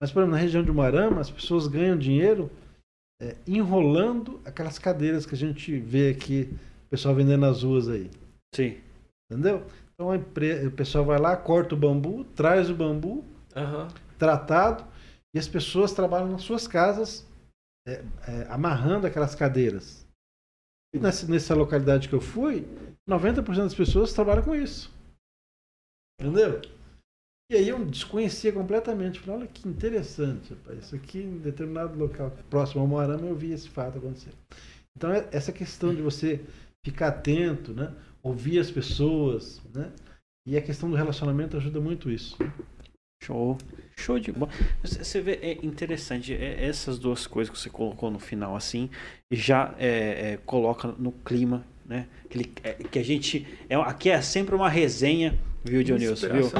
[0.00, 2.48] Mas, por exemplo, na região de Umarama, as pessoas ganham dinheiro
[3.20, 6.48] é, enrolando aquelas cadeiras que a gente vê aqui,
[6.86, 8.08] o pessoal vendendo nas ruas aí.
[8.54, 8.76] Sim.
[9.28, 9.66] Entendeu?
[9.94, 13.24] Então empre- o pessoal vai lá, corta o bambu, traz o bambu
[13.56, 13.88] Aham.
[14.16, 14.84] tratado
[15.34, 17.28] e as pessoas trabalham nas suas casas
[17.90, 20.06] é, é, amarrando aquelas cadeiras.
[20.94, 22.66] E nessa, nessa localidade que eu fui,
[23.08, 24.92] 90% das pessoas trabalham com isso.
[26.20, 26.60] Entendeu?
[27.50, 29.18] E aí eu desconhecia completamente.
[29.20, 30.84] Falei, olha que interessante, rapaz.
[30.84, 34.32] Isso aqui em determinado local próximo ao Moarama eu vi esse fato acontecer.
[34.96, 36.44] Então é- essa questão de você
[36.84, 37.94] ficar atento, né?
[38.22, 39.92] ouvir as pessoas, né?
[40.46, 42.36] E a questão do relacionamento ajuda muito isso.
[43.22, 43.58] Show.
[43.96, 44.50] Show de bola.
[44.82, 48.88] Você vê, é interessante, é, essas duas coisas que você colocou no final, assim,
[49.30, 52.06] já é, é, coloca no clima, né?
[52.24, 53.46] Aquele, é, que a gente.
[53.68, 56.28] É, aqui é sempre uma resenha, viu, Dionilson?
[56.28, 56.50] Viu?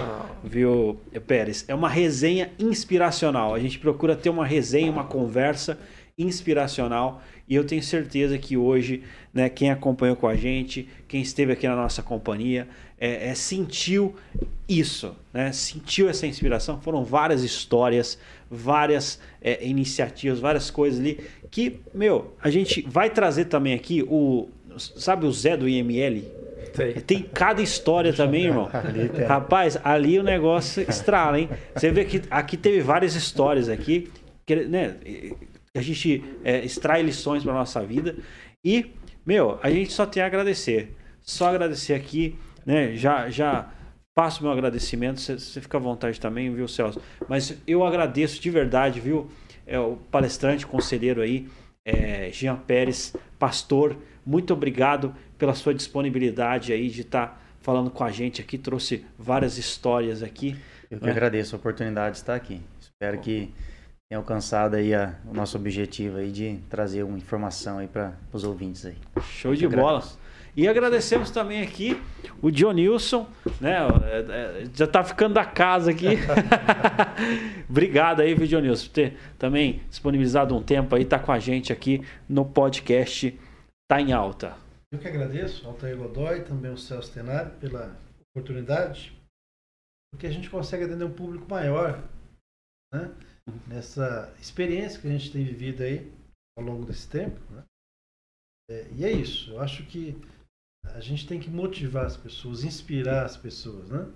[0.44, 1.64] Viu, Pérez?
[1.66, 3.54] É uma resenha inspiracional.
[3.54, 5.78] A gente procura ter uma resenha, uma conversa
[6.18, 7.22] inspiracional.
[7.50, 9.02] E eu tenho certeza que hoje,
[9.34, 14.14] né, quem acompanhou com a gente, quem esteve aqui na nossa companhia, é, é, sentiu
[14.68, 15.50] isso, né?
[15.50, 16.80] Sentiu essa inspiração.
[16.80, 18.16] Foram várias histórias,
[18.48, 21.18] várias é, iniciativas, várias coisas ali
[21.50, 24.48] que, meu, a gente vai trazer também aqui o,
[24.78, 26.22] sabe o Zé do IML?
[26.72, 26.92] Sei.
[26.94, 28.70] Tem cada história também, irmão.
[29.12, 29.26] Tem.
[29.26, 31.48] Rapaz, ali o negócio estrala, hein?
[31.74, 34.08] Você vê que aqui teve várias histórias aqui,
[34.46, 34.94] que, né?
[35.76, 38.16] A gente é, extrai lições para nossa vida
[38.64, 38.90] e,
[39.24, 40.96] meu, a gente só tem a agradecer.
[41.20, 42.36] Só agradecer aqui,
[42.66, 42.96] né?
[42.96, 43.70] Já, já
[44.14, 45.20] passo meu agradecimento.
[45.20, 47.00] Você, fica à vontade também, viu, Celso?
[47.28, 49.30] Mas eu agradeço de verdade, viu?
[49.64, 51.46] É, o palestrante, conselheiro aí,
[51.84, 58.10] é, Jean Pérez, pastor, muito obrigado pela sua disponibilidade aí de estar falando com a
[58.10, 60.56] gente aqui, trouxe várias histórias aqui.
[60.90, 61.10] Eu que É.
[61.10, 62.60] agradeço a oportunidade de estar aqui.
[62.80, 63.52] Espero que
[64.10, 68.42] tenha alcançado aí a- o nosso objetivo aí de trazer uma informação aí para os
[68.42, 68.96] ouvintes aí.
[69.22, 70.02] Show de bola.
[70.56, 71.96] E agradecemos também aqui
[72.42, 73.24] o Dionilson,
[73.60, 73.76] né?
[74.02, 76.06] É, é, Já tá ficando da casa aqui.
[77.70, 81.72] Obrigado aí, viu, Dionilson, por ter também disponibilizado um tempo aí, tá com a gente
[81.72, 83.38] aqui no podcast
[83.88, 84.56] Tá em Alta.
[84.92, 87.96] Eu que agradeço, Altair Godoy, também o Celso Tenari, pela
[88.34, 89.16] oportunidade,
[90.12, 92.02] porque a gente consegue atender um público maior,
[92.92, 93.08] né?
[93.66, 96.12] Nessa experiência que a gente tem vivido aí
[96.58, 97.64] ao longo desse tempo, né?
[98.70, 99.50] É, e é isso.
[99.50, 100.16] Eu acho que
[100.84, 104.12] a gente tem que motivar as pessoas, inspirar as pessoas, né?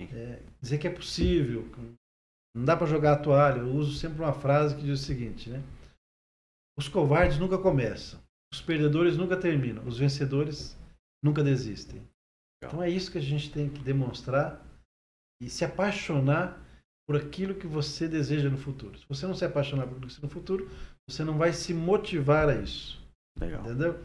[0.00, 1.68] É, dizer que é possível.
[2.56, 3.58] Não dá para jogar a toalha.
[3.58, 5.62] Eu uso sempre uma frase que diz o seguinte, né?
[6.78, 8.20] Os covardes nunca começam.
[8.52, 9.86] Os perdedores nunca terminam.
[9.86, 10.76] Os vencedores
[11.22, 12.02] nunca desistem.
[12.62, 14.64] Então é isso que a gente tem que demonstrar
[15.40, 16.60] e se apaixonar
[17.08, 18.98] por aquilo que você deseja no futuro.
[18.98, 20.68] Se você não se apaixonar por aquilo no futuro,
[21.08, 23.02] você não vai se motivar a isso.
[23.40, 23.62] Legal.
[23.62, 23.98] Entendeu?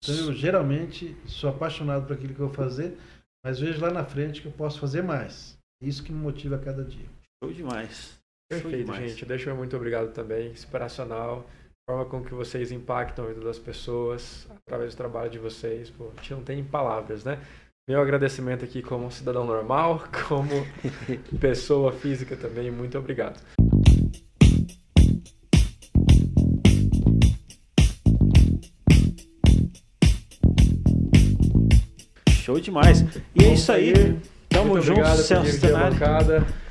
[0.00, 2.96] Então eu geralmente sou apaixonado por aquilo que eu vou fazer,
[3.44, 5.58] mas vejo lá na frente que eu posso fazer mais.
[5.82, 7.06] É isso que me motiva a cada dia.
[7.42, 8.20] Show demais.
[8.48, 9.10] Perfeito, demais.
[9.10, 9.26] gente.
[9.26, 10.52] Deixa eu muito obrigado também.
[10.52, 11.50] Inspiracional.
[11.88, 15.90] A forma com que vocês impactam a vida das pessoas através do trabalho de vocês.
[15.90, 17.42] Pô, a gente não tem palavras, né?
[17.86, 20.66] Meu agradecimento aqui como cidadão normal, como
[21.38, 22.70] pessoa física também.
[22.70, 23.38] Muito obrigado.
[32.30, 33.04] Show demais.
[33.34, 33.92] E é isso aí.
[34.48, 35.60] Tamo Muito junto, Celso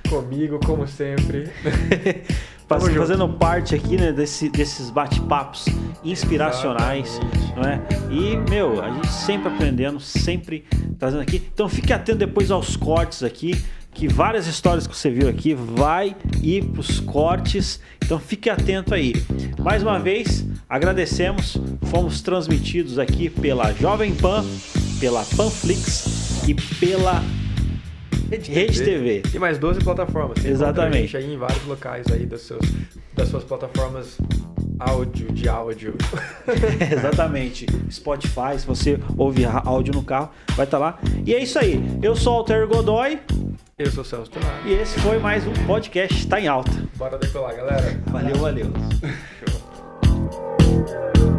[0.10, 1.44] comigo, como sempre.
[2.82, 3.00] Faz- junto.
[3.08, 5.66] fazendo parte aqui né, desse- desses bate-papos
[6.04, 7.56] inspiracionais, Exatamente.
[7.56, 7.82] não é?
[8.12, 10.64] E, meu, a gente sempre aprendendo, sempre
[10.98, 11.42] trazendo aqui.
[11.54, 13.62] Então fique atento depois aos cortes aqui,
[13.94, 17.80] que várias histórias que você viu aqui vai ir pros cortes.
[18.04, 19.14] Então fique atento aí.
[19.60, 21.58] Mais uma vez, agradecemos.
[21.84, 24.44] Fomos transmitidos aqui pela Jovem Pan,
[25.00, 27.22] pela Panflix e pela
[28.42, 29.24] Rede TV.
[29.34, 30.40] E mais 12 plataformas.
[30.40, 30.82] Você Exatamente.
[30.82, 32.62] encontra a gente aí em vários locais aí das, seus,
[33.14, 34.18] das suas plataformas
[34.80, 35.96] áudio, de áudio.
[36.92, 37.66] Exatamente.
[37.92, 41.00] Spotify, se você ouve á- áudio no carro, vai estar lá.
[41.26, 41.82] E é isso aí.
[42.02, 43.20] Eu sou o Alter Godoy
[43.78, 44.70] Eu sou o Celso Tonari.
[44.70, 46.72] e esse foi mais um podcast Tá em Alta.
[46.96, 48.02] Bora decolar, galera.
[48.08, 48.68] Valeu, valeu.